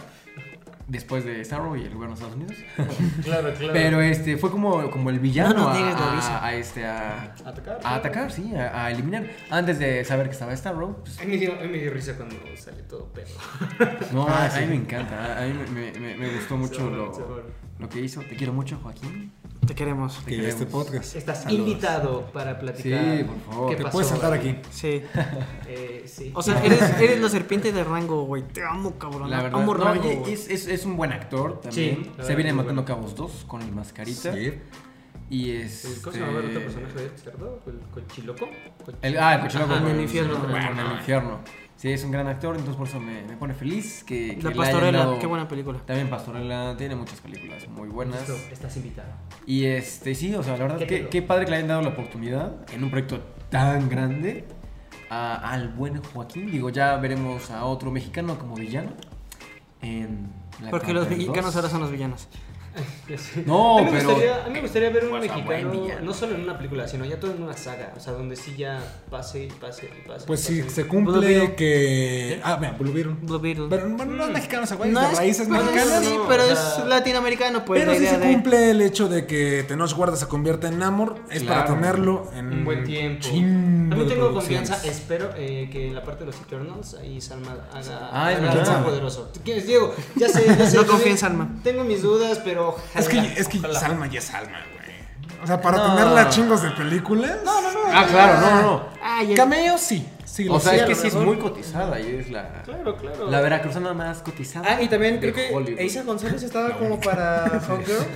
[0.88, 2.56] Después de Starro y el gobierno de Estados Unidos.
[3.22, 3.72] Claro, claro.
[3.72, 7.78] Pero este fue como, como el villano No a, este a, Atacar.
[7.84, 9.30] a atacar, sí, a, a eliminar.
[9.50, 12.82] Antes de saber que estaba Starro, pues, A mí, me dio, me risa cuando sale
[12.82, 13.28] todo pedo.
[14.12, 14.58] no, a, sí.
[14.58, 17.44] a mí me encanta, a, mí me, me- me gustó mucho lo,
[17.78, 18.22] lo que hizo.
[18.22, 19.30] Te quiero mucho, Joaquín.
[19.66, 20.16] Te queremos.
[20.18, 20.54] Te Que queremos.
[20.60, 21.16] este podcast.
[21.16, 21.58] Estás Saludos.
[21.68, 23.18] invitado para platicar.
[23.18, 23.70] Sí, por favor.
[23.70, 24.56] ¿Qué Te pasó puedes sentar aquí.
[24.70, 25.02] Sí.
[25.68, 26.32] Eh, sí.
[26.34, 28.42] O sea, eres, eres la serpiente de rango, güey.
[28.48, 29.30] Te amo, cabrón.
[29.30, 30.02] La verdad, amo no, rango.
[30.10, 30.32] güey.
[30.32, 32.04] es, es, es un buen actor también.
[32.16, 32.86] Sí, Se viene matando bueno.
[32.86, 34.32] cabos dos con el mascarita.
[34.32, 34.54] Sí.
[35.28, 36.00] Y es.
[36.02, 37.60] ¿Cómo se llama el otro personaje de cerdo?
[37.66, 38.48] ¿El cochiloco?
[39.02, 40.40] El, ah, el cochiloco Ajá, con en el infierno.
[40.40, 41.40] Con el infierno.
[41.80, 44.52] Sí, es un gran actor, entonces por eso me, me pone feliz que, que La
[44.54, 45.78] Pastorela, dado- qué buena película.
[45.86, 48.18] También Pastorela tiene muchas películas muy buenas.
[48.28, 49.08] Listo, Estás invitado.
[49.46, 51.88] Y este, sí, o sea, la verdad, ¿Qué qué, padre que le hayan dado la
[51.88, 54.44] oportunidad en un proyecto tan grande
[55.08, 56.50] a- al buen Joaquín.
[56.50, 58.90] Digo, ya veremos a otro mexicano como villano.
[59.80, 60.28] En
[60.62, 61.56] la Porque los mexicanos 2.
[61.56, 62.28] ahora son los villanos.
[63.46, 66.14] No, a mí pero- Gustaría, a mí me gustaría ver un Pues, buen mexicano, no
[66.14, 67.92] solo en una película, sino ya todo en una saga.
[67.96, 70.26] O sea, donde sí ya pase y pase y pase.
[70.26, 70.74] Pues si pase.
[70.74, 72.40] se cumple que.
[72.44, 73.16] Ah, mira, Blue Beetle.
[73.20, 73.66] Blue Beetle.
[73.68, 76.04] Pero bueno, no es mexicano ese güey, No es de es- raíces pues, mexicanas.
[76.04, 77.80] Sí, no, pero o es sea, latinoamericano, pues.
[77.84, 81.16] Pero si se de- cumple el hecho de que Tenoch Guarda se convierta en Namor,
[81.30, 83.26] es para tenerlo en un buen tiempo.
[83.28, 88.08] También tengo confianza, espero eh, que en la parte de los Eternals ahí Salma haga,
[88.12, 88.38] Ah, es
[88.84, 89.30] poderoso.
[89.44, 89.92] ¿Quién es Diego?
[90.16, 90.76] Ya sé, ya sé.
[90.76, 91.50] No yo confío sé- en Salma.
[91.64, 92.59] Tengo mis dudas, pero
[92.94, 93.78] Es que, es que ojalá.
[93.80, 95.40] Salma ya es Salma, güey.
[95.42, 95.94] O sea, para No.
[95.94, 97.38] tenerla chingos de películas.
[97.44, 97.78] No, no, no.
[97.92, 98.84] Ah, claro, no, no, no.
[99.02, 100.06] Ay, el- Cameo sí.
[100.24, 103.28] Sí, O lo sea, es que sí es muy cotizada y es la, Claro, claro.
[103.28, 104.76] la veracruzana más cotizada.
[104.76, 105.80] Ah, y también creo que Hollywood.
[105.80, 108.06] Isa González estaba como para Hawkgirl.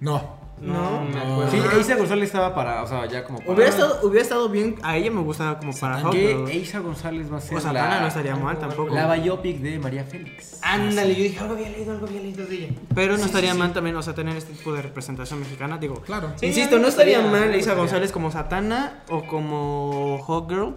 [0.00, 0.37] No.
[0.60, 1.32] No, me No.
[1.44, 1.50] acuerdo.
[1.50, 3.52] Sí, Eisa González estaba para, o sea, ya como para...
[3.52, 6.48] Hubiera estado, hubiera estado bien, a ella me gustaba como para Que Hawkgirl.
[6.48, 8.94] Eisa González va a ser O Satana la, no estaría mal tampoco.
[8.94, 10.58] la biopic de María Félix.
[10.62, 12.68] Ándale, yo dije, algo había leído, algo había leído de ella.
[12.94, 13.58] Pero no Sí, estaría sí, sí.
[13.58, 15.78] mal también, o sea, tener este tipo de representación mexicana.
[15.78, 16.32] Digo, Claro.
[16.36, 17.74] Sí, insisto, no me estaría mal me Isa.
[17.74, 20.74] González como Satana o como Hawkgirl.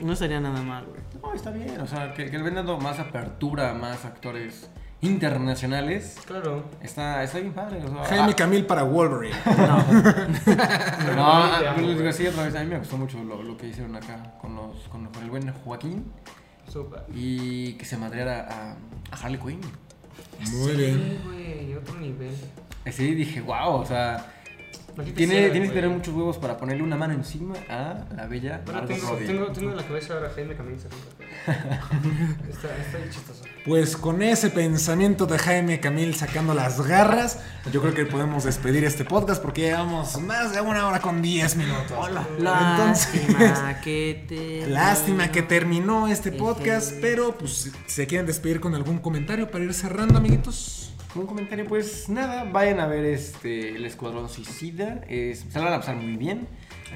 [0.00, 1.00] No estaría nada mal, güey.
[1.22, 4.70] No, está bien, o sea, que, que le ven dando más apertura, más actores
[5.00, 6.16] internacionales.
[6.26, 6.64] Claro.
[6.82, 7.82] Está, está bien padre.
[7.84, 9.36] O sea, Jaime ah, Camil para Wolverine.
[11.16, 13.22] No, ah, Te amo, pues les digo así otra vez, a mí me gustó mucho
[13.22, 16.12] lo, lo que hicieron acá con, los, con, con el buen Joaquín
[16.70, 17.02] Súper.
[17.14, 19.60] y que se madreara a, a Harley Quinn.
[20.52, 20.94] Muy bien.
[20.94, 22.34] Sí, güey, otro nivel.
[22.86, 24.24] Así dije, wow, o sea,
[25.04, 28.84] tiene, tienes que tener muchos huevos para ponerle una mano encima a la bella Bueno,
[28.84, 29.26] tengo, Robbie.
[29.26, 30.76] tengo, tengo en la cabeza ahora a Jaime Camil
[32.48, 33.44] está, está bien chistoso.
[33.64, 37.38] Pues con ese pensamiento de Jaime Camil sacando las garras,
[37.70, 41.56] yo creo que podemos despedir este podcast porque llevamos más de una hora con 10
[41.56, 41.92] minutos.
[42.38, 44.66] Entonces, Lástima que te.
[44.68, 49.74] lástima que terminó este podcast, pero pues se quieren despedir con algún comentario para ir
[49.74, 50.87] cerrando, amiguitos.
[51.14, 55.00] Un comentario, pues nada, vayan a ver este el Escuadrón Suicida.
[55.08, 56.46] Es, se la van a pasar muy bien.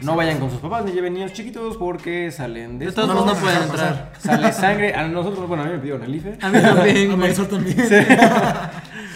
[0.02, 3.14] No vayan con sus papás ni lleven niños chiquitos porque salen de De todos no
[3.14, 4.12] modos no a pueden entrar.
[4.20, 4.94] Sale sangre.
[4.94, 6.38] A nosotros, bueno, a mí me pidieron el IFE.
[6.40, 7.16] A mí también, A.
[7.16, 7.76] Marisol también.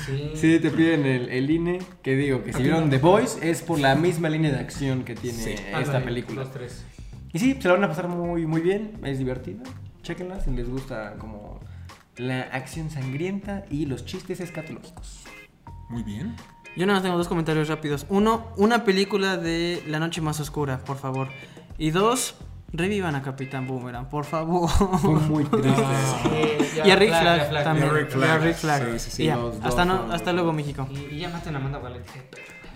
[0.06, 0.30] Sí.
[0.36, 1.80] Sí, te piden el, el INE.
[2.00, 5.16] Que digo, que si vieron The Voice es por la misma línea de acción que
[5.16, 5.50] tiene Sí.
[5.50, 6.42] esta Ándale, película.
[6.42, 6.84] Los tres.
[7.32, 8.92] Y sí, se la van a pasar muy, muy bien.
[9.02, 9.64] Es divertida.
[10.04, 11.58] Chequenla si les gusta como
[12.18, 15.24] la acción sangrienta y los chistes escatológicos.
[15.88, 16.36] Muy bien.
[16.76, 18.06] Yo nada más tengo dos comentarios rápidos.
[18.08, 21.28] Uno, una película de La Noche Más Oscura, por favor.
[21.78, 22.34] Y dos,
[22.72, 24.68] revivan a Capitán Boomerang, por favor.
[24.68, 25.70] Fue muy triste.
[25.70, 27.86] Sí, ya, y a Rick Flag, Flag, ya, Flag, también.
[27.86, 28.98] Y a Rick Flag.
[28.98, 29.22] Sí, sí.
[29.22, 30.86] Y ya, hasta, no, fueron hasta luego, México.
[30.90, 32.02] Y, y ya maten a Amanda Waller.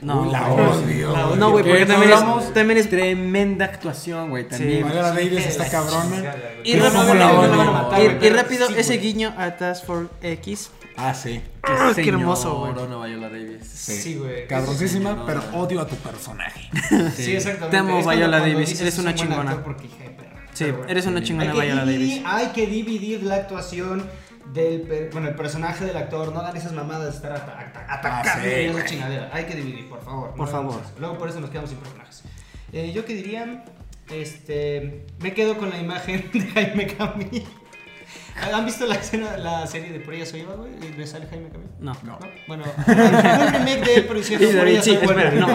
[0.02, 1.12] No, Uy, la odio.
[1.12, 1.36] La odio.
[1.36, 4.48] No, güey, Que porque también hablamos, es, también es tremenda actuación, güey.
[4.48, 4.86] También.
[4.86, 6.34] Viola Davis está cabrona.
[6.64, 10.70] Y y- y rápido, sí, ese guiño a Task Force X.
[10.96, 11.40] Ah, sí.
[11.62, 12.72] Ah, qué hermoso, güey.
[12.74, 13.66] Señorona Viola Davis.
[13.66, 14.46] Sí, güey.
[14.46, 16.68] Cabroncísima, Sí, pero odio a tu personaje.
[17.16, 17.70] Sí, exactamente.
[17.70, 19.64] Te amo, Viola Davis, eres una "Es un buen chingona".
[20.52, 22.22] Sí, eres una chingona Viola Davis.
[22.24, 24.04] Hay que dividir la actuación
[24.52, 26.32] del per- bueno, el personaje del actor.
[26.32, 28.84] No hagan esas mamadas de estar atacando Ah, sí, güey.
[28.84, 29.30] chingadera.
[29.32, 30.30] Hay que dividir, por favor.
[30.30, 30.80] Por No favor.
[30.98, 32.22] Luego por eso nos quedamos sin personajes.
[32.72, 33.64] Eh, yo que diría,
[34.10, 37.46] este, me quedo con la imagen de Jaime Camil.
[38.52, 40.70] ¿Han visto la escena, la serie de Por ella soy Eva, güey?
[40.96, 41.68] ¿Le sale Jaime Camil?
[41.78, 41.92] No.
[42.02, 42.18] No.
[42.18, 42.18] ¿No?
[42.46, 45.22] Bueno, un remake de él, pero hicieron Sí, Por ella sí, soy Eva.
[45.22, 45.46] espera, no.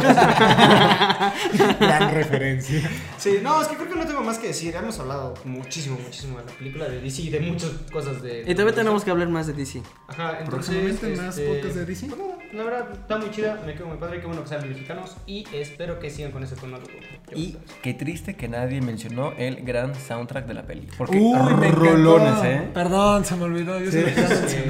[1.80, 2.90] Gran referencia.
[3.18, 4.76] Sí, no, es que creo que no tengo más que decir.
[4.76, 8.44] Hemos hablado muchísimo, muchísimo de la película de DC y de muchas cosas de.
[8.48, 9.82] Y todavía tenemos que hablar más de DC.
[10.08, 10.76] Ajá, entonces.
[10.76, 12.08] Próximamente más este, de DC.
[12.08, 13.62] pues nada, la verdad, está muy chida.
[13.66, 14.20] Me quedo muy padre.
[14.20, 15.16] Qué bueno que salen mexicanos.
[15.26, 16.78] Y espero que sigan con ese tono.
[16.78, 16.90] loco.
[17.32, 20.88] Yo, Y qué triste que nadie mencionó el gran soundtrack de la peli.
[20.98, 22.70] Porque Uy, me rolones, ¿eh?
[22.76, 23.80] Perdón, se me olvidó.
[23.80, 24.04] Yo sí.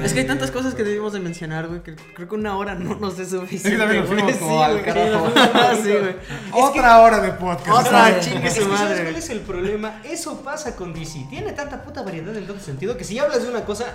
[0.04, 2.76] Es que hay tantas cosas que debimos de mencionar, güey, que creo que una hora
[2.76, 3.68] no nos es suficiente.
[3.70, 5.32] Es que también nos como Sí, al carajo.
[5.82, 6.16] Sí, güey.
[6.52, 7.68] Otra hora de podcast.
[7.68, 8.24] Otra ¿sabes?
[8.24, 9.02] chingue su que ¿sabes madre.
[9.02, 10.00] cuál es el problema?
[10.04, 11.26] Eso pasa con DC.
[11.28, 13.86] Tiene tanta puta variedad en todo sentido que si hablas de una cosa,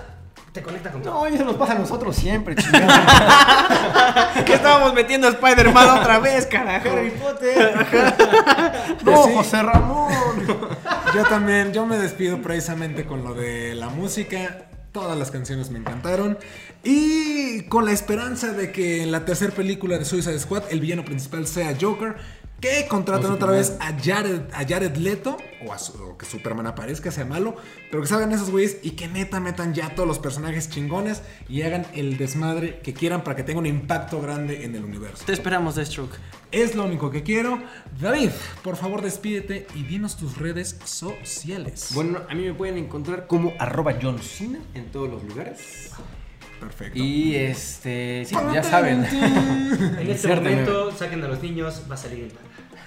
[0.51, 1.13] te conecta con todo.
[1.13, 4.33] No, eso nos pasa a nosotros siempre, chingada.
[4.45, 6.89] Que estábamos metiendo a Spider-Man otra vez, carajo.
[6.89, 7.87] Harry Potter.
[9.05, 9.11] no.
[9.13, 10.11] José Ramón.
[11.13, 14.67] Yo también, yo me despido precisamente con lo de la música.
[14.93, 16.37] Todas las canciones me encantaron.
[16.85, 21.03] Y con la esperanza de que en la tercera película de Suicide Squad el villano
[21.03, 22.15] principal sea Joker.
[22.61, 25.35] Que contraten O otra vez a Jared, a Jared Leto.
[25.65, 27.55] O, a su- o que Superman aparezca, sea malo.
[27.89, 31.23] Pero que salgan esos güeyes y que neta metan ya todos los personajes chingones.
[31.49, 35.23] Y hagan el desmadre que quieran para que tenga un impacto grande en el universo.
[35.25, 36.13] Te esperamos, Deathstroke.
[36.51, 37.59] Es lo único que quiero.
[37.99, 38.29] David,
[38.63, 41.89] por favor despídete y dinos tus redes sociales.
[41.95, 45.89] Bueno, a mí me pueden encontrar como arroba John Cena en todos los lugares.
[46.61, 46.99] Perfecto.
[46.99, 49.03] Y este, sí, ya saben.
[49.99, 52.31] En este momento, saquen a los niños, va a salir el.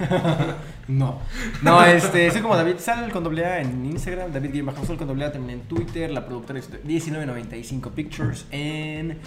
[0.89, 1.21] No.
[1.63, 5.25] No, este, soy como David Sal con doble A en Instagram, David Sol con doble
[5.25, 9.19] A también en Twitter, la productora es 1995 Pictures en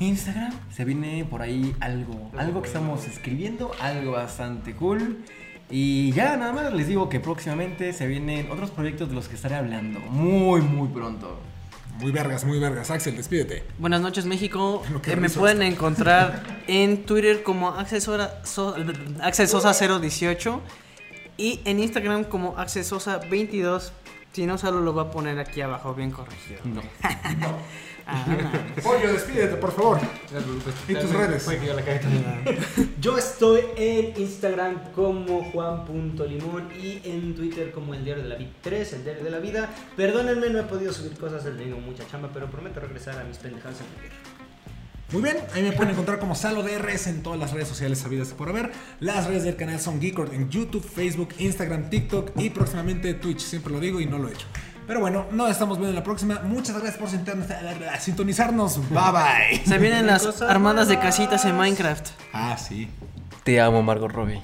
[0.00, 0.52] Instagram.
[0.70, 5.18] Se viene por ahí algo, algo que estamos escribiendo, algo bastante cool.
[5.70, 9.36] Y ya nada más les digo que próximamente se vienen otros proyectos de los que
[9.36, 11.40] estaré hablando muy muy pronto.
[11.98, 12.90] Muy vergas, muy vergas.
[12.90, 13.64] Axel, despídete.
[13.78, 14.82] Buenas noches, México.
[15.06, 18.76] Eh, me pueden encontrar en Twitter como Accesora- So-
[19.20, 20.60] Accesosa018
[21.36, 23.90] y en Instagram como Accesosa22.
[24.32, 26.60] Si no, solo lo va a poner aquí abajo, bien corregido.
[26.64, 26.82] No.
[28.10, 28.24] Ah,
[28.82, 30.00] Pollo, despídete, por favor.
[30.88, 31.42] ¿Y tus redes?
[31.42, 32.94] Fue que yo la cagué también.
[33.00, 38.50] Yo estoy en Instagram como Juan.limón y en Twitter como el diario de la vida
[38.62, 39.68] 3, el diario de la vida.
[39.94, 43.36] Perdónenme, no he podido subir cosas, he tenido mucha chamba, pero prometo regresar a mis
[43.36, 44.38] pendejadas en Twitter.
[45.10, 48.28] Muy bien, ahí me pueden encontrar como Salo DRS en todas las redes sociales sabidas
[48.28, 48.72] por haber.
[49.00, 53.40] Las redes del canal son Geekord en YouTube, Facebook, Instagram, TikTok y próximamente Twitch.
[53.40, 54.46] Siempre lo digo y no lo he hecho.
[54.88, 56.40] Pero bueno, nos estamos viendo en la próxima.
[56.42, 58.78] Muchas gracias por sintonizar- sintonizarnos.
[58.90, 59.64] Bye bye.
[59.64, 62.08] Se vienen las armadas de casitas en Minecraft.
[62.32, 62.88] Ah, sí.
[63.44, 64.40] Te amo, Margot Robbie.